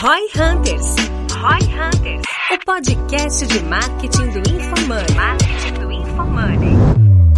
Roy 0.00 0.28
Hunters. 0.36 0.94
Roy 1.32 1.58
Hunters. 1.74 2.22
O 2.52 2.64
podcast 2.64 3.44
de 3.48 3.58
marketing 3.64 4.30
do 4.30 4.38
InfoMoney. 4.38 5.14
Marketing 5.16 5.72
do 5.80 5.90
InfoMoney. 5.90 6.76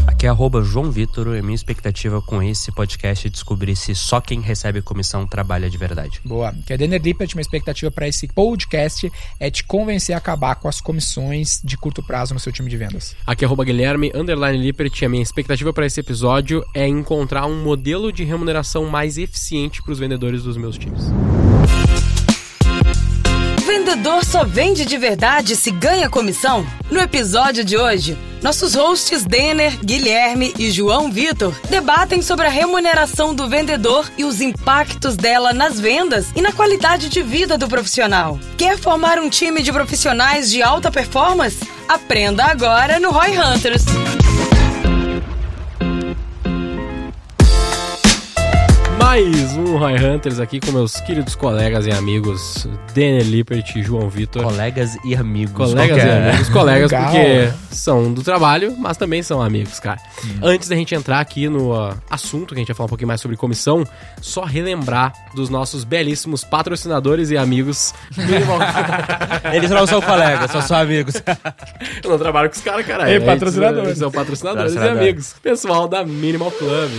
Aqui 0.07 0.27
é 0.27 0.29
arroba 0.29 0.63
João 0.63 0.91
Vitor 0.91 1.35
e 1.35 1.41
minha 1.41 1.55
expectativa 1.55 2.21
com 2.21 2.43
esse 2.43 2.71
podcast 2.71 3.27
é 3.27 3.31
descobrir 3.31 3.75
se 3.77 3.95
só 3.95 4.21
quem 4.21 4.43
recebe 4.43 4.83
comissão 4.83 5.27
trabalha 5.27 5.71
de 5.71 5.79
verdade. 5.79 6.21
Boa. 6.23 6.55
Que 6.67 6.75
é 6.75 6.77
Denner 6.77 7.01
Lippert, 7.01 7.31
minha 7.35 7.41
expectativa 7.41 7.91
para 7.91 8.07
esse 8.07 8.29
podcast 8.29 9.11
é 9.39 9.51
te 9.51 9.65
convencer 9.65 10.15
a 10.15 10.19
acabar 10.19 10.57
com 10.57 10.69
as 10.69 10.83
comissões 10.83 11.63
de 11.65 11.79
curto 11.79 12.03
prazo 12.03 12.35
no 12.35 12.41
seu 12.41 12.53
time 12.53 12.69
de 12.69 12.77
vendas. 12.77 13.17
Aqui 13.27 13.43
é 13.43 13.47
arroba 13.47 13.65
Guilherme, 13.65 14.13
underline 14.15 14.59
Lippert, 14.59 15.01
e 15.01 15.07
a 15.07 15.09
minha 15.09 15.23
expectativa 15.23 15.73
para 15.73 15.87
esse 15.87 16.01
episódio 16.01 16.63
é 16.75 16.87
encontrar 16.87 17.47
um 17.47 17.63
modelo 17.65 18.13
de 18.13 18.23
remuneração 18.23 18.85
mais 18.85 19.17
eficiente 19.17 19.83
para 19.83 19.93
os 19.93 19.99
vendedores 19.99 20.43
dos 20.43 20.59
meus 20.59 20.77
times. 20.77 21.11
Vendedor 24.01 24.25
só 24.25 24.45
vende 24.45 24.87
de 24.87 24.97
verdade 24.97 25.55
se 25.55 25.71
ganha 25.71 26.09
comissão? 26.09 26.67
No 26.91 27.01
episódio 27.01 27.63
de 27.63 27.77
hoje, 27.77 28.17
nossos 28.43 28.75
hosts 28.75 29.27
Denner, 29.27 29.79
Guilherme 29.85 30.55
e 30.59 30.71
João 30.71 31.13
Vitor 31.13 31.55
debatem 31.69 32.23
sobre 32.23 32.47
a 32.47 32.51
remuneração 32.51 33.35
do 33.35 33.47
vendedor 33.47 34.11
e 34.17 34.25
os 34.25 34.41
impactos 34.41 35.19
dela 35.19 35.53
nas 35.53 35.79
vendas 35.79 36.29
e 36.35 36.41
na 36.41 36.51
qualidade 36.51 37.11
de 37.11 37.23
vida 37.23 37.59
do 37.59 37.69
profissional. 37.69 38.41
Quer 38.57 38.79
formar 38.79 39.19
um 39.19 39.29
time 39.29 39.63
de 39.63 39.71
profissionais 39.71 40.51
de 40.51 40.63
alta 40.63 40.91
performance? 40.91 41.59
Aprenda 41.87 42.47
agora 42.47 42.99
no 42.99 43.11
Roy 43.11 43.37
Hunters. 43.39 43.85
Mais 49.11 49.57
um 49.57 49.77
Roy 49.77 49.95
Hunters 49.97 50.39
aqui 50.39 50.61
com 50.61 50.71
meus 50.71 51.01
queridos 51.01 51.35
colegas 51.35 51.85
e 51.85 51.91
amigos 51.91 52.69
Denner 52.95 53.25
Lippert 53.25 53.75
e 53.75 53.83
João 53.83 54.09
Vitor. 54.09 54.45
Colegas 54.45 54.97
e 55.05 55.17
amigos. 55.17 55.53
Colegas 55.53 55.97
e 55.97 56.01
Qualquer- 56.01 56.29
amigos, 56.29 56.49
colegas, 56.51 56.91
Legal. 56.93 57.07
porque 57.11 57.53
são 57.75 58.13
do 58.13 58.23
trabalho, 58.23 58.77
mas 58.79 58.97
também 58.97 59.21
são 59.21 59.43
amigos, 59.43 59.81
cara. 59.81 59.99
Antes 60.41 60.69
da 60.69 60.77
gente 60.77 60.95
entrar 60.95 61.19
aqui 61.19 61.49
no 61.49 61.73
assunto, 62.09 62.51
que 62.51 62.55
a 62.55 62.59
gente 62.59 62.69
vai 62.69 62.77
falar 62.77 62.87
um 62.87 62.89
pouquinho 62.89 63.09
mais 63.09 63.21
sobre 63.21 63.37
comissão, 63.37 63.85
só 64.21 64.45
relembrar 64.45 65.13
dos 65.35 65.49
nossos 65.51 65.83
belíssimos 65.83 66.45
patrocinadores 66.45 67.31
e 67.31 67.37
amigos. 67.37 67.93
Minimal- 68.17 68.61
Eles 69.53 69.71
não 69.71 69.89
são 69.89 70.01
colegas, 70.01 70.53
só 70.53 70.61
são 70.61 70.77
amigos. 70.79 71.15
Eu 72.05 72.11
não 72.11 72.17
trabalho 72.19 72.49
com 72.49 72.55
os 72.55 72.63
caras, 72.63 72.87
cara. 72.87 73.11
E 73.11 73.15
Eles, 73.15 73.25
patrocinadores. 73.27 73.87
eles 73.89 73.99
São 73.99 74.11
patrocinadores 74.13 74.73
Patrocinador. 74.75 75.03
e 75.03 75.09
amigos. 75.09 75.35
Pessoal 75.43 75.89
da 75.89 76.05
Minimal 76.05 76.53
Club. 76.53 76.93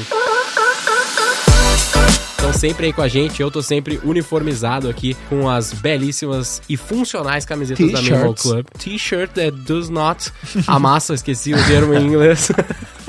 Estão 2.42 2.54
sempre 2.54 2.88
aí 2.88 2.94
com 2.94 3.04
a 3.04 3.08
gente, 3.08 3.40
eu 3.40 3.52
tô 3.52 3.62
sempre 3.62 4.00
uniformizado 4.04 4.90
aqui 4.90 5.16
com 5.30 5.48
as 5.48 5.74
belíssimas 5.74 6.60
e 6.68 6.76
funcionais 6.76 7.46
camisetas 7.46 7.92
da 7.92 8.00
T-shirts. 8.00 8.42
Club. 8.42 8.66
T-shirt 8.80 9.32
that 9.34 9.52
does 9.52 9.90
not 9.90 10.32
amassa, 10.66 11.14
esqueci 11.14 11.54
o 11.54 11.68
termo 11.68 11.94
em 11.94 12.04
inglês. 12.04 12.52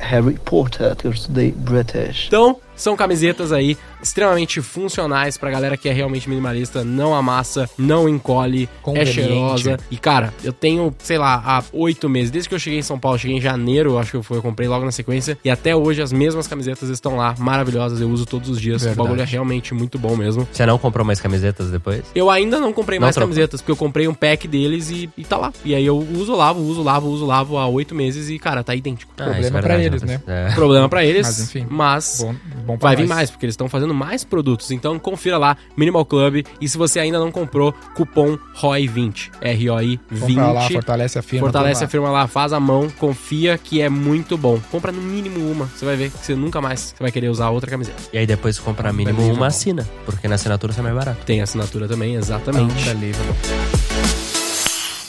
Harry 0.00 0.38
Potter, 0.44 0.94
que 0.96 1.06
eu 1.06 1.10
estudei 1.10 1.52
British. 1.52 2.26
Então, 2.26 2.56
são 2.80 2.96
camisetas 2.96 3.52
aí 3.52 3.76
extremamente 4.02 4.62
funcionais 4.62 5.36
pra 5.36 5.50
galera 5.50 5.76
que 5.76 5.86
é 5.88 5.92
realmente 5.92 6.28
minimalista, 6.28 6.82
não 6.82 7.14
amassa, 7.14 7.68
não 7.76 8.08
encolhe, 8.08 8.66
é 8.94 9.04
cheirosa. 9.04 9.78
E 9.90 9.98
cara, 9.98 10.32
eu 10.42 10.52
tenho, 10.54 10.94
sei 10.98 11.18
lá, 11.18 11.42
há 11.44 11.62
oito 11.72 12.08
meses, 12.08 12.30
desde 12.30 12.48
que 12.48 12.54
eu 12.54 12.58
cheguei 12.58 12.78
em 12.78 12.82
São 12.82 12.98
Paulo, 12.98 13.18
cheguei 13.18 13.36
em 13.36 13.40
janeiro, 13.40 13.98
acho 13.98 14.12
que 14.12 14.16
eu, 14.16 14.22
fui, 14.22 14.38
eu 14.38 14.42
comprei 14.42 14.66
logo 14.66 14.84
na 14.84 14.92
sequência, 14.92 15.36
e 15.44 15.50
até 15.50 15.76
hoje 15.76 16.00
as 16.00 16.12
mesmas 16.12 16.46
camisetas 16.46 16.88
estão 16.88 17.16
lá, 17.16 17.34
maravilhosas, 17.38 18.00
eu 18.00 18.08
uso 18.08 18.24
todos 18.24 18.48
os 18.48 18.58
dias. 18.58 18.82
Verdade. 18.82 18.98
O 18.98 19.04
bagulho 19.04 19.20
é 19.20 19.26
realmente 19.26 19.74
muito 19.74 19.98
bom 19.98 20.16
mesmo. 20.16 20.48
Você 20.50 20.64
não 20.64 20.78
comprou 20.78 21.04
mais 21.04 21.20
camisetas 21.20 21.70
depois? 21.70 22.02
Eu 22.14 22.30
ainda 22.30 22.58
não 22.58 22.72
comprei 22.72 22.98
Não 22.98 23.04
mais 23.04 23.14
trocou? 23.14 23.28
camisetas, 23.28 23.60
porque 23.60 23.72
eu 23.72 23.76
comprei 23.76 24.08
um 24.08 24.14
pack 24.14 24.48
deles 24.48 24.90
e, 24.90 25.10
e 25.18 25.24
tá 25.24 25.36
lá. 25.36 25.52
E 25.64 25.74
aí 25.74 25.84
eu 25.84 25.98
uso, 25.98 26.34
lavo, 26.34 26.60
uso, 26.60 26.82
lavo, 26.82 27.08
uso, 27.08 27.26
lavo 27.26 27.58
há 27.58 27.66
oito 27.66 27.94
meses 27.94 28.30
e, 28.30 28.38
cara, 28.38 28.64
tá 28.64 28.74
idêntico. 28.74 29.12
Ah, 29.18 29.38
Problema 29.52 29.58
é 29.58 29.62
pra 29.62 29.76
verdade, 29.76 30.04
eles, 30.04 30.26
né? 30.26 30.48
É. 30.50 30.54
Problema 30.54 30.88
pra 30.88 31.04
eles, 31.04 31.26
Mas, 31.26 31.40
enfim. 31.40 31.66
mas 31.68 32.18
Bom, 32.20 32.34
bom 32.66 32.76
Vai 32.78 32.96
vir 32.96 33.02
nós. 33.02 33.08
mais, 33.16 33.30
porque 33.30 33.46
eles 33.46 33.52
estão 33.54 33.68
fazendo 33.68 33.92
mais 33.94 34.24
produtos. 34.24 34.70
Então 34.70 34.98
confira 34.98 35.38
lá, 35.38 35.56
Minimal 35.76 36.04
Club. 36.04 36.44
E 36.60 36.68
se 36.68 36.76
você 36.78 36.98
ainda 37.00 37.18
não 37.18 37.30
comprou, 37.30 37.72
cupom 37.94 38.38
ROI20. 38.60 39.30
R-O-I 39.40 40.00
20. 40.10 40.20
Compra 40.34 40.52
lá, 40.52 40.70
fortalece 40.70 41.18
a 41.18 41.22
firma. 41.22 41.46
Fortalece 41.46 41.82
a 41.82 41.86
lá. 41.86 41.90
firma 41.90 42.10
lá, 42.10 42.26
faz 42.26 42.52
a 42.52 42.60
mão, 42.60 42.88
confia 42.98 43.58
que 43.58 43.80
é 43.80 43.88
muito 43.88 44.36
bom. 44.36 44.58
Compra 44.70 44.92
no 44.92 45.00
mínimo 45.00 45.50
uma, 45.50 45.66
você 45.66 45.84
vai 45.84 45.96
ver 45.96 46.10
que 46.10 46.18
você 46.24 46.34
nunca 46.34 46.60
mais 46.60 46.94
você 46.96 47.02
vai 47.02 47.10
querer 47.12 47.28
usar 47.28 47.50
outra 47.50 47.70
camiseta. 47.70 47.96
E 48.12 48.18
aí 48.18 48.26
depois 48.26 48.56
você 48.56 48.62
compra 48.62 48.92
mínimo 48.92 49.22
uma 49.32 49.46
assina, 49.48 49.86
porque 50.04 50.26
na 50.28 50.34
assinatura 50.36 50.72
você 50.72 50.80
é 50.80 50.82
mais 50.82 50.94
barato. 50.94 51.24
Tem 51.24 51.40
assinatura 51.42 51.86
também, 51.88 52.14
exatamente. 52.14 52.72
Unbelievable. 52.88 53.34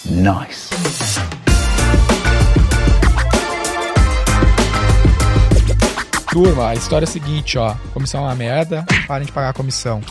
Nice. 0.06 0.70
Turma, 6.32 6.70
a 6.70 6.74
história 6.74 7.06
é 7.06 7.10
a 7.10 7.12
seguinte, 7.12 7.58
ó. 7.58 7.76
Comissão 7.94 8.22
é 8.22 8.24
uma 8.24 8.36
merda, 8.36 8.86
parem 9.06 9.26
de 9.26 9.34
pagar 9.34 9.50
a 9.50 9.54
comissão. 9.54 10.02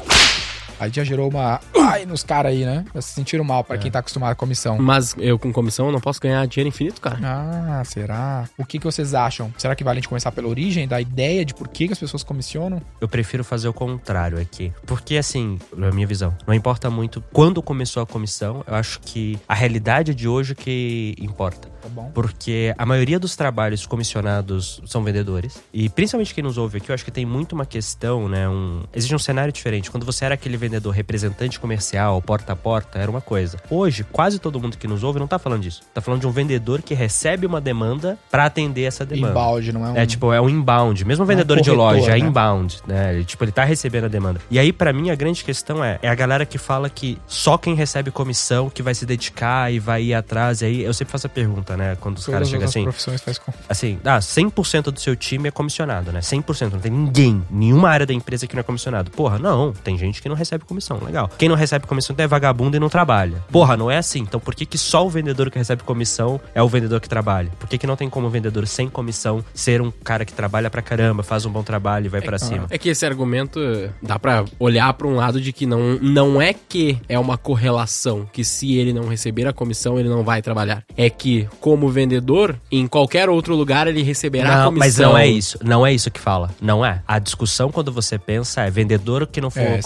Aí 0.80 0.90
já 0.92 1.04
gerou 1.04 1.28
uma. 1.28 1.60
Ai, 1.76 2.06
nos 2.06 2.24
caras 2.24 2.52
aí, 2.52 2.64
né? 2.64 2.86
Já 2.94 3.02
se 3.02 3.12
sentiram 3.12 3.44
mal 3.44 3.62
pra 3.62 3.76
quem 3.76 3.90
tá 3.90 3.98
acostumado 3.98 4.34
com 4.34 4.40
comissão. 4.40 4.78
Mas 4.78 5.14
eu 5.18 5.38
com 5.38 5.52
comissão 5.52 5.92
não 5.92 6.00
posso 6.00 6.18
ganhar 6.18 6.46
dinheiro 6.46 6.68
infinito, 6.68 7.00
cara. 7.00 7.18
Ah, 7.22 7.82
será? 7.84 8.48
O 8.56 8.64
que, 8.64 8.78
que 8.78 8.84
vocês 8.84 9.12
acham? 9.12 9.52
Será 9.58 9.74
que 9.74 9.84
vale 9.84 9.98
a 9.98 10.00
gente 10.00 10.08
começar 10.08 10.32
pela 10.32 10.48
origem, 10.48 10.88
da 10.88 11.00
ideia 11.00 11.44
de 11.44 11.52
por 11.52 11.68
que, 11.68 11.86
que 11.86 11.92
as 11.92 11.98
pessoas 11.98 12.22
comissionam? 12.22 12.80
Eu 13.00 13.08
prefiro 13.08 13.44
fazer 13.44 13.68
o 13.68 13.72
contrário 13.72 14.38
aqui. 14.40 14.72
Porque, 14.86 15.16
assim, 15.16 15.58
na 15.76 15.90
minha 15.90 16.06
visão, 16.06 16.34
não 16.46 16.54
importa 16.54 16.88
muito 16.88 17.22
quando 17.32 17.62
começou 17.62 18.02
a 18.02 18.06
comissão, 18.06 18.64
eu 18.66 18.74
acho 18.74 19.00
que 19.00 19.38
a 19.46 19.54
realidade 19.54 20.14
de 20.14 20.26
hoje 20.26 20.54
que 20.54 21.14
importa. 21.20 21.68
Tá 21.80 21.88
bom? 21.88 22.10
Porque 22.14 22.74
a 22.76 22.84
maioria 22.84 23.18
dos 23.18 23.34
trabalhos 23.34 23.86
comissionados 23.86 24.82
são 24.86 25.02
vendedores. 25.02 25.62
E 25.72 25.88
principalmente 25.88 26.34
quem 26.34 26.44
nos 26.44 26.58
ouve 26.58 26.78
aqui, 26.78 26.90
eu 26.90 26.94
acho 26.94 27.04
que 27.04 27.10
tem 27.10 27.24
muito 27.24 27.52
uma 27.54 27.64
questão, 27.64 28.28
né? 28.28 28.48
Um... 28.48 28.82
Existe 28.94 29.14
um 29.14 29.18
cenário 29.18 29.52
diferente. 29.52 29.90
Quando 29.90 30.04
você 30.04 30.24
era 30.24 30.34
aquele 30.34 30.56
vendedor 30.56 30.69
representante 30.90 31.58
comercial, 31.58 32.20
porta 32.22 32.52
a 32.52 32.56
porta, 32.56 32.98
era 32.98 33.10
uma 33.10 33.20
coisa. 33.20 33.58
Hoje, 33.68 34.04
quase 34.04 34.38
todo 34.38 34.60
mundo 34.60 34.76
que 34.76 34.86
nos 34.86 35.02
ouve 35.02 35.18
não 35.18 35.26
tá 35.26 35.38
falando 35.38 35.62
disso. 35.62 35.82
Tá 35.92 36.00
falando 36.00 36.20
de 36.20 36.26
um 36.26 36.30
vendedor 36.30 36.82
que 36.82 36.94
recebe 36.94 37.46
uma 37.46 37.60
demanda 37.60 38.18
pra 38.30 38.46
atender 38.46 38.82
essa 38.82 39.04
demanda. 39.04 39.32
Inbound, 39.32 39.72
não 39.72 39.86
é 39.86 39.90
um. 39.90 39.96
É 39.96 40.06
tipo, 40.06 40.32
é 40.32 40.40
um 40.40 40.48
inbound. 40.48 41.04
Mesmo 41.04 41.24
um 41.24 41.26
vendedor 41.26 41.60
de 41.60 41.70
corretor, 41.70 41.98
loja, 41.98 42.16
é 42.16 42.20
né? 42.20 42.26
inbound, 42.26 42.78
né? 42.86 43.14
Ele, 43.14 43.24
tipo, 43.24 43.42
ele 43.44 43.52
tá 43.52 43.64
recebendo 43.64 44.04
a 44.04 44.08
demanda. 44.08 44.40
E 44.50 44.58
aí, 44.58 44.72
pra 44.72 44.92
mim, 44.92 45.10
a 45.10 45.14
grande 45.14 45.44
questão 45.44 45.82
é, 45.82 45.98
é 46.02 46.08
a 46.08 46.14
galera 46.14 46.46
que 46.46 46.58
fala 46.58 46.88
que 46.88 47.18
só 47.26 47.56
quem 47.58 47.74
recebe 47.74 48.10
comissão 48.10 48.70
que 48.70 48.82
vai 48.82 48.94
se 48.94 49.04
dedicar 49.06 49.72
e 49.72 49.78
vai 49.78 50.02
ir 50.02 50.14
atrás. 50.14 50.62
E 50.62 50.66
aí, 50.66 50.82
eu 50.82 50.94
sempre 50.94 51.12
faço 51.12 51.26
a 51.26 51.30
pergunta, 51.30 51.76
né? 51.76 51.96
Quando 52.00 52.18
os 52.18 52.26
caras 52.26 52.48
Todas 52.48 52.50
chegam 52.50 52.64
as 52.64 52.70
assim, 52.70 52.82
profissões 52.84 53.20
faz 53.20 53.38
com. 53.38 53.52
assim, 53.68 53.98
ah, 54.04 54.18
100% 54.18 54.90
do 54.90 55.00
seu 55.00 55.16
time 55.16 55.48
é 55.48 55.50
comissionado, 55.50 56.12
né? 56.12 56.20
100%. 56.20 56.72
Não 56.72 56.80
tem 56.80 56.92
ninguém, 56.92 57.42
nenhuma 57.50 57.88
área 57.88 58.06
da 58.06 58.14
empresa 58.14 58.46
que 58.46 58.54
não 58.54 58.60
é 58.60 58.64
comissionado. 58.64 59.10
Porra, 59.10 59.38
não. 59.38 59.72
Tem 59.72 59.96
gente 59.98 60.20
que 60.22 60.28
não 60.28 60.36
recebe 60.36 60.59
comissão. 60.64 60.98
Legal. 61.04 61.30
Quem 61.38 61.48
não 61.48 61.56
recebe 61.56 61.86
comissão 61.86 62.14
é 62.18 62.26
vagabundo 62.26 62.76
e 62.76 62.80
não 62.80 62.88
trabalha. 62.88 63.42
Porra, 63.50 63.76
não 63.76 63.90
é 63.90 63.96
assim. 63.98 64.20
Então 64.20 64.40
por 64.40 64.54
que, 64.54 64.66
que 64.66 64.76
só 64.78 65.06
o 65.06 65.10
vendedor 65.10 65.50
que 65.50 65.58
recebe 65.58 65.82
comissão 65.82 66.40
é 66.54 66.62
o 66.62 66.68
vendedor 66.68 67.00
que 67.00 67.08
trabalha? 67.08 67.50
Por 67.58 67.68
que, 67.68 67.78
que 67.78 67.86
não 67.86 67.96
tem 67.96 68.08
como 68.10 68.26
o 68.26 68.30
vendedor 68.30 68.66
sem 68.66 68.88
comissão 68.88 69.44
ser 69.54 69.80
um 69.80 69.90
cara 69.90 70.24
que 70.24 70.32
trabalha 70.32 70.68
pra 70.70 70.82
caramba, 70.82 71.22
faz 71.22 71.44
um 71.46 71.50
bom 71.50 71.62
trabalho 71.62 72.06
e 72.06 72.08
vai 72.08 72.20
pra 72.20 72.38
cima? 72.38 72.66
É 72.70 72.78
que 72.78 72.88
esse 72.88 73.04
argumento 73.06 73.60
eh, 73.60 73.90
dá 74.02 74.18
pra 74.18 74.44
olhar 74.58 74.92
pra 74.94 75.06
um 75.06 75.16
lado 75.16 75.40
de 75.40 75.52
que 75.52 75.66
não, 75.66 75.98
não 76.00 76.40
é 76.42 76.52
que 76.52 76.98
é 77.08 77.18
uma 77.18 77.36
correlação, 77.38 78.28
que 78.32 78.44
se 78.44 78.76
ele 78.76 78.92
não 78.92 79.08
receber 79.08 79.46
a 79.46 79.52
comissão, 79.52 79.98
ele 79.98 80.08
não 80.08 80.22
vai 80.24 80.42
trabalhar. 80.42 80.82
É 80.96 81.08
que, 81.10 81.48
como 81.60 81.88
vendedor, 81.88 82.56
em 82.70 82.86
qualquer 82.86 83.28
outro 83.28 83.54
lugar 83.54 83.86
ele 83.86 84.02
receberá 84.02 84.54
a 84.54 84.58
Não, 84.58 84.64
comissão. 84.72 84.86
mas 84.86 84.98
não 84.98 85.18
é 85.18 85.26
isso. 85.26 85.58
Não 85.62 85.86
é 85.86 85.92
isso 85.92 86.10
que 86.10 86.20
fala. 86.20 86.50
Não 86.60 86.84
é. 86.84 87.02
A 87.06 87.18
discussão, 87.18 87.70
quando 87.70 87.92
você 87.92 88.18
pensa, 88.18 88.62
é 88.62 88.70
vendedor 88.70 89.26
que 89.26 89.40
não 89.40 89.50
for 89.50 89.60
É, 89.60 89.78
isso 89.78 89.82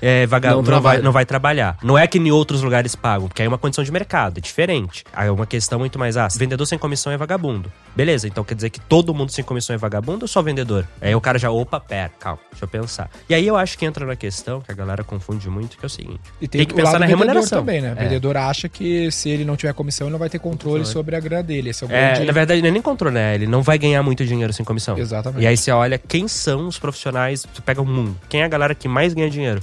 é 0.00 0.26
vagabundo, 0.26 0.70
Não 0.70 0.76
não, 0.76 0.82
vai, 0.82 0.98
não 0.98 1.12
vai 1.12 1.24
trabalhar. 1.26 1.76
Não 1.82 1.98
é 1.98 2.06
que 2.06 2.18
em 2.18 2.30
outros 2.30 2.62
lugares 2.62 2.94
pagam, 2.94 3.28
porque 3.28 3.42
aí 3.42 3.46
é 3.46 3.48
uma 3.48 3.58
condição 3.58 3.84
de 3.84 3.92
mercado, 3.92 4.38
é 4.38 4.40
diferente. 4.40 5.04
Aí 5.12 5.28
é 5.28 5.30
uma 5.30 5.46
questão 5.46 5.78
muito 5.78 5.98
mais 5.98 6.16
ah, 6.16 6.28
vendedor 6.36 6.66
sem 6.66 6.78
comissão 6.78 7.12
é 7.12 7.16
vagabundo. 7.16 7.70
Beleza, 7.96 8.26
então 8.26 8.42
quer 8.44 8.54
dizer 8.54 8.70
que 8.70 8.80
todo 8.80 9.14
mundo 9.14 9.30
sem 9.30 9.44
comissão 9.44 9.74
é 9.74 9.78
vagabundo 9.78 10.24
ou 10.24 10.28
só 10.28 10.42
vendedor? 10.42 10.86
Aí 11.00 11.14
o 11.14 11.20
cara 11.20 11.38
já, 11.38 11.50
opa, 11.50 11.78
pera, 11.78 12.10
calma, 12.18 12.40
deixa 12.50 12.64
eu 12.64 12.68
pensar. 12.68 13.10
E 13.28 13.34
aí 13.34 13.46
eu 13.46 13.56
acho 13.56 13.78
que 13.78 13.84
entra 13.84 14.04
na 14.04 14.16
questão, 14.16 14.60
que 14.60 14.70
a 14.70 14.74
galera 14.74 15.04
confunde 15.04 15.48
muito, 15.48 15.76
que 15.78 15.84
é 15.84 15.86
o 15.86 15.90
seguinte. 15.90 16.20
E 16.40 16.48
tem, 16.48 16.60
tem, 16.60 16.66
que 16.66 16.74
pensar 16.74 16.98
na 16.98 17.06
remuneração. 17.06 17.60
também, 17.60 17.80
né? 17.80 17.94
O 17.94 17.98
É. 17.98 18.04
vendedor 18.04 18.36
acha 18.36 18.68
que 18.68 19.10
se 19.10 19.30
ele 19.30 19.44
não 19.44 19.56
tiver 19.56 19.72
comissão, 19.74 20.06
ele 20.06 20.12
não 20.12 20.18
vai 20.18 20.28
ter 20.28 20.38
controle 20.38 20.84
sobre 20.84 21.16
a 21.16 21.20
grana 21.20 21.42
dele. 21.42 21.70
Esse 21.70 21.84
é 21.84 21.86
o 21.86 21.92
É, 21.92 22.24
na 22.24 22.32
verdade, 22.32 22.60
não 22.60 22.68
é 22.68 22.72
nem 22.72 22.82
controle, 22.82 23.14
né? 23.14 23.34
Ele 23.34 23.46
não 23.46 23.62
vai 23.62 23.78
ganhar 23.78 24.02
muito 24.02 24.24
dinheiro 24.24 24.52
sem 24.52 24.64
comissão. 24.64 24.98
Exatamente. 24.98 25.42
E 25.42 25.46
aí 25.46 25.56
você 25.56 25.70
olha 25.70 25.98
quem 25.98 26.26
são 26.28 26.66
os 26.66 26.78
profissionais, 26.78 27.46
tu 27.54 27.62
pega 27.62 27.80
o 27.80 27.86
mundo. 27.86 28.16
Quem 28.28 28.42
é 28.42 28.44
a 28.44 28.48
galera 28.48 28.74
que 28.74 28.88
mais 28.88 29.14
ganha 29.14 29.30
dinheiro? 29.30 29.62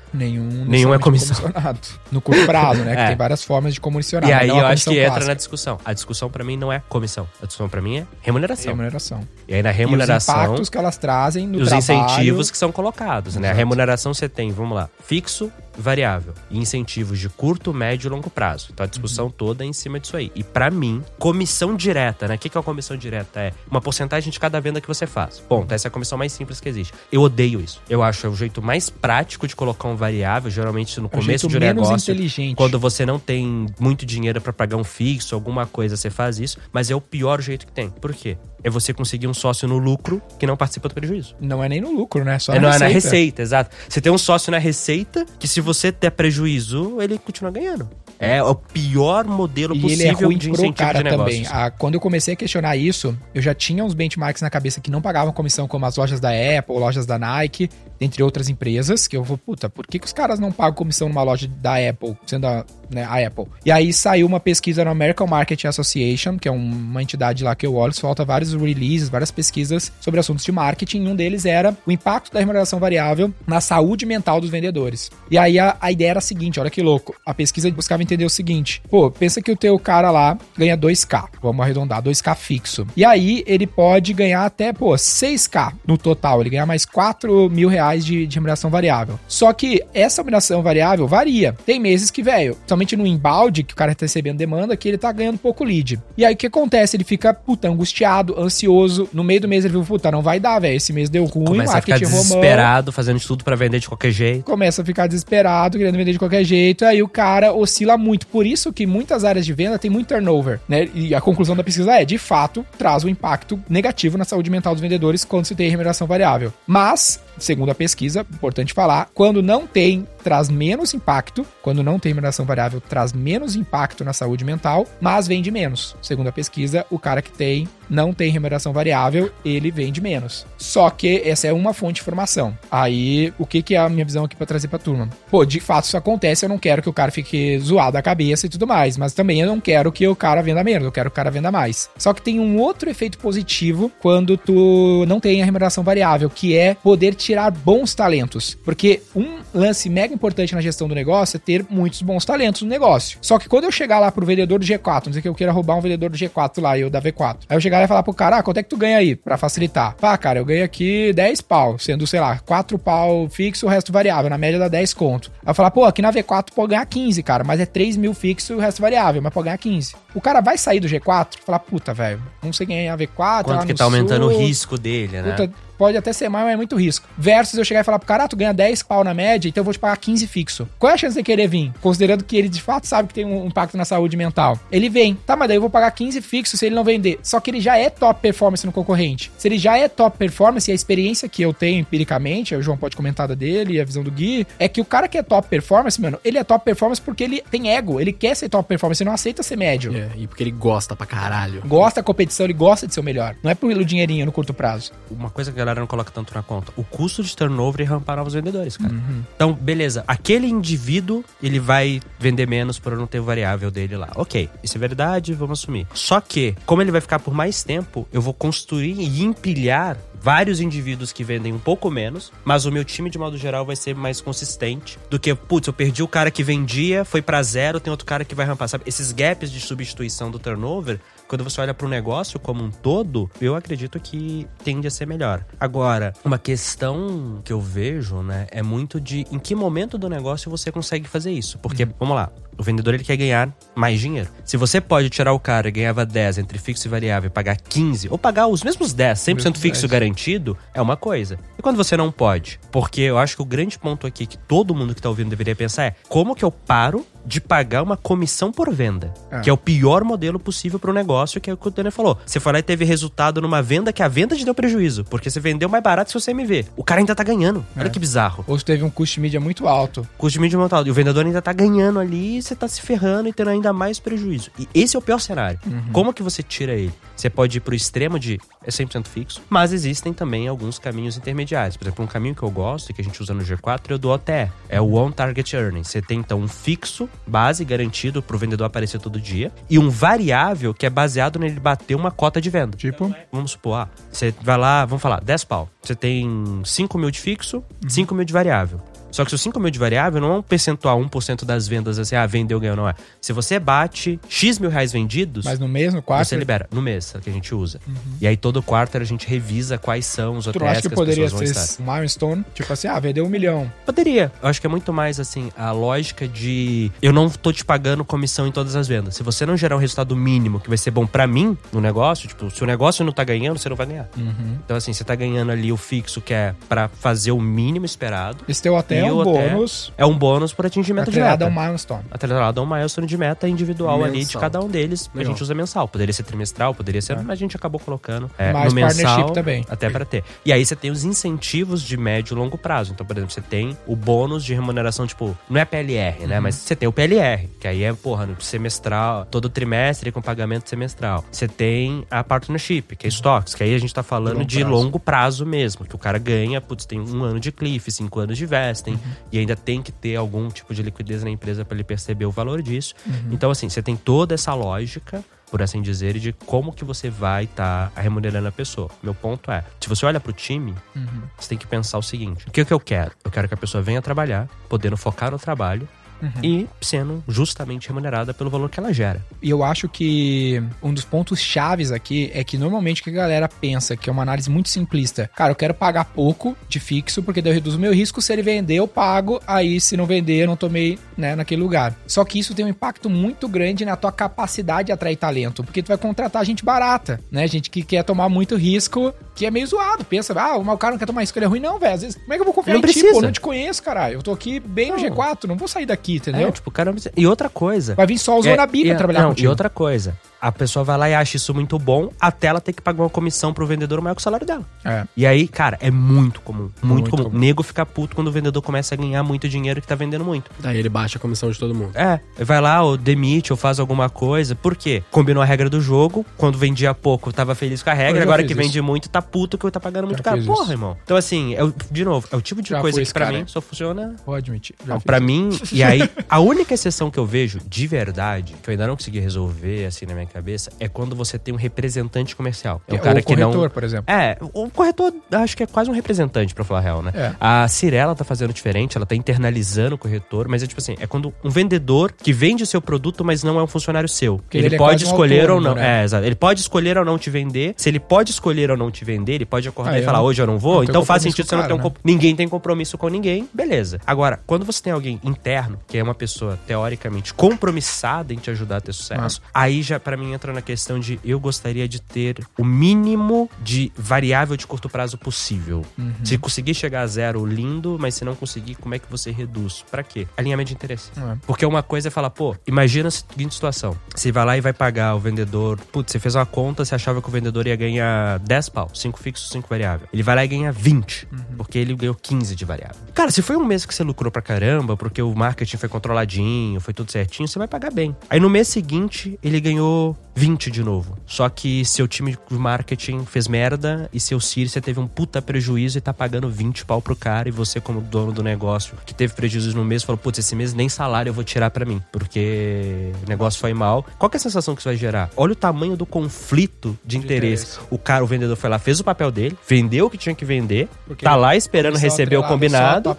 Nenhum, 0.13 0.65
Nenhum 0.65 0.93
é 0.93 0.99
comissão. 0.99 1.35
comissionado. 1.37 1.79
No 2.11 2.19
curto 2.21 2.45
prazo, 2.45 2.81
né? 2.83 2.95
Que 2.95 3.01
É. 3.01 3.07
tem 3.07 3.15
várias 3.15 3.43
formas 3.43 3.73
de 3.73 3.79
comissionar. 3.81 4.29
E 4.29 4.33
aí 4.33 4.49
eu 4.49 4.55
acho 4.65 4.83
que 4.83 4.89
comissão 4.89 4.93
entra 4.93 5.05
clássica. 5.07 5.27
na 5.27 5.33
discussão. 5.33 5.77
A 5.85 5.93
discussão 5.93 6.29
pra 6.29 6.43
mim 6.43 6.57
não 6.57 6.71
é 6.71 6.81
comissão. 6.89 7.27
A 7.41 7.45
discussão 7.45 7.69
pra 7.69 7.81
mim 7.81 7.97
é 7.99 8.07
remuneração. 8.21 8.71
remuneração. 8.71 9.27
E 9.47 9.53
aí 9.55 9.63
na 9.63 9.69
E 9.69 9.71
os 9.71 9.77
remuneração 9.77 10.35
impactos 10.43 10.69
que 10.69 10.77
elas 10.77 10.97
trazem 10.97 11.47
no 11.47 11.59
os 11.59 11.69
trabalho. 11.69 11.83
incentivos 12.13 12.51
que 12.51 12.57
são 12.57 12.71
colocados, 12.71 13.35
né? 13.35 13.41
A 13.47 13.51
Exato. 13.51 13.57
remuneração 13.57 14.13
você 14.13 14.27
tem, 14.29 14.51
vamos 14.51 14.75
lá, 14.75 14.89
fixo, 15.03 15.51
variável 15.77 16.33
e 16.49 16.59
incentivos 16.59 17.17
de 17.17 17.29
curto, 17.29 17.73
médio 17.73 18.07
e 18.07 18.11
longo 18.11 18.29
prazo. 18.29 18.67
Então 18.73 18.83
a 18.83 18.87
discussão 18.87 19.25
Uhum. 19.25 19.31
toda 19.31 19.63
é 19.63 19.67
em 19.67 19.73
cima 19.73 19.99
disso 19.99 20.17
aí. 20.17 20.31
E 20.35 20.43
pra 20.43 20.69
mim, 20.69 21.01
comissão 21.17 21.75
direta, 21.75 22.27
né? 22.27 22.35
O 22.35 22.37
que 22.37 22.49
que 22.49 22.57
é 22.57 22.59
uma 22.59 22.63
comissão 22.63 22.97
direta? 22.97 23.39
É 23.39 23.53
uma 23.69 23.79
porcentagem 23.81 24.29
de 24.31 24.39
cada 24.39 24.59
venda 24.59 24.81
que 24.81 24.87
você 24.87 25.07
faz. 25.07 25.39
Ponto. 25.39 25.73
Essa 25.73 25.87
é 25.87 25.89
a 25.89 25.91
comissão 25.91 26.17
mais 26.17 26.33
simples 26.33 26.59
que 26.59 26.67
existe. 26.67 26.93
Eu 27.11 27.21
odeio 27.21 27.61
isso. 27.61 27.81
Eu 27.89 28.03
acho 28.03 28.25
é 28.25 28.29
o 28.29 28.35
jeito 28.35 28.61
mais 28.61 28.89
prático 28.89 29.47
de 29.47 29.55
colocar 29.55 29.87
um 29.87 29.95
variável, 30.01 30.49
geralmente 30.49 30.99
no 30.99 31.05
É 31.05 31.09
começo 31.09 31.47
de 31.47 31.55
um 31.55 31.59
negócio. 31.59 31.95
inteligente. 32.11 32.55
Quando 32.55 32.79
você 32.79 33.05
não 33.05 33.19
tem 33.19 33.67
muito 33.79 34.05
dinheiro 34.05 34.41
pra 34.41 34.51
pagar 34.51 34.75
um 34.75 34.83
fixo, 34.83 35.35
alguma 35.35 35.65
coisa, 35.67 35.95
você 35.95 36.09
faz 36.09 36.39
isso, 36.39 36.57
mas 36.73 36.89
é 36.89 36.95
o 36.95 36.99
pior 36.99 37.39
jeito 37.41 37.65
que 37.67 37.71
tem. 37.71 37.89
Por 37.89 38.13
quê? 38.13 38.37
É 38.63 38.69
você 38.69 38.93
conseguir 38.93 39.27
um 39.27 39.33
sócio 39.33 39.67
no 39.67 39.77
lucro 39.77 40.21
que 40.39 40.45
não 40.47 40.57
participa 40.57 40.89
do 40.89 40.95
prejuízo. 40.95 41.35
Não 41.39 41.63
é 41.63 41.69
nem 41.69 41.79
no 41.79 41.91
lucro, 41.91 42.23
né? 42.25 42.37
Só 42.39 42.53
É, 42.53 42.55
na 42.59 42.61
não, 42.69 42.75
é 42.75 42.79
na 42.79 42.87
receita. 42.87 43.07
receita, 43.09 43.41
exato. 43.43 43.75
Você 43.87 44.01
tem 44.01 44.11
um 44.11 44.17
sócio 44.17 44.51
na 44.51 44.57
receita 44.57 45.25
que 45.39 45.47
se 45.47 45.61
você 45.61 45.91
der 45.91 46.11
prejuízo, 46.11 46.97
ele 47.01 47.17
continua 47.17 47.51
ganhando. 47.51 47.89
É 48.23 48.43
o 48.43 48.53
pior 48.53 49.25
modelo 49.25 49.73
E 49.75 49.79
ele 49.79 49.81
possível 49.89 50.11
é 50.11 50.25
ruim 50.25 50.37
de 50.37 50.47
pro 50.49 50.53
incentivo 50.53 50.77
cara 50.77 50.99
de 50.99 51.03
negócios. 51.05 51.47
também. 51.47 51.63
Ah, 51.65 51.71
quando 51.71 51.95
eu 51.95 51.99
comecei 51.99 52.35
a 52.35 52.37
questionar 52.37 52.77
isso, 52.77 53.17
eu 53.33 53.41
já 53.41 53.55
tinha 53.55 53.83
uns 53.83 53.95
benchmarks 53.95 54.43
na 54.43 54.49
cabeça 54.49 54.79
que 54.79 54.91
não 54.91 55.01
pagavam 55.01 55.33
comissão, 55.33 55.67
como 55.67 55.87
as 55.87 55.97
lojas 55.97 56.19
da 56.19 56.29
Apple, 56.29 56.75
lojas 56.75 57.07
da 57.07 57.17
Nike, 57.17 57.67
entre 57.99 58.21
outras 58.21 58.47
empresas, 58.47 59.07
que 59.07 59.17
eu 59.17 59.23
vou, 59.23 59.39
puta, 59.39 59.71
por 59.71 59.87
que, 59.87 59.97
que 59.97 60.05
os 60.05 60.13
caras 60.13 60.39
não 60.39 60.51
pagam 60.51 60.75
comissão 60.75 61.09
numa 61.09 61.23
loja 61.23 61.47
da 61.47 61.77
Apple, 61.89 62.15
sendo 62.27 62.45
a, 62.45 62.63
né, 62.93 63.03
a 63.03 63.25
Apple? 63.25 63.45
E 63.65 63.71
aí 63.71 63.91
saiu 63.93 64.25
uma 64.27 64.39
pesquisa 64.39 64.83
no 64.83 64.91
American 64.91 65.27
Marketing 65.27 65.67
Association, 65.67 66.37
que 66.37 66.47
é 66.47 66.51
um- 66.51 66.55
uma 66.71 67.01
entidade 67.01 67.43
lá 67.43 67.55
que 67.55 67.65
eu 67.65 67.75
olho, 67.75 67.93
falta 67.93 68.23
vários 68.25 68.53
releases, 68.53 69.09
várias 69.09 69.31
pesquisas 69.31 69.91
sobre 69.99 70.19
assuntos 70.19 70.43
de 70.43 70.51
marketing, 70.51 71.03
e 71.05 71.07
um 71.07 71.15
deles 71.15 71.45
era 71.45 71.75
o 71.85 71.91
impacto 71.91 72.31
da 72.33 72.39
remuneração 72.39 72.79
variável 72.79 73.33
na 73.45 73.59
saúde 73.61 74.05
mental 74.05 74.39
dos 74.41 74.49
vendedores. 74.49 75.09
E 75.29 75.37
aí 75.37 75.59
a, 75.59 75.75
a 75.79 75.91
ideia 75.91 76.11
era 76.11 76.19
a 76.19 76.21
seguinte, 76.21 76.59
olha 76.59 76.69
que 76.69 76.81
louco, 76.81 77.15
a 77.25 77.33
pesquisa 77.33 77.69
buscava 77.71 78.01
entender 78.03 78.25
o 78.25 78.29
seguinte, 78.29 78.81
pô, 78.89 79.09
pensa 79.11 79.41
que 79.41 79.51
o 79.51 79.55
teu 79.55 79.77
cara 79.79 80.11
lá 80.11 80.37
ganha 80.57 80.77
2k, 80.77 81.25
vamos 81.41 81.63
arredondar, 81.63 82.01
2k 82.01 82.35
fixo. 82.35 82.85
E 82.95 83.03
aí 83.05 83.43
ele 83.47 83.65
pode 83.67 84.13
ganhar 84.13 84.45
até, 84.45 84.73
pô, 84.73 84.97
6k 84.97 85.73
no 85.85 85.97
total, 85.97 86.41
ele 86.41 86.49
ganha 86.49 86.65
mais 86.65 86.85
4 86.85 87.49
mil 87.49 87.69
reais 87.69 88.05
de, 88.05 88.25
de 88.27 88.35
remuneração 88.35 88.69
variável. 88.69 89.19
Só 89.27 89.51
que 89.53 89.81
essa 89.93 90.21
remuneração 90.21 90.61
variável 90.61 91.07
varia. 91.07 91.55
Tem 91.65 91.79
meses 91.79 92.09
que, 92.11 92.21
velho, 92.23 92.57
somente 92.81 92.95
no 92.95 93.05
embalde, 93.05 93.63
que 93.63 93.73
o 93.73 93.77
cara 93.77 93.93
tá 93.93 94.05
recebendo 94.05 94.37
demanda, 94.37 94.75
que 94.75 94.87
ele 94.87 94.97
tá 94.97 95.11
ganhando 95.11 95.37
pouco 95.37 95.63
lead. 95.63 95.99
E 96.17 96.25
aí 96.25 96.33
o 96.33 96.37
que 96.37 96.47
acontece? 96.47 96.97
Ele 96.97 97.03
fica, 97.03 97.33
puta, 97.33 97.67
angustiado, 97.67 98.39
ansioso. 98.39 99.07
No 99.13 99.23
meio 99.23 99.41
do 99.41 99.47
mês 99.47 99.63
ele 99.63 99.73
viu, 99.73 99.83
puta, 99.83 100.11
não 100.11 100.21
vai 100.21 100.39
dar, 100.39 100.59
velho. 100.59 100.75
Esse 100.75 100.91
mês 100.91 101.09
deu 101.09 101.25
ruim, 101.25 101.45
Começa 101.45 101.77
a 101.77 101.81
ficar 101.81 101.99
desesperado, 101.99 102.91
fazendo 102.91 103.19
de 103.19 103.27
tudo 103.27 103.43
pra 103.43 103.55
vender 103.55 103.79
de 103.79 103.87
qualquer 103.87 104.11
jeito. 104.11 104.43
começa 104.43 104.81
a 104.81 104.85
ficar 104.85 105.07
desesperado, 105.07 105.77
querendo 105.77 105.95
vender 105.95 106.13
de 106.13 106.19
qualquer 106.19 106.43
jeito, 106.43 106.85
aí 106.85 107.03
o 107.03 107.07
cara 107.07 107.53
oscila 107.53 107.97
muito. 107.97 108.25
Por 108.27 108.45
isso 108.45 108.73
que 108.73 108.85
muitas 108.85 109.23
áreas 109.23 109.45
de 109.45 109.53
venda 109.53 109.77
tem 109.77 109.91
muito 109.91 110.07
turnover, 110.07 110.59
né? 110.67 110.89
E 110.93 111.13
a 111.13 111.21
conclusão 111.21 111.55
da 111.55 111.63
pesquisa 111.63 111.93
é, 111.93 112.05
de 112.05 112.17
fato, 112.17 112.65
traz 112.77 113.03
um 113.03 113.09
impacto 113.09 113.59
negativo 113.69 114.17
na 114.17 114.25
saúde 114.25 114.49
mental 114.49 114.73
dos 114.73 114.81
vendedores 114.81 115.23
quando 115.23 115.45
se 115.45 115.55
tem 115.55 115.69
remuneração 115.69 116.07
variável. 116.07 116.51
Mas, 116.65 117.19
segundo 117.41 117.71
a 117.71 117.75
pesquisa, 117.75 118.25
importante 118.31 118.73
falar, 118.73 119.09
quando 119.13 119.41
não 119.41 119.65
tem, 119.67 120.07
traz 120.23 120.49
menos 120.49 120.93
impacto, 120.93 121.45
quando 121.61 121.83
não 121.83 121.99
tem 121.99 122.11
remuneração 122.11 122.45
variável, 122.45 122.79
traz 122.79 123.13
menos 123.13 123.55
impacto 123.55 124.03
na 124.03 124.13
saúde 124.13 124.45
mental, 124.45 124.87
mas 124.99 125.27
vende 125.27 125.51
menos. 125.51 125.95
Segundo 126.01 126.27
a 126.27 126.31
pesquisa, 126.31 126.85
o 126.89 126.99
cara 126.99 127.21
que 127.21 127.31
tem 127.31 127.67
não 127.91 128.13
tem 128.13 128.31
remuneração 128.31 128.71
variável, 128.71 129.29
ele 129.43 129.69
vende 129.69 130.01
menos. 130.01 130.45
Só 130.57 130.89
que 130.89 131.21
essa 131.25 131.45
é 131.45 131.53
uma 131.53 131.73
fonte 131.73 131.95
de 131.95 132.01
informação. 132.01 132.57
Aí, 132.71 133.33
o 133.37 133.45
que, 133.45 133.61
que 133.61 133.75
é 133.75 133.77
a 133.77 133.89
minha 133.89 134.05
visão 134.05 134.23
aqui 134.23 134.35
pra 134.35 134.47
trazer 134.47 134.69
pra 134.69 134.79
turma? 134.79 135.09
Pô, 135.29 135.45
de 135.45 135.59
fato 135.59 135.85
isso 135.85 135.97
acontece, 135.97 136.45
eu 136.45 136.49
não 136.49 136.57
quero 136.57 136.81
que 136.81 136.89
o 136.89 136.93
cara 136.93 137.11
fique 137.11 137.59
zoado 137.59 137.97
a 137.97 138.01
cabeça 138.01 138.45
e 138.45 138.49
tudo 138.49 138.65
mais, 138.65 138.97
mas 138.97 139.13
também 139.13 139.41
eu 139.41 139.47
não 139.47 139.59
quero 139.59 139.91
que 139.91 140.07
o 140.07 140.15
cara 140.15 140.41
venda 140.41 140.63
menos, 140.63 140.85
eu 140.85 140.91
quero 140.91 141.09
que 141.09 141.13
o 141.13 141.15
cara 141.15 141.29
venda 141.29 141.51
mais. 141.51 141.89
Só 141.97 142.13
que 142.13 142.21
tem 142.21 142.39
um 142.39 142.57
outro 142.57 142.89
efeito 142.89 143.17
positivo 143.17 143.91
quando 143.99 144.37
tu 144.37 145.05
não 145.07 145.19
tem 145.19 145.41
a 145.41 145.45
remuneração 145.45 145.83
variável, 145.83 146.29
que 146.29 146.55
é 146.55 146.75
poder 146.75 147.13
tirar 147.13 147.51
bons 147.51 147.93
talentos. 147.93 148.57
Porque 148.63 149.01
um 149.13 149.39
lance 149.53 149.89
mega 149.89 150.13
importante 150.13 150.55
na 150.55 150.61
gestão 150.61 150.87
do 150.87 150.95
negócio 150.95 151.35
é 151.35 151.39
ter 151.39 151.65
muitos 151.69 152.01
bons 152.01 152.23
talentos 152.23 152.61
no 152.61 152.69
negócio. 152.69 153.17
Só 153.21 153.37
que 153.37 153.49
quando 153.49 153.65
eu 153.65 153.71
chegar 153.71 153.99
lá 153.99 154.11
pro 154.11 154.25
vendedor 154.25 154.59
do 154.59 154.65
G4, 154.65 155.05
não 155.05 155.09
dizer 155.09 155.21
que 155.21 155.27
eu 155.27 155.35
queira 155.35 155.51
roubar 155.51 155.77
um 155.77 155.81
vendedor 155.81 156.09
do 156.09 156.17
G4 156.17 156.61
lá, 156.61 156.77
eu 156.77 156.89
da 156.89 157.01
V4. 157.01 157.37
Aí 157.49 157.57
eu 157.57 157.61
chegar 157.61 157.80
e 157.85 157.87
falar 157.87 158.03
pro 158.03 158.13
cara, 158.13 158.37
ah, 158.37 158.43
quanto 158.43 158.57
é 158.57 158.63
que 158.63 158.69
tu 158.69 158.77
ganha 158.77 158.97
aí? 158.97 159.15
Pra 159.15 159.37
facilitar. 159.37 159.95
Pá, 159.95 160.17
cara, 160.17 160.39
eu 160.39 160.45
ganho 160.45 160.63
aqui 160.63 161.13
10 161.13 161.41
pau, 161.41 161.77
sendo, 161.77 162.05
sei 162.07 162.19
lá, 162.19 162.39
4 162.39 162.77
pau 162.77 163.27
fixo, 163.29 163.65
o 163.65 163.69
resto 163.69 163.91
variável. 163.91 164.29
Na 164.29 164.37
média 164.37 164.59
dá 164.59 164.67
10 164.67 164.93
conto. 164.93 165.31
Aí 165.45 165.51
eu 165.51 165.55
falar, 165.55 165.71
pô, 165.71 165.85
aqui 165.85 166.01
na 166.01 166.11
V4 166.11 166.43
tu 166.43 166.53
pode 166.53 166.69
ganhar 166.69 166.85
15, 166.85 167.23
cara, 167.23 167.43
mas 167.43 167.59
é 167.59 167.65
3 167.65 167.97
mil 167.97 168.13
fixo 168.13 168.53
e 168.53 168.55
o 168.55 168.59
resto 168.59 168.81
variável, 168.81 169.21
mas 169.21 169.33
pode 169.33 169.45
ganhar 169.45 169.57
15. 169.57 169.95
O 170.13 170.21
cara 170.21 170.41
vai 170.41 170.57
sair 170.57 170.79
do 170.79 170.87
G4 170.87 171.27
e 171.39 171.45
falar, 171.45 171.59
puta, 171.59 171.93
velho, 171.93 172.21
não 172.43 172.53
sei 172.53 172.65
ganhar 172.65 172.97
V4. 172.97 173.09
lá 173.17 173.43
Quanto 173.43 173.67
que 173.67 173.73
tá 173.73 173.83
aumentando 173.85 174.25
o 174.25 174.37
risco 174.37 174.77
dele, 174.77 175.21
né? 175.21 175.31
Puta, 175.31 175.51
pode 175.81 175.97
até 175.97 176.13
ser 176.13 176.29
mais, 176.29 176.45
mas 176.45 176.53
é 176.53 176.57
muito 176.57 176.75
risco. 176.75 177.07
Versus 177.17 177.57
eu 177.57 177.65
chegar 177.65 177.81
e 177.81 177.83
falar 177.83 177.97
pro 177.97 178.07
cara, 178.07 178.25
ah, 178.25 178.27
tu 178.27 178.35
ganha 178.35 178.53
10 178.53 178.83
pau 178.83 179.03
na 179.03 179.15
média, 179.15 179.49
então 179.49 179.61
eu 179.61 179.65
vou 179.65 179.73
te 179.73 179.79
pagar 179.79 179.97
15 179.97 180.27
fixo. 180.27 180.69
Qual 180.77 180.91
é 180.91 180.93
a 180.93 180.97
chance 180.97 181.15
de 181.15 181.23
querer 181.23 181.47
vir? 181.47 181.73
Considerando 181.81 182.23
que 182.23 182.37
ele 182.37 182.49
de 182.49 182.61
fato 182.61 182.85
sabe 182.85 183.07
que 183.07 183.15
tem 183.15 183.25
um 183.25 183.47
impacto 183.47 183.75
na 183.75 183.83
saúde 183.83 184.15
mental. 184.15 184.59
Ele 184.71 184.89
vem, 184.89 185.15
tá, 185.15 185.35
mas 185.35 185.47
daí 185.47 185.57
eu 185.57 185.61
vou 185.61 185.71
pagar 185.71 185.89
15 185.89 186.21
fixo 186.21 186.55
se 186.55 186.67
ele 186.67 186.75
não 186.75 186.83
vender. 186.83 187.19
Só 187.23 187.39
que 187.39 187.49
ele 187.49 187.59
já 187.59 187.79
é 187.79 187.89
top 187.89 188.21
performance 188.21 188.63
no 188.63 188.71
concorrente. 188.71 189.31
Se 189.39 189.47
ele 189.47 189.57
já 189.57 189.75
é 189.75 189.89
top 189.89 190.19
performance, 190.19 190.69
e 190.69 190.71
a 190.71 190.75
experiência 190.75 191.27
que 191.27 191.41
eu 191.41 191.51
tenho 191.51 191.79
empiricamente, 191.79 192.53
o 192.53 192.61
João 192.61 192.77
pode 192.77 192.95
comentar 192.95 193.27
da 193.27 193.33
dele, 193.33 193.73
e 193.73 193.81
a 193.81 193.83
visão 193.83 194.03
do 194.03 194.11
Gui, 194.11 194.45
é 194.59 194.67
que 194.67 194.81
o 194.81 194.85
cara 194.85 195.07
que 195.07 195.17
é 195.17 195.23
top 195.23 195.47
performance, 195.47 195.99
mano, 195.99 196.19
ele 196.23 196.37
é 196.37 196.43
top 196.43 196.63
performance 196.63 197.01
porque 197.01 197.23
ele 197.23 197.43
tem 197.49 197.75
ego, 197.75 197.99
ele 197.99 198.13
quer 198.13 198.35
ser 198.35 198.49
top 198.49 198.67
performance, 198.67 199.01
ele 199.01 199.07
não 199.07 199.15
aceita 199.15 199.41
ser 199.41 199.55
médio. 199.55 199.95
É, 199.95 200.11
e 200.15 200.27
porque 200.27 200.43
ele 200.43 200.51
gosta 200.51 200.95
pra 200.95 201.07
caralho. 201.07 201.63
Gosta 201.65 202.01
da 202.01 202.03
competição, 202.03 202.45
ele 202.45 202.53
gosta 202.53 202.85
de 202.85 202.93
ser 202.93 202.99
o 202.99 203.03
melhor. 203.03 203.35
Não 203.41 203.49
é 203.49 203.55
pelo 203.55 203.83
dinheirinho 203.83 204.27
no 204.27 204.31
curto 204.31 204.53
prazo. 204.53 204.91
Uma 205.09 205.31
coisa 205.31 205.51
que 205.51 205.57
a 205.57 205.70
galera 205.70 205.70
não 205.79 205.87
coloca 205.87 206.11
tanto 206.11 206.33
na 206.33 206.43
conta, 206.43 206.71
o 206.75 206.83
custo 206.83 207.23
de 207.23 207.35
turnover 207.35 207.81
e 207.81 207.89
rampar 207.89 208.17
novos 208.17 208.33
vendedores, 208.33 208.77
cara. 208.77 208.93
Uhum. 208.93 209.23
Então, 209.35 209.53
beleza, 209.53 210.03
aquele 210.07 210.47
indivíduo, 210.47 211.23
ele 211.41 211.59
vai 211.59 212.01
vender 212.19 212.47
menos 212.47 212.79
por 212.79 212.95
não 212.95 213.07
ter 213.07 213.19
o 213.19 213.23
variável 213.23 213.71
dele 213.71 213.95
lá. 213.95 214.09
Ok, 214.15 214.49
isso 214.63 214.77
é 214.77 214.79
verdade, 214.79 215.33
vamos 215.33 215.59
assumir. 215.59 215.87
Só 215.93 216.19
que, 216.19 216.55
como 216.65 216.81
ele 216.81 216.91
vai 216.91 217.01
ficar 217.01 217.19
por 217.19 217.33
mais 217.33 217.63
tempo, 217.63 218.07
eu 218.11 218.21
vou 218.21 218.33
construir 218.33 218.99
e 218.99 219.23
empilhar 219.23 219.97
vários 220.21 220.61
indivíduos 220.61 221.11
que 221.11 221.23
vendem 221.23 221.51
um 221.51 221.57
pouco 221.57 221.89
menos, 221.89 222.31
mas 222.45 222.65
o 222.65 222.71
meu 222.71 222.85
time, 222.85 223.09
de 223.09 223.17
modo 223.17 223.37
geral, 223.37 223.65
vai 223.65 223.75
ser 223.75 223.95
mais 223.95 224.21
consistente 224.21 224.99
do 225.09 225.19
que, 225.19 225.33
putz, 225.33 225.67
eu 225.67 225.73
perdi 225.73 226.03
o 226.03 226.07
cara 226.07 226.29
que 226.29 226.43
vendia, 226.43 227.03
foi 227.03 227.21
pra 227.23 227.41
zero, 227.41 227.79
tem 227.79 227.89
outro 227.89 228.05
cara 228.05 228.23
que 228.23 228.35
vai 228.35 228.45
rampar, 228.45 228.69
sabe? 228.69 228.83
Esses 228.85 229.11
gaps 229.11 229.51
de 229.51 229.59
substituição 229.59 230.29
do 230.29 230.37
turnover, 230.37 230.99
quando 231.31 231.45
você 231.45 231.61
olha 231.61 231.73
pro 231.73 231.87
negócio 231.87 232.37
como 232.37 232.61
um 232.61 232.69
todo, 232.69 233.31
eu 233.39 233.55
acredito 233.55 233.97
que 234.01 234.45
tende 234.65 234.85
a 234.85 234.91
ser 234.91 235.07
melhor. 235.07 235.45
Agora, 235.57 236.11
uma 236.25 236.37
questão 236.37 237.39
que 237.45 237.53
eu 237.53 237.61
vejo, 237.61 238.21
né, 238.21 238.47
é 238.51 238.61
muito 238.61 238.99
de 238.99 239.25
em 239.31 239.39
que 239.39 239.55
momento 239.55 239.97
do 239.97 240.09
negócio 240.09 240.51
você 240.51 240.73
consegue 240.73 241.07
fazer 241.07 241.31
isso. 241.31 241.57
Porque, 241.59 241.85
vamos 241.97 242.17
lá, 242.17 242.29
o 242.57 242.63
vendedor 242.63 242.93
ele 242.93 243.03
quer 243.05 243.15
ganhar 243.15 243.49
mais 243.73 243.99
dinheiro. 243.99 244.29
Se 244.43 244.57
você 244.57 244.81
pode 244.81 245.09
tirar 245.09 245.31
o 245.31 245.39
cara 245.39 245.71
que 245.71 245.79
ganhava 245.79 246.05
10 246.05 246.39
entre 246.39 246.59
fixo 246.59 246.85
e 246.85 246.89
variável 246.89 247.29
e 247.29 247.31
pagar 247.31 247.55
15, 247.55 248.09
ou 248.11 248.17
pagar 248.17 248.47
os 248.47 248.61
mesmos 248.61 248.91
10, 248.91 249.17
100% 249.17 249.35
Mesmos 249.35 249.59
fixo 249.59 249.81
10. 249.87 249.91
garantido, 249.91 250.57
é 250.73 250.81
uma 250.81 250.97
coisa. 250.97 251.39
E 251.57 251.61
quando 251.61 251.77
você 251.77 251.95
não 251.95 252.11
pode? 252.11 252.59
Porque 252.71 253.01
eu 253.01 253.17
acho 253.17 253.37
que 253.37 253.41
o 253.41 253.45
grande 253.45 253.79
ponto 253.79 254.05
aqui 254.05 254.25
que 254.25 254.37
todo 254.37 254.75
mundo 254.75 254.93
que 254.93 255.01
tá 255.01 255.07
ouvindo 255.07 255.29
deveria 255.29 255.55
pensar 255.55 255.85
é 255.85 255.95
como 256.09 256.35
que 256.35 256.43
eu 256.43 256.51
paro 256.51 257.05
de 257.25 257.39
pagar 257.41 257.83
uma 257.83 257.95
comissão 257.97 258.51
por 258.51 258.71
venda, 258.73 259.13
É. 259.29 259.39
que 259.41 259.49
é 259.49 259.53
o 259.53 259.57
pior 259.57 260.03
modelo 260.03 260.39
possível 260.39 260.79
pro 260.79 260.93
negócio, 260.93 261.39
que 261.41 261.49
é 261.49 261.53
o 261.53 261.57
que 261.57 261.67
o 261.67 261.71
Daniel 261.71 261.91
falou. 261.91 262.17
Você 262.25 262.39
foi 262.39 262.53
lá 262.53 262.59
e 262.59 262.63
teve 262.63 262.85
resultado 262.85 263.41
numa 263.41 263.61
venda 263.61 263.93
que 263.93 264.01
a 264.03 264.07
venda 264.07 264.35
te 264.35 264.43
deu 264.45 264.53
prejuízo, 264.55 265.03
porque 265.05 265.29
você 265.29 265.39
vendeu 265.39 265.69
mais 265.69 265.83
barato 265.83 266.11
se 266.11 266.19
você 266.19 266.33
me 266.33 266.45
vê. 266.45 266.65
O 266.75 266.83
cara 266.83 266.99
ainda 267.01 267.15
tá 267.15 267.23
ganhando. 267.23 267.65
Olha 267.77 267.87
É. 267.87 267.89
que 267.89 267.99
bizarro. 267.99 268.43
Ou 268.47 268.57
teve 268.59 268.83
um 268.83 268.89
custo 268.89 269.15
de 269.15 269.21
mídia 269.21 269.39
muito 269.39 269.67
alto. 269.67 270.07
Custo 270.17 270.33
de 270.37 270.41
mídia 270.41 270.57
montado. 270.59 270.87
E 270.87 270.91
o 270.91 270.93
vendedor 270.93 271.25
ainda 271.25 271.41
tá 271.41 271.53
ganhando 271.53 271.99
ali 271.99 272.37
e 272.37 272.41
você 272.41 272.55
tá 272.55 272.67
se 272.67 272.81
ferrando 272.81 273.27
e 273.29 273.33
tendo 273.33 273.49
ainda 273.49 273.71
mais 273.73 273.99
prejuízo. 273.99 274.49
E 274.57 274.67
esse 274.73 274.95
é 274.95 274.99
o 274.99 275.01
pior 275.01 275.19
cenário. 275.19 275.59
Como 275.91 276.13
que 276.13 276.23
você 276.23 276.41
tira 276.43 276.73
ele? 276.73 276.93
Você 277.15 277.29
pode 277.29 277.57
ir 277.57 277.61
pro 277.61 277.75
extremo 277.75 278.17
de 278.17 278.39
é 278.63 278.69
100% 278.69 279.07
fixo, 279.07 279.41
mas 279.49 279.73
existem 279.73 280.13
também 280.13 280.47
alguns 280.47 280.77
caminhos 280.77 281.17
intermediários. 281.17 281.77
Por 281.77 281.85
exemplo, 281.85 282.05
um 282.05 282.07
caminho 282.07 282.35
que 282.35 282.43
eu 282.43 282.51
gosto 282.51 282.89
e 282.89 282.93
que 282.93 283.01
a 283.01 283.03
gente 283.03 283.21
usa 283.21 283.33
no 283.33 283.43
G4 283.43 283.91
é 283.91 283.93
o 283.93 283.97
do 283.97 284.09
OTE. 284.09 284.51
É 284.69 284.81
o 284.81 284.95
On 284.95 285.11
Target 285.11 285.55
Earning. 285.55 285.83
Você 285.83 286.01
tem 286.01 286.19
então 286.19 286.39
um 286.39 286.47
fixo, 286.47 287.09
base 287.25 287.65
garantido 287.65 288.21
pro 288.21 288.37
vendedor 288.37 288.65
aparecer 288.65 288.99
todo 288.99 289.19
dia, 289.19 289.51
e 289.69 289.79
um 289.79 289.89
variável 289.89 290.73
que 290.73 290.85
é 290.85 290.89
baseado 290.89 291.39
nele 291.39 291.59
bater 291.59 291.95
uma 291.95 292.11
cota 292.11 292.39
de 292.39 292.49
venda. 292.49 292.77
Tipo, 292.77 293.13
Vamos 293.31 293.51
supor, 293.51 293.75
ah, 293.75 293.89
você 294.11 294.33
vai 294.41 294.57
lá, 294.57 294.85
vamos 294.85 295.01
falar, 295.01 295.21
10 295.21 295.43
pau. 295.45 295.69
Você 295.81 295.95
tem 295.95 296.61
5 296.63 296.97
mil 296.97 297.11
de 297.11 297.19
fixo, 297.19 297.63
5 297.87 298.13
mil 298.13 298.25
de 298.25 298.33
variável. 298.33 298.81
Só 299.11 299.23
que 299.23 299.29
se 299.29 299.35
o 299.35 299.37
5 299.37 299.59
mil 299.59 299.69
de 299.69 299.79
variável 299.79 300.21
não 300.21 300.33
é 300.33 300.37
um 300.37 300.41
percentual, 300.41 300.99
1% 300.99 301.45
das 301.45 301.67
vendas, 301.67 301.99
assim, 301.99 302.15
ah, 302.15 302.25
vendeu, 302.25 302.59
ganhou, 302.59 302.75
não 302.75 302.87
é. 302.87 302.95
Se 303.19 303.33
você 303.33 303.59
bate 303.59 304.19
X 304.29 304.59
mil 304.59 304.69
reais 304.69 304.91
vendidos, 304.91 305.45
Mas 305.45 305.59
no 305.59 305.67
mês, 305.67 305.93
no 305.93 306.01
quarto, 306.01 306.27
você 306.27 306.35
libera 306.35 306.67
no 306.71 306.81
mês 306.81 307.13
que 307.21 307.29
a 307.29 307.33
gente 307.33 307.53
usa. 307.53 307.79
E 308.19 308.27
aí 308.27 308.37
todo 308.37 308.61
quarto 308.61 308.97
a 308.97 309.03
gente 309.03 309.27
revisa 309.27 309.77
quais 309.77 310.05
são 310.05 310.37
os 310.37 310.47
hotéis 310.47 310.77
que, 310.77 310.81
que 310.81 310.87
as 310.87 310.93
poderia 310.93 311.23
pessoas 311.23 311.49
ser 311.57 311.81
um 311.81 311.93
milestone? 311.93 312.45
Tipo 312.53 312.71
assim, 312.71 312.87
ah, 312.87 312.99
vendeu 312.99 313.25
um 313.25 313.29
milhão. 313.29 313.71
Poderia. 313.85 314.31
Eu 314.41 314.49
acho 314.49 314.61
que 314.61 314.67
é 314.67 314.69
muito 314.69 314.93
mais 314.93 315.19
assim 315.19 315.51
a 315.57 315.71
lógica 315.71 316.27
de 316.27 316.91
eu 317.01 317.11
não 317.11 317.29
tô 317.29 317.51
te 317.51 317.65
pagando 317.65 318.05
comissão 318.05 318.47
em 318.47 318.51
todas 318.51 318.75
as 318.75 318.87
vendas. 318.87 319.15
Se 319.15 319.23
você 319.23 319.45
não 319.45 319.57
gerar 319.57 319.75
um 319.75 319.79
resultado 319.79 320.15
mínimo 320.15 320.59
que 320.59 320.69
vai 320.69 320.77
ser 320.77 320.91
bom 320.91 321.05
pra 321.07 321.25
mim 321.25 321.57
no 321.71 321.81
negócio, 321.81 322.27
tipo, 322.27 322.49
se 322.51 322.63
o 322.63 322.67
negócio 322.67 323.03
não 323.03 323.11
tá 323.11 323.23
ganhando, 323.23 323.57
você 323.57 323.69
não 323.69 323.75
vai 323.75 323.87
ganhar. 323.87 324.09
Uhum. 324.15 324.57
Então 324.63 324.77
assim, 324.77 324.93
você 324.93 325.03
tá 325.03 325.15
ganhando 325.15 325.51
ali 325.51 325.71
o 325.71 325.77
fixo 325.77 326.21
que 326.21 326.33
é 326.33 326.53
pra 326.69 326.87
fazer 326.87 327.31
o 327.31 327.41
mínimo 327.41 327.85
esperado. 327.85 328.43
Esse 328.47 328.61
teu 328.61 328.75
hotel 328.75 329.00
É 329.07 329.11
um 329.13 329.17
hotel 329.17 329.49
bônus 329.49 329.93
É 329.97 330.05
um 330.05 330.17
bônus 330.17 330.53
por 330.53 330.65
atingimento 330.65 331.11
de 331.11 331.19
atrelado 331.19 331.45
meta. 331.45 331.59
a 331.59 331.63
um 331.63 331.65
milestone. 331.67 332.03
Atrelado 332.11 332.59
a 332.59 332.63
um 332.63 332.67
milestone 332.67 333.07
de 333.07 333.17
meta 333.17 333.47
individual 333.47 334.03
ali 334.03 334.13
de 334.13 334.17
Mensal. 334.19 334.41
cada 334.41 334.59
um 334.61 334.67
deles. 334.67 335.09
A 335.13 335.17
Legal. 335.17 335.33
gente 335.33 335.43
usa 335.43 335.53
mensal. 335.53 335.87
Poderia 335.87 336.13
ser 336.13 336.23
trimestral, 336.23 336.73
poderia 336.75 337.01
ser. 337.01 337.13
É. 337.13 337.15
Mas 337.21 337.29
a 337.29 337.35
gente 337.35 337.55
acabou 337.55 337.79
colocando 337.79 338.29
é, 338.37 338.51
Mais 338.53 338.73
no 338.73 338.75
mensal. 338.75 338.95
partnership 339.05 339.33
também. 339.33 339.65
Até 339.69 339.89
pra 339.89 340.05
ter. 340.05 340.23
E 340.45 340.51
aí 340.53 340.65
você 340.65 340.75
tem 340.75 340.91
os 340.91 341.03
incentivos 341.03 341.81
de 341.81 341.97
médio 341.97 342.33
e 342.33 342.37
longo 342.37 342.57
prazo. 342.57 342.91
Então, 342.93 343.05
por 343.05 343.15
exemplo, 343.17 343.33
você 343.33 343.41
tem 343.41 343.77
o 343.87 343.95
bônus 343.95 344.43
de 344.43 344.53
remuneração, 344.53 345.05
tipo, 345.07 345.37
não 345.49 345.59
é 345.59 345.65
PLR, 345.65 346.21
Uhum. 346.21 346.27
né? 346.27 346.39
Mas 346.39 346.55
você 346.55 346.75
tem 346.75 346.87
o 346.87 346.91
PLR, 346.91 347.47
que 347.59 347.67
aí 347.67 347.83
é, 347.83 347.93
porra, 347.93 348.25
no 348.25 348.35
semestral, 348.41 349.25
todo 349.25 349.49
trimestre 349.49 350.11
com 350.11 350.21
pagamento 350.21 350.69
semestral. 350.69 351.23
Você 351.31 351.47
tem 351.47 352.05
a 352.09 352.23
partnership, 352.23 352.95
que 352.95 353.05
é 353.07 353.09
stocks, 353.09 353.55
que 353.55 353.63
aí 353.63 353.73
a 353.73 353.77
gente 353.77 353.93
tá 353.93 354.03
falando 354.03 354.35
Longo 354.35 354.45
de 354.45 354.59
prazo. 354.59 354.71
longo 354.73 354.99
prazo 354.99 355.45
mesmo. 355.45 355.85
Que 355.85 355.95
o 355.95 355.97
cara 355.97 356.17
ganha, 356.17 356.61
putz, 356.61 356.85
tem 356.85 356.99
um 356.99 357.23
ano 357.23 357.39
de 357.39 357.51
cliff, 357.51 357.91
cinco 357.91 358.19
anos 358.19 358.37
de 358.37 358.45
vesting, 358.45 358.90
Uhum. 358.91 359.11
e 359.31 359.39
ainda 359.39 359.55
tem 359.55 359.81
que 359.81 359.91
ter 359.91 360.15
algum 360.15 360.49
tipo 360.49 360.73
de 360.73 360.81
liquidez 360.83 361.23
na 361.23 361.29
empresa 361.29 361.63
para 361.65 361.75
ele 361.75 361.83
perceber 361.83 362.25
o 362.25 362.31
valor 362.31 362.61
disso. 362.61 362.93
Uhum. 363.05 363.29
Então, 363.31 363.49
assim, 363.51 363.69
você 363.69 363.81
tem 363.81 363.95
toda 363.95 364.33
essa 364.35 364.53
lógica, 364.53 365.23
por 365.49 365.61
assim 365.61 365.81
dizer, 365.81 366.17
de 366.17 366.31
como 366.31 366.71
que 366.71 366.85
você 366.85 367.09
vai 367.09 367.43
estar 367.43 367.91
remunerando 367.95 368.47
a 368.47 368.51
pessoa. 368.51 368.89
Meu 369.03 369.13
ponto 369.13 369.51
é, 369.51 369.63
se 369.79 369.89
você 369.89 370.05
olha 370.05 370.19
pro 370.19 370.31
time, 370.31 370.73
Uhum. 370.95 371.05
você 371.37 371.49
tem 371.49 371.57
que 371.57 371.67
pensar 371.67 371.97
o 371.97 372.01
seguinte: 372.01 372.47
o 372.47 372.51
que, 372.51 372.63
que 372.63 372.73
eu 372.73 372.79
quero? 372.79 373.11
Eu 373.23 373.29
quero 373.31 373.47
que 373.47 373.53
a 373.53 373.57
pessoa 373.57 373.81
venha 373.83 374.01
trabalhar, 374.01 374.47
podendo 374.69 374.95
focar 374.95 375.29
no 375.31 375.37
trabalho. 375.39 375.87
Uhum. 376.21 376.31
E 376.43 376.67
sendo 376.79 377.23
justamente 377.27 377.87
remunerada 377.87 378.33
pelo 378.33 378.49
valor 378.49 378.69
que 378.69 378.79
ela 378.79 378.93
gera. 378.93 379.23
E 379.41 379.49
eu 379.49 379.63
acho 379.63 379.89
que 379.89 380.61
um 380.81 380.93
dos 380.93 381.03
pontos 381.03 381.39
chaves 381.39 381.91
aqui 381.91 382.29
é 382.33 382.43
que 382.43 382.57
normalmente 382.57 383.01
o 383.01 383.03
que 383.03 383.09
a 383.09 383.13
galera 383.13 383.47
pensa, 383.47 383.95
que 383.97 384.09
é 384.09 384.13
uma 384.13 384.21
análise 384.21 384.49
muito 384.49 384.69
simplista. 384.69 385.29
Cara, 385.35 385.51
eu 385.51 385.55
quero 385.55 385.73
pagar 385.73 386.05
pouco 386.05 386.55
de 386.69 386.79
fixo, 386.79 387.23
porque 387.23 387.41
daí 387.41 387.51
eu 387.51 387.55
reduzo 387.55 387.77
o 387.77 387.79
meu 387.79 387.93
risco. 387.93 388.21
Se 388.21 388.31
ele 388.33 388.41
vender, 388.41 388.75
eu 388.75 388.87
pago. 388.87 389.41
Aí, 389.47 389.79
se 389.81 389.97
não 389.97 390.05
vender, 390.05 390.43
eu 390.43 390.47
não 390.47 390.55
tomei 390.55 390.99
né, 391.17 391.35
naquele 391.35 391.61
lugar. 391.61 391.95
Só 392.07 392.23
que 392.23 392.39
isso 392.39 392.53
tem 392.53 392.65
um 392.65 392.69
impacto 392.69 393.09
muito 393.09 393.47
grande 393.47 393.85
na 393.85 393.95
tua 393.95 394.11
capacidade 394.11 394.87
de 394.87 394.91
atrair 394.91 395.15
talento. 395.15 395.63
Porque 395.63 395.81
tu 395.81 395.87
vai 395.87 395.97
contratar 395.97 396.45
gente 396.45 396.63
barata, 396.63 397.19
né? 397.31 397.47
Gente 397.47 397.69
que 397.69 397.83
quer 397.83 398.03
tomar 398.03 398.29
muito 398.29 398.55
risco, 398.55 399.13
que 399.35 399.45
é 399.45 399.51
meio 399.51 399.67
zoado. 399.67 400.03
Pensa, 400.03 400.33
ah, 400.39 400.57
o 400.57 400.77
cara 400.77 400.93
não 400.93 400.99
quer 400.99 401.05
tomar 401.05 401.21
risco, 401.21 401.37
ele 401.37 401.45
é 401.45 401.49
ruim. 401.49 401.59
Não, 401.59 401.79
velho. 401.79 401.93
Às 401.93 402.01
vezes, 402.01 402.15
como 402.17 402.33
é 402.33 402.35
que 402.35 402.41
eu 402.41 402.45
vou 402.45 402.53
confiar 402.53 402.73
Não 402.73 402.79
em 402.79 402.81
ti, 402.81 402.87
precisa. 402.87 403.11
pô? 403.11 403.17
Eu 403.17 403.21
não 403.23 403.31
te 403.31 403.41
conheço, 403.41 403.83
caralho. 403.83 404.15
Eu 404.15 404.21
tô 404.23 404.31
aqui 404.31 404.59
bem 404.59 404.91
no 404.91 404.97
Não. 404.97 405.03
G4, 405.03 405.43
não 405.45 405.55
vou 405.55 405.67
sair 405.67 405.85
daqui, 405.85 406.10
entendeu? 406.17 406.47
É, 406.47 406.51
tipo, 406.51 406.69
o 406.69 406.73
cara 406.73 406.87
não 406.89 406.93
precisa- 406.93 407.13
E 407.17 407.25
outra 407.27 407.49
coisa. 407.49 407.95
Vai 407.95 408.05
vir 408.07 408.17
só 408.17 408.35
o 408.37 408.39
É, 408.39 408.43
Zonabi 408.43 408.85
pra 408.85 408.95
trabalhar 408.95 409.21
não, 409.23 409.29
contigo. 409.29 409.45
E 409.45 409.49
outra 409.49 409.69
coisa, 409.69 410.15
a 410.41 410.51
pessoa 410.51 410.83
vai 410.83 410.97
lá 410.97 411.09
e 411.09 411.13
acha 411.13 411.37
isso 411.37 411.53
muito 411.53 411.77
bom, 411.77 412.11
até 412.19 412.47
ela 412.47 412.59
ter 412.59 412.73
que 412.73 412.81
pagar 412.81 413.03
uma 413.03 413.09
comissão 413.09 413.53
pro 413.53 413.65
vendedor 413.65 414.01
maior 414.01 414.15
que 414.15 414.21
o 414.21 414.23
salário 414.23 414.45
dela. 414.45 414.65
É. 414.83 415.05
E 415.15 415.25
aí, 415.25 415.47
cara, 415.47 415.77
é 415.81 415.91
muito 415.91 416.41
comum. 416.41 416.69
Muito, 416.81 416.85
Muito 416.85 417.11
comum. 417.11 417.23
comum. 417.25 417.37
Nego 417.39 417.61
fica 417.63 417.85
puto 417.85 418.15
quando 418.15 418.27
o 418.27 418.31
vendedor 418.31 418.61
começa 418.61 418.95
a 418.95 418.97
ganhar 418.97 419.21
muito 419.23 419.47
dinheiro 419.47 419.79
que 419.81 419.87
tá 419.87 419.95
vendendo 419.95 420.25
muito. 420.25 420.49
Daí 420.59 420.77
ele 420.77 420.89
baixa 420.89 421.17
a 421.17 421.21
comissão 421.21 421.49
de 421.51 421.59
todo 421.59 421.73
mundo. 421.75 421.91
É, 421.95 422.19
vai 422.43 422.59
lá, 422.59 422.81
ou 422.81 422.97
demite, 422.97 423.53
ou 423.53 423.57
faz 423.57 423.79
alguma 423.79 424.09
coisa. 424.09 424.55
Por 424.55 424.75
quê? 424.75 425.03
Combinou 425.11 425.43
a 425.43 425.45
regra 425.45 425.69
do 425.69 425.79
jogo. 425.79 426.25
Quando 426.37 426.57
vendia 426.57 426.93
pouco, 426.93 427.31
tava 427.31 427.53
feliz 427.55 427.83
com 427.83 427.89
a 427.89 427.93
Eu 427.93 427.97
regra. 427.97 428.23
Agora 428.23 428.43
que 428.43 428.53
isso. 428.53 428.61
vende 428.61 428.81
muito, 428.81 429.09
tá 429.09 429.21
puto 429.21 429.57
que 429.57 429.69
tá 429.69 429.79
pagando 429.79 430.05
muito 430.05 430.17
Já 430.19 430.23
caro. 430.23 430.43
Porra, 430.43 430.63
isso. 430.63 430.71
irmão. 430.73 430.97
Então, 431.03 431.15
assim, 431.17 431.53
é 431.55 431.63
o- 431.63 431.73
de 431.91 432.03
novo, 432.03 432.27
é 432.31 432.35
o 432.35 432.41
tipo 432.41 432.61
de 432.61 432.69
Já 432.69 432.81
coisa 432.81 433.01
que 433.03 433.13
pra 433.13 433.25
cara. 433.27 433.37
mim 433.37 433.43
só 433.47 433.61
funciona 433.61 434.15
Vou 434.25 434.33
admitir. 434.35 434.75
já 434.85 434.93
não, 434.95 435.01
pra 435.01 435.17
isso. 435.17 435.25
mim, 435.25 435.49
e 435.71 435.83
aí, 435.83 436.09
a 436.29 436.39
única 436.39 436.73
exceção 436.73 437.11
que 437.11 437.19
eu 437.19 437.25
vejo, 437.25 437.59
de 437.65 437.87
verdade, 437.87 438.55
que 438.61 438.69
eu 438.69 438.71
ainda 438.71 438.87
não 438.87 438.95
consegui 438.95 439.19
resolver, 439.19 439.85
assim, 439.85 440.05
na 440.05 440.13
minha 440.13 440.25
cabeça, 440.31 440.71
é 440.79 440.87
quando 440.87 441.15
você 441.15 441.37
tem 441.37 441.53
um 441.53 441.57
representante 441.57 442.35
comercial. 442.35 442.81
É 442.87 442.93
um 442.93 442.97
É, 442.97 442.99
cara 442.99 443.19
o 443.19 443.21
que 443.23 443.27
corretor, 443.27 443.63
não... 443.63 443.69
por 443.69 443.83
exemplo. 443.83 444.05
É, 444.13 444.37
o 444.53 444.69
corretor, 444.69 445.13
acho 445.31 445.55
que 445.57 445.63
é 445.63 445.67
quase 445.67 445.89
um 445.89 445.93
representante, 445.93 446.53
pra 446.53 446.63
falar 446.63 446.79
a 446.79 446.83
real, 446.83 447.01
né? 447.01 447.11
É. 447.15 447.33
A 447.39 447.67
Cirela 447.67 448.15
tá 448.15 448.23
fazendo 448.23 448.53
diferente, 448.53 448.97
ela 448.97 449.05
tá 449.05 449.15
internalizando 449.15 449.95
o 449.95 449.97
corretor, 449.97 450.47
mas 450.47 450.63
é 450.63 450.67
tipo 450.67 450.79
assim, 450.81 450.95
é 450.99 451.07
quando 451.07 451.33
um 451.43 451.49
vendedor 451.49 452.11
que 452.11 452.31
vende 452.33 452.63
o 452.63 452.65
seu 452.65 452.81
produto, 452.81 453.23
mas 453.23 453.43
não 453.43 453.59
é 453.59 453.63
um 453.63 453.67
funcionário 453.67 454.07
seu. 454.09 454.37
Porque 454.37 454.57
ele, 454.57 454.67
ele 454.67 454.75
é 454.75 454.77
pode 454.77 455.03
um 455.03 455.07
escolher 455.07 455.49
ou 455.49 455.57
autônomo, 455.57 455.75
não. 455.75 455.81
né? 455.81 456.01
É, 456.01 456.03
exato. 456.03 456.25
Ele 456.25 456.35
pode 456.35 456.61
escolher 456.61 456.97
ou 456.97 457.05
não 457.05 457.17
te 457.17 457.29
vender. 457.29 457.73
Se 457.77 457.89
ele 457.89 457.99
pode 457.99 458.31
escolher 458.31 458.71
ou 458.71 458.77
não 458.77 458.89
te 458.91 459.03
vender, 459.05 459.33
ele 459.33 459.45
pode 459.45 459.67
acordar 459.67 459.93
Ah, 459.93 459.99
e 459.99 460.03
falar, 460.03 460.19
não- 460.19 460.25
hoje 460.25 460.41
eu 460.41 460.47
não 460.47 460.57
vou. 460.57 460.79
tenho 460.81 460.89
Então 460.91 461.05
faz 461.05 461.23
sentido 461.23 461.47
você 461.47 461.55
não 461.55 461.67
ter 461.67 461.73
um 461.73 461.79
comp- 461.79 461.97
Ninguém 462.03 462.35
tem 462.35 462.47
compromisso 462.47 462.97
com 462.97 463.07
ninguém, 463.09 463.47
beleza. 463.53 463.99
Agora, 464.05 464.39
quando 464.45 464.65
você 464.65 464.81
tem 464.81 464.93
alguém 464.93 465.19
interno, 465.23 465.79
que 465.87 465.97
é 465.97 466.03
uma 466.03 466.15
pessoa 466.15 466.57
teoricamente 466.67 467.33
compromissada 467.33 468.33
em 468.33 468.37
te 468.37 468.49
ajudar 468.49 468.77
a 468.77 468.81
ter 468.81 468.93
sucesso, 468.93 469.41
aí 469.53 469.81
já 469.81 469.99
pra 469.99 470.17
mim 470.21 470.33
entra 470.33 470.53
na 470.53 470.61
questão 470.61 470.99
de 470.99 471.19
eu 471.23 471.39
gostaria 471.39 471.87
de 471.87 472.01
ter 472.01 472.45
o 472.57 472.63
mínimo 472.63 473.49
de 473.61 473.91
variável 473.97 474.55
de 474.55 474.67
curto 474.67 474.87
prazo 474.87 475.17
possível. 475.17 475.83
Se 476.23 476.37
conseguir 476.37 476.73
chegar 476.73 477.01
a 477.01 477.07
zero, 477.07 477.45
lindo, 477.45 477.97
mas 477.99 478.15
se 478.15 478.23
não 478.23 478.35
conseguir, 478.35 478.75
como 478.75 478.93
é 478.93 478.99
que 478.99 479.09
você 479.09 479.31
reduz? 479.31 479.83
Pra 479.89 480.03
quê? 480.03 480.27
Alinhamento 480.37 480.69
de 480.69 480.75
interesse. 480.75 481.11
É. 481.17 481.37
Porque 481.45 481.65
uma 481.65 481.81
coisa 481.81 482.07
é 482.09 482.11
falar, 482.11 482.29
pô, 482.29 482.55
imagina 482.67 483.07
a 483.07 483.11
seguinte 483.11 483.55
situação. 483.55 483.97
Você 484.15 484.31
vai 484.31 484.45
lá 484.45 484.57
e 484.57 484.61
vai 484.61 484.73
pagar 484.73 485.15
o 485.15 485.19
vendedor. 485.19 485.79
Putz, 485.91 486.11
você 486.11 486.19
fez 486.19 486.35
uma 486.35 486.45
conta, 486.45 486.85
você 486.85 486.95
achava 486.95 487.21
que 487.21 487.27
o 487.27 487.31
vendedor 487.31 487.65
ia 487.67 487.75
ganhar 487.75 488.39
10 488.39 488.69
pau, 488.69 488.89
5 488.93 489.19
fixos, 489.19 489.49
5 489.49 489.67
variável. 489.67 490.07
Ele 490.13 490.23
vai 490.23 490.35
lá 490.35 490.45
e 490.45 490.47
ganha 490.47 490.71
20, 490.71 491.27
porque 491.57 491.77
ele 491.77 491.95
ganhou 491.95 492.15
15 492.15 492.55
de 492.55 492.65
variável. 492.65 492.95
Cara, 493.13 493.31
se 493.31 493.41
foi 493.41 493.55
um 493.55 493.65
mês 493.65 493.85
que 493.85 493.93
você 493.93 494.03
lucrou 494.03 494.31
pra 494.31 494.41
caramba, 494.41 494.95
porque 494.95 495.21
o 495.21 495.33
marketing 495.33 495.77
foi 495.77 495.89
controladinho, 495.89 496.79
foi 496.79 496.93
tudo 496.93 497.11
certinho, 497.11 497.47
você 497.47 497.57
vai 497.57 497.67
pagar 497.67 497.91
bem. 497.91 498.15
Aí 498.29 498.39
no 498.39 498.49
mês 498.49 498.67
seguinte, 498.67 499.39
ele 499.43 499.59
ganhou 499.59 500.10
Hello 500.11 500.30
20 500.35 500.71
de 500.71 500.83
novo. 500.83 501.17
Só 501.25 501.49
que 501.49 501.83
seu 501.85 502.07
time 502.07 502.37
de 502.49 502.57
marketing 502.57 503.25
fez 503.25 503.47
merda 503.47 504.09
e 504.13 504.19
seu 504.19 504.39
você 504.41 504.81
teve 504.81 504.99
um 504.99 505.07
puta 505.07 505.41
prejuízo 505.41 505.97
e 505.97 506.01
tá 506.01 506.13
pagando 506.13 506.49
20 506.49 506.85
pau 506.85 507.01
pro 507.01 507.15
cara 507.15 507.47
e 507.47 507.51
você 507.51 507.79
como 507.79 508.01
dono 508.01 508.31
do 508.31 508.43
negócio 508.43 508.95
que 509.05 509.13
teve 509.13 509.33
prejuízo 509.33 509.75
no 509.75 509.85
mês 509.85 510.03
falou, 510.03 510.17
putz, 510.17 510.39
esse 510.39 510.55
mês 510.55 510.73
nem 510.73 510.89
salário 510.89 511.29
eu 511.29 511.33
vou 511.33 511.43
tirar 511.43 511.69
pra 511.69 511.85
mim, 511.85 512.01
porque 512.11 513.11
o 513.25 513.29
negócio 513.29 513.59
foi 513.59 513.73
mal. 513.73 514.05
Qual 514.17 514.29
que 514.29 514.35
é 514.35 514.39
a 514.39 514.41
sensação 514.41 514.75
que 514.75 514.81
isso 514.81 514.89
vai 514.89 514.97
gerar? 514.97 515.29
Olha 515.37 515.53
o 515.53 515.55
tamanho 515.55 515.95
do 515.95 516.05
conflito 516.05 516.97
de, 517.05 517.17
interesse. 517.17 517.75
interesse. 517.75 517.87
O 517.89 517.97
cara, 517.97 518.23
o 518.23 518.27
vendedor 518.27 518.55
foi 518.57 518.69
lá, 518.69 518.79
fez 518.79 518.99
o 518.99 519.03
papel 519.03 519.31
dele, 519.31 519.57
vendeu 519.67 520.07
o 520.07 520.09
que 520.09 520.17
tinha 520.17 520.35
que 520.35 520.43
vender, 520.43 520.89
Porque 521.05 521.23
tá 521.23 521.35
lá 521.35 521.55
esperando 521.55 521.97
receber 521.97 522.37
o 522.37 522.43
combinado. 522.43 523.09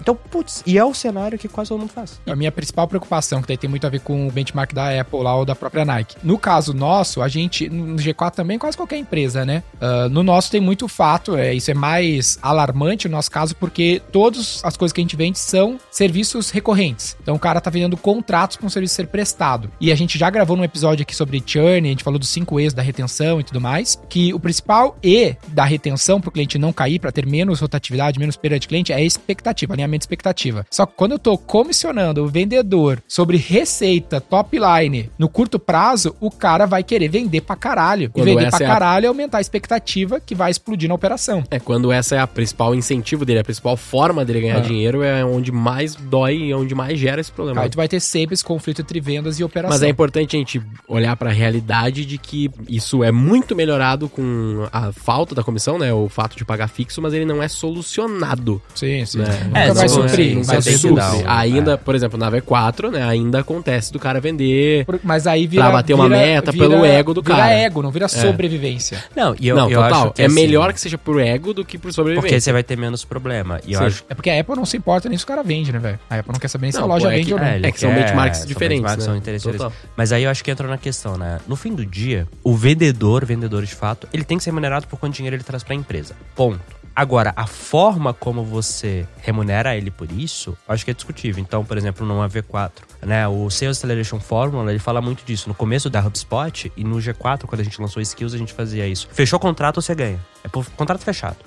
Então, 0.00 0.14
putz, 0.14 0.62
e 0.66 0.78
é 0.78 0.84
o 0.84 0.92
cenário 0.92 1.38
que 1.38 1.48
quase 1.48 1.68
todo 1.68 1.80
mundo 1.80 1.92
faz. 1.92 2.20
A 2.26 2.36
minha 2.36 2.50
principal 2.50 2.88
preocupação, 2.88 3.40
que 3.40 3.48
daí 3.48 3.56
tem 3.56 3.70
muito 3.70 3.86
a 3.86 3.90
ver 3.90 4.00
com 4.00 4.26
o 4.26 4.30
benchmark 4.30 4.72
da 4.72 5.00
Apple 5.00 5.22
lá 5.22 5.36
ou 5.36 5.44
da 5.44 5.54
própria 5.54 5.84
Nike. 5.84 6.16
No 6.22 6.38
caso 6.44 6.74
nosso, 6.74 7.22
a 7.22 7.28
gente, 7.28 7.70
no 7.70 7.96
G4 7.96 8.32
também, 8.32 8.58
quase 8.58 8.76
qualquer 8.76 8.98
empresa, 8.98 9.46
né? 9.46 9.62
Ah, 9.80 10.10
no 10.10 10.22
nosso 10.22 10.50
tem 10.50 10.60
muito 10.60 10.86
fato, 10.86 11.36
é, 11.36 11.54
isso 11.54 11.70
é 11.70 11.74
mais 11.74 12.38
alarmante 12.42 13.08
no 13.08 13.16
nosso 13.16 13.30
caso, 13.30 13.56
porque 13.56 14.02
todas 14.12 14.60
as 14.62 14.76
coisas 14.76 14.92
que 14.92 15.00
a 15.00 15.04
gente 15.04 15.16
vende 15.16 15.38
são 15.38 15.78
serviços 15.90 16.50
recorrentes. 16.50 17.16
Então 17.22 17.34
o 17.34 17.38
cara 17.38 17.62
tá 17.62 17.70
vendendo 17.70 17.96
contratos 17.96 18.58
para 18.58 18.66
um 18.66 18.68
serviço 18.68 18.94
ser 18.94 19.06
prestado. 19.06 19.70
E 19.80 19.90
a 19.90 19.94
gente 19.94 20.18
já 20.18 20.28
gravou 20.28 20.54
num 20.54 20.64
episódio 20.64 21.02
aqui 21.02 21.16
sobre 21.16 21.42
churn, 21.44 21.88
a 21.88 21.90
gente 21.90 22.04
falou 22.04 22.18
dos 22.18 22.28
cinco 22.28 22.60
E's 22.60 22.74
da 22.74 22.82
retenção 22.82 23.40
e 23.40 23.44
tudo 23.44 23.58
mais, 23.58 23.98
que 24.08 24.34
o 24.34 24.38
principal 24.38 24.98
E 25.02 25.34
da 25.48 25.64
retenção 25.64 26.20
para 26.20 26.28
o 26.28 26.32
cliente 26.32 26.58
não 26.58 26.74
cair, 26.74 26.98
para 26.98 27.10
ter 27.10 27.24
menos 27.24 27.60
rotatividade, 27.60 28.18
menos 28.18 28.36
perda 28.36 28.58
de 28.58 28.68
cliente, 28.68 28.92
é 28.92 29.02
expectativa, 29.02 29.72
alinhamento 29.72 30.00
de 30.00 30.04
expectativa. 30.04 30.66
Só 30.70 30.84
que 30.84 30.92
quando 30.94 31.12
eu 31.12 31.18
tô 31.18 31.38
comissionando 31.38 32.22
o 32.22 32.28
vendedor 32.28 33.02
sobre 33.08 33.38
receita 33.38 34.20
top 34.20 34.58
line 34.58 35.10
no 35.18 35.28
curto 35.28 35.58
prazo, 35.58 36.14
o 36.20 36.30
cara 36.34 36.66
vai 36.66 36.82
querer 36.82 37.08
vender 37.08 37.40
pra 37.40 37.56
caralho. 37.56 38.10
Quando 38.10 38.28
e 38.28 38.30
vender 38.34 38.46
essa 38.46 38.56
pra 38.58 38.66
é 38.66 38.68
a- 38.68 38.72
caralho 38.72 39.04
é 39.06 39.08
aumentar 39.08 39.38
a 39.38 39.40
expectativa 39.40 40.20
que 40.20 40.34
vai 40.34 40.50
explodir 40.50 40.88
na 40.88 40.94
operação. 40.94 41.42
É, 41.50 41.58
quando 41.58 41.90
essa 41.92 42.16
é 42.16 42.18
a 42.18 42.26
principal 42.26 42.74
incentivo 42.74 43.24
dele, 43.24 43.40
a 43.40 43.44
principal 43.44 43.76
forma 43.76 44.24
dele 44.24 44.40
ganhar 44.42 44.58
É. 44.58 44.60
dinheiro, 44.60 45.02
é 45.02 45.24
onde 45.24 45.50
mais 45.52 45.94
dói 45.94 46.36
e 46.36 46.54
onde 46.54 46.74
mais 46.74 46.98
gera 46.98 47.20
esse 47.20 47.32
problema. 47.32 47.62
Aí 47.62 47.68
tu 47.70 47.76
vai 47.76 47.88
ter 47.88 48.00
sempre 48.00 48.34
esse 48.34 48.44
conflito 48.44 48.82
entre 48.82 49.00
vendas 49.00 49.38
e 49.38 49.44
operação. 49.44 49.74
Mas 49.74 49.82
é 49.82 49.88
importante 49.88 50.36
a 50.36 50.38
gente 50.38 50.60
olhar 50.88 51.16
pra 51.16 51.30
realidade 51.30 52.04
de 52.04 52.18
que 52.18 52.50
isso 52.68 53.02
é 53.04 53.10
muito 53.12 53.54
melhorado 53.56 54.08
com 54.08 54.66
a 54.72 54.92
falta 54.92 55.34
da 55.34 55.42
comissão, 55.42 55.78
né? 55.78 55.92
O 55.92 56.08
fato 56.08 56.36
de 56.36 56.44
pagar 56.44 56.68
fixo, 56.68 57.00
mas 57.00 57.12
ele 57.14 57.24
não 57.24 57.42
é 57.42 57.48
solucionado. 57.48 58.60
Sim, 58.74 59.04
sim. 59.06 59.18
Né? 59.18 59.24
Nunca 59.46 59.58
É, 59.58 59.66
vai 59.66 59.74
não 59.74 59.82
é- 59.82 59.88
suprir. 59.88 60.28
não 60.30 60.36
Não 60.36 60.44
vai 60.44 60.62
que 60.62 60.94
dar 60.94 61.14
um- 61.14 61.22
Ainda, 61.30 61.78
por 61.78 61.94
exemplo, 61.94 62.18
na 62.18 62.30
V4, 62.30 62.90
né? 62.90 63.02
Ainda 63.02 63.40
acontece 63.40 63.92
do 63.92 63.98
cara 63.98 64.20
vender 64.20 64.84
Por- 64.84 65.00
Mas 65.02 65.26
aí 65.26 65.46
vira. 65.46 65.64
pra 65.64 65.72
bater 65.72 65.94
uma 65.94 66.08
vira- 66.24 66.38
afeta 66.38 66.52
pelo 66.52 66.84
ego 66.84 67.14
do 67.14 67.22
vira 67.22 67.36
cara. 67.36 67.50
ego, 67.52 67.82
não 67.82 67.90
vira 67.90 68.08
sobrevivência. 68.08 69.02
Não, 69.14 69.34
e 69.38 69.48
eu, 69.48 69.56
não, 69.56 69.70
eu 69.70 69.80
total. 69.82 70.02
acho 70.04 70.12
que 70.14 70.22
é 70.22 70.26
assim, 70.26 70.34
melhor 70.34 70.72
que 70.72 70.80
seja 70.80 70.98
por 70.98 71.20
ego 71.20 71.52
do 71.54 71.64
que 71.64 71.78
por 71.78 71.92
sobrevivência. 71.92 72.28
Porque 72.28 72.40
você 72.40 72.52
vai 72.52 72.62
ter 72.62 72.76
menos 72.76 73.04
problema. 73.04 73.60
E 73.66 73.74
acho 73.76 74.04
É 74.08 74.14
porque 74.14 74.30
a 74.30 74.40
Apple 74.40 74.56
não 74.56 74.66
se 74.66 74.76
importa 74.76 75.08
nem 75.08 75.16
se 75.18 75.24
o 75.24 75.26
cara 75.26 75.42
vende, 75.42 75.72
né, 75.72 75.78
velho? 75.78 75.98
A 76.10 76.16
Apple 76.18 76.32
não 76.32 76.40
quer 76.40 76.48
saber 76.48 76.62
nem 76.66 76.72
se 76.72 76.78
Não, 76.78 76.84
a 76.84 76.88
loja 76.88 77.06
pô, 77.06 77.10
é 77.12 77.14
vende 77.16 77.26
que- 77.28 77.34
ou 77.34 77.40
não. 77.40 77.46
ele 77.48 77.66
É 77.66 77.72
que 77.72 77.80
são 77.80 77.94
benchmarks 77.94 78.38
são 78.40 78.46
diferentes, 78.46 78.82
benchmarks, 78.82 79.04
né? 79.06 79.10
são 79.12 79.16
interessantes. 79.16 79.66
Mas 79.96 80.12
aí 80.12 80.24
eu 80.24 80.30
acho 80.30 80.42
que 80.44 80.50
entra 80.50 80.66
na 80.68 80.78
questão, 80.78 81.16
né? 81.16 81.38
No 81.46 81.56
fim 81.56 81.74
do 81.74 81.84
dia, 81.84 82.26
o 82.42 82.54
vendedor, 82.54 83.24
vendedor 83.24 83.64
de 83.64 83.74
fato, 83.74 84.08
ele 84.12 84.24
tem 84.24 84.38
que 84.38 84.44
ser 84.44 84.50
remunerado 84.50 84.86
por 84.86 84.98
quanto 84.98 85.14
dinheiro 85.14 85.36
ele 85.36 85.44
traz 85.44 85.62
pra 85.62 85.74
empresa. 85.74 86.14
Ponto. 86.34 86.60
Agora, 86.96 87.32
a 87.34 87.46
forma 87.46 88.14
como 88.14 88.44
você 88.44 89.06
remunera 89.20 89.76
ele 89.76 89.90
por 89.90 90.10
isso, 90.12 90.56
eu 90.68 90.74
acho 90.74 90.84
que 90.84 90.90
é 90.90 90.94
discutível. 90.94 91.42
Então, 91.42 91.64
por 91.64 91.76
exemplo, 91.76 92.06
no 92.06 92.20
AV4, 92.20 92.70
né, 93.02 93.26
o 93.26 93.50
Sales 93.50 93.78
Acceleration 93.78 94.20
Formula, 94.20 94.70
ele 94.70 94.78
fala 94.78 95.00
muito 95.00 95.24
disso. 95.24 95.48
No 95.48 95.54
começo 95.54 95.90
da 95.90 96.00
HubSpot 96.00 96.72
e 96.76 96.84
no 96.84 96.96
G4, 96.96 97.46
quando 97.46 97.60
a 97.60 97.64
gente 97.64 97.80
lançou 97.80 98.00
Skills, 98.00 98.34
a 98.34 98.38
gente 98.38 98.52
fazia 98.52 98.86
isso. 98.86 99.08
Fechou 99.12 99.38
o 99.38 99.40
contrato, 99.40 99.82
você 99.82 99.94
ganha. 99.94 100.20
É 100.44 100.48
por 100.48 100.68
contrato 100.70 101.02
fechado. 101.02 101.38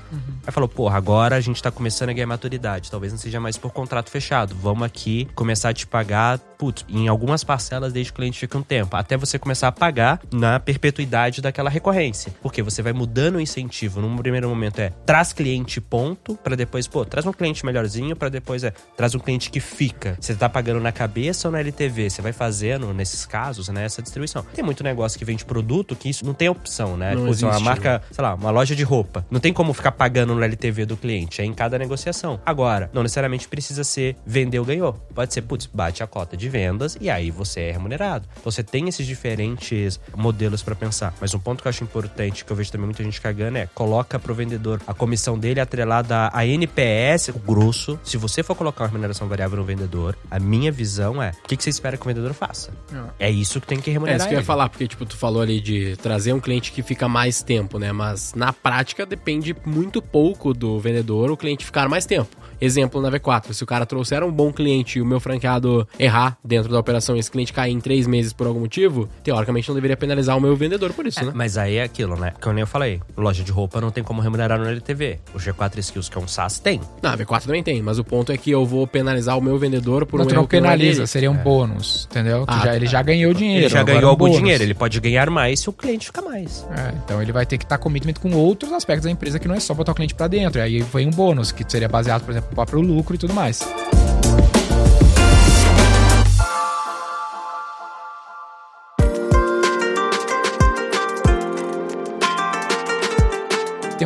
Aí 0.45 0.51
falou, 0.51 0.67
porra, 0.67 0.97
agora 0.97 1.35
a 1.35 1.39
gente 1.39 1.61
tá 1.61 1.71
começando 1.71 2.09
a 2.09 2.13
ganhar 2.13 2.27
maturidade. 2.27 2.89
Talvez 2.89 3.13
não 3.13 3.19
seja 3.19 3.39
mais 3.39 3.57
por 3.57 3.71
contrato 3.71 4.09
fechado. 4.09 4.55
Vamos 4.55 4.83
aqui 4.83 5.27
começar 5.35 5.69
a 5.69 5.73
te 5.73 5.85
pagar, 5.85 6.39
putz, 6.57 6.85
em 6.89 7.07
algumas 7.07 7.43
parcelas 7.43 7.93
desde 7.93 8.11
que 8.11 8.17
o 8.17 8.21
cliente 8.21 8.39
fica 8.39 8.57
um 8.57 8.63
tempo. 8.63 8.95
Até 8.95 9.15
você 9.15 9.37
começar 9.37 9.67
a 9.67 9.71
pagar 9.71 10.19
na 10.31 10.59
perpetuidade 10.59 11.41
daquela 11.41 11.69
recorrência. 11.69 12.33
Porque 12.41 12.61
você 12.61 12.81
vai 12.81 12.93
mudando 12.93 13.35
o 13.35 13.41
incentivo. 13.41 14.01
Num 14.01 14.17
primeiro 14.17 14.49
momento 14.49 14.79
é 14.79 14.91
traz 15.05 15.33
cliente 15.33 15.79
ponto, 15.79 16.35
pra 16.35 16.55
depois, 16.55 16.87
pô, 16.87 17.05
traz 17.05 17.25
um 17.25 17.33
cliente 17.33 17.65
melhorzinho, 17.65 18.15
pra 18.15 18.29
depois 18.29 18.63
é 18.63 18.73
traz 18.95 19.13
um 19.15 19.19
cliente 19.19 19.49
que 19.49 19.59
fica. 19.59 20.17
Você 20.19 20.35
tá 20.35 20.49
pagando 20.49 20.79
na 20.79 20.91
cabeça 20.91 21.47
ou 21.47 21.51
na 21.51 21.59
LTV? 21.59 22.09
Você 22.09 22.21
vai 22.21 22.33
fazendo, 22.33 22.93
nesses 22.93 23.25
casos, 23.25 23.69
né, 23.69 23.85
essa 23.85 24.01
distribuição. 24.01 24.43
Tem 24.53 24.63
muito 24.63 24.83
negócio 24.83 25.17
que 25.17 25.25
vende 25.25 25.45
produto 25.45 25.95
que 25.95 26.09
isso 26.09 26.25
não 26.25 26.33
tem 26.33 26.49
opção, 26.49 26.97
né? 26.97 27.13
Não 27.13 27.23
uma 27.23 27.29
existe, 27.29 27.63
marca, 27.63 28.01
sei 28.11 28.23
lá, 28.23 28.33
uma 28.35 28.51
loja 28.51 28.75
de 28.75 28.83
roupa. 28.83 29.25
Não 29.29 29.39
tem 29.39 29.53
como 29.53 29.73
ficar 29.73 29.91
pagando 29.91 30.33
no 30.33 30.43
LTV 30.43 30.85
do 30.85 30.97
cliente, 30.97 31.41
é 31.41 31.45
em 31.45 31.53
cada 31.53 31.77
negociação. 31.77 32.39
Agora, 32.45 32.89
não 32.93 33.03
necessariamente 33.03 33.47
precisa 33.47 33.83
ser 33.83 34.15
vendeu, 34.25 34.63
ganhou. 34.65 34.93
Pode 35.13 35.33
ser, 35.33 35.41
putz, 35.41 35.65
bate 35.65 36.03
a 36.03 36.07
cota 36.07 36.35
de 36.35 36.46
vendas 36.47 36.97
e 36.99 37.09
aí 37.09 37.31
você 37.31 37.61
é 37.61 37.71
remunerado. 37.71 38.27
Então 38.39 38.51
você 38.51 38.63
tem 38.63 38.87
esses 38.87 39.05
diferentes 39.05 39.99
modelos 40.15 40.63
pra 40.63 40.75
pensar. 40.75 41.13
Mas 41.19 41.33
um 41.33 41.39
ponto 41.39 41.61
que 41.61 41.67
eu 41.67 41.69
acho 41.69 41.83
importante, 41.83 42.43
que 42.45 42.51
eu 42.51 42.55
vejo 42.55 42.71
também 42.71 42.85
muita 42.85 43.03
gente 43.03 43.19
cagando, 43.21 43.57
é 43.57 43.67
coloca 43.73 44.17
pro 44.19 44.33
vendedor 44.33 44.81
a 44.87 44.93
comissão 44.93 45.37
dele 45.37 45.59
atrelada 45.59 46.29
a 46.33 46.45
NPS, 46.45 47.29
o 47.29 47.39
grosso. 47.39 47.99
Se 48.03 48.17
você 48.17 48.43
for 48.43 48.55
colocar 48.55 48.83
uma 48.83 48.89
remuneração 48.89 49.27
variável 49.27 49.57
no 49.57 49.63
vendedor, 49.63 50.17
a 50.29 50.39
minha 50.39 50.71
visão 50.71 51.21
é, 51.21 51.31
o 51.43 51.47
que, 51.47 51.57
que 51.57 51.63
você 51.63 51.69
espera 51.69 51.97
que 51.97 52.03
o 52.03 52.07
vendedor 52.07 52.33
faça? 52.33 52.71
É 53.19 53.29
isso 53.29 53.59
que 53.61 53.67
tem 53.67 53.79
que 53.79 53.89
É 53.89 53.93
remunerar 53.93 54.17
isso 54.19 54.27
que 54.27 54.33
eu 54.33 54.37
ia 54.37 54.39
ele. 54.39 54.45
falar, 54.45 54.69
porque, 54.69 54.87
tipo, 54.87 55.05
tu 55.05 55.17
falou 55.17 55.41
ali 55.41 55.59
de 55.59 55.95
trazer 55.97 56.33
um 56.33 56.39
cliente 56.39 56.71
que 56.71 56.81
fica 56.81 57.07
mais 57.07 57.41
tempo, 57.41 57.77
né? 57.79 57.91
Mas 57.91 58.33
na 58.33 58.51
prática 58.53 59.05
depende 59.05 59.55
muito 59.65 60.01
pouco 60.01 60.53
do 60.53 60.79
vendedor 60.79 61.31
o 61.31 61.37
cliente 61.37 61.65
ficar 61.65 61.87
mais 61.89 62.05
tempo. 62.05 62.35
Exemplo 62.59 63.01
na 63.01 63.11
V4, 63.11 63.53
se 63.53 63.63
o 63.63 63.67
cara 63.67 63.85
trouxer 63.85 64.23
um 64.23 64.31
bom 64.31 64.51
cliente 64.51 64.97
e 64.99 65.01
o 65.01 65.05
meu 65.05 65.19
franqueado 65.19 65.87
errar 65.99 66.37
dentro 66.43 66.71
da 66.71 66.79
operação 66.79 67.15
e 67.15 67.19
esse 67.19 67.29
cliente 67.29 67.53
cair 67.53 67.71
em 67.71 67.79
três 67.79 68.07
meses 68.07 68.33
por 68.33 68.47
algum 68.47 68.61
motivo, 68.61 69.07
teoricamente 69.23 69.67
não 69.69 69.75
deveria 69.75 69.95
penalizar 69.97 70.37
o 70.37 70.41
meu 70.41 70.55
vendedor 70.55 70.91
por 70.93 71.05
isso, 71.05 71.19
É, 71.19 71.25
né? 71.25 71.31
Mas 71.35 71.57
aí 71.57 71.75
é 71.75 71.83
aquilo, 71.83 72.15
né? 72.17 72.33
Que 72.41 72.47
eu 72.47 72.53
nem 72.53 72.65
falei. 72.65 72.99
Loja 73.15 73.43
de 73.43 73.51
roupa 73.51 73.79
não 73.79 73.91
tem 73.91 74.03
como 74.03 74.21
remunerar 74.21 74.57
no 74.59 74.65
LTV. 74.67 75.19
O 75.33 75.37
G4 75.37 75.77
Skills, 75.79 76.09
que 76.09 76.17
é 76.17 76.21
um 76.21 76.27
SaaS, 76.27 76.59
tem. 76.59 76.81
Não, 77.01 77.11
a 77.11 77.17
V4 77.17 77.43
também 77.45 77.61
tem, 77.63 77.81
mas 77.81 77.99
o 77.99 78.03
ponto 78.03 78.31
é 78.31 78.37
que 78.37 78.49
eu 78.51 78.65
vou 78.65 78.87
penalizar 78.87 79.37
o 79.37 79.41
meu 79.41 79.57
vendedor 79.57 80.05
por 80.05 80.17
Não, 80.19 80.25
um 80.25 80.27
tu 80.27 80.33
não 80.33 80.41
erro 80.41 80.47
que 80.47 80.59
não 80.59 80.69
é 80.69 80.71
penaliza, 80.73 81.05
seria 81.05 81.29
um 81.29 81.35
bônus, 81.37 82.07
entendeu? 82.09 82.43
Ah, 82.47 82.61
já- 82.65 82.75
ele 82.75 82.87
já 82.87 83.01
ganhou 83.01 83.33
dinheiro. 83.33 83.65
Ele 83.65 83.69
já 83.69 83.83
ganhou 83.83 84.03
um 84.05 84.09
algum 84.09 84.25
bônus. 84.25 84.37
dinheiro. 84.37 84.63
Ele 84.63 84.73
pode 84.73 84.99
ganhar 84.99 85.29
mais 85.29 85.59
se 85.59 85.69
o 85.69 85.73
cliente 85.73 86.07
ficar 86.07 86.21
mais. 86.23 86.65
É, 86.75 86.93
então 87.03 87.21
ele 87.21 87.31
vai 87.31 87.45
ter 87.45 87.57
que 87.57 87.65
estar 87.65 87.77
commitment 87.77 88.13
com 88.21 88.31
outros 88.33 88.71
aspectos 88.73 89.05
da 89.05 89.11
empresa 89.11 89.37
que 89.39 89.47
não 89.47 89.55
é 89.55 89.59
só 89.59 89.73
botar 89.73 89.91
o 89.91 89.95
cliente 89.95 90.15
pra 90.15 90.27
dentro. 90.27 90.59
E 90.59 90.61
aí 90.63 90.81
vem 90.81 91.07
um 91.07 91.11
bônus, 91.11 91.51
que 91.51 91.63
seria 91.69 91.87
baseado, 91.87 92.23
por 92.23 92.31
exemplo, 92.31 92.46
próprio 92.47 92.81
lucro 92.81 93.15
e 93.15 93.17
tudo 93.17 93.33
mais. 93.33 93.59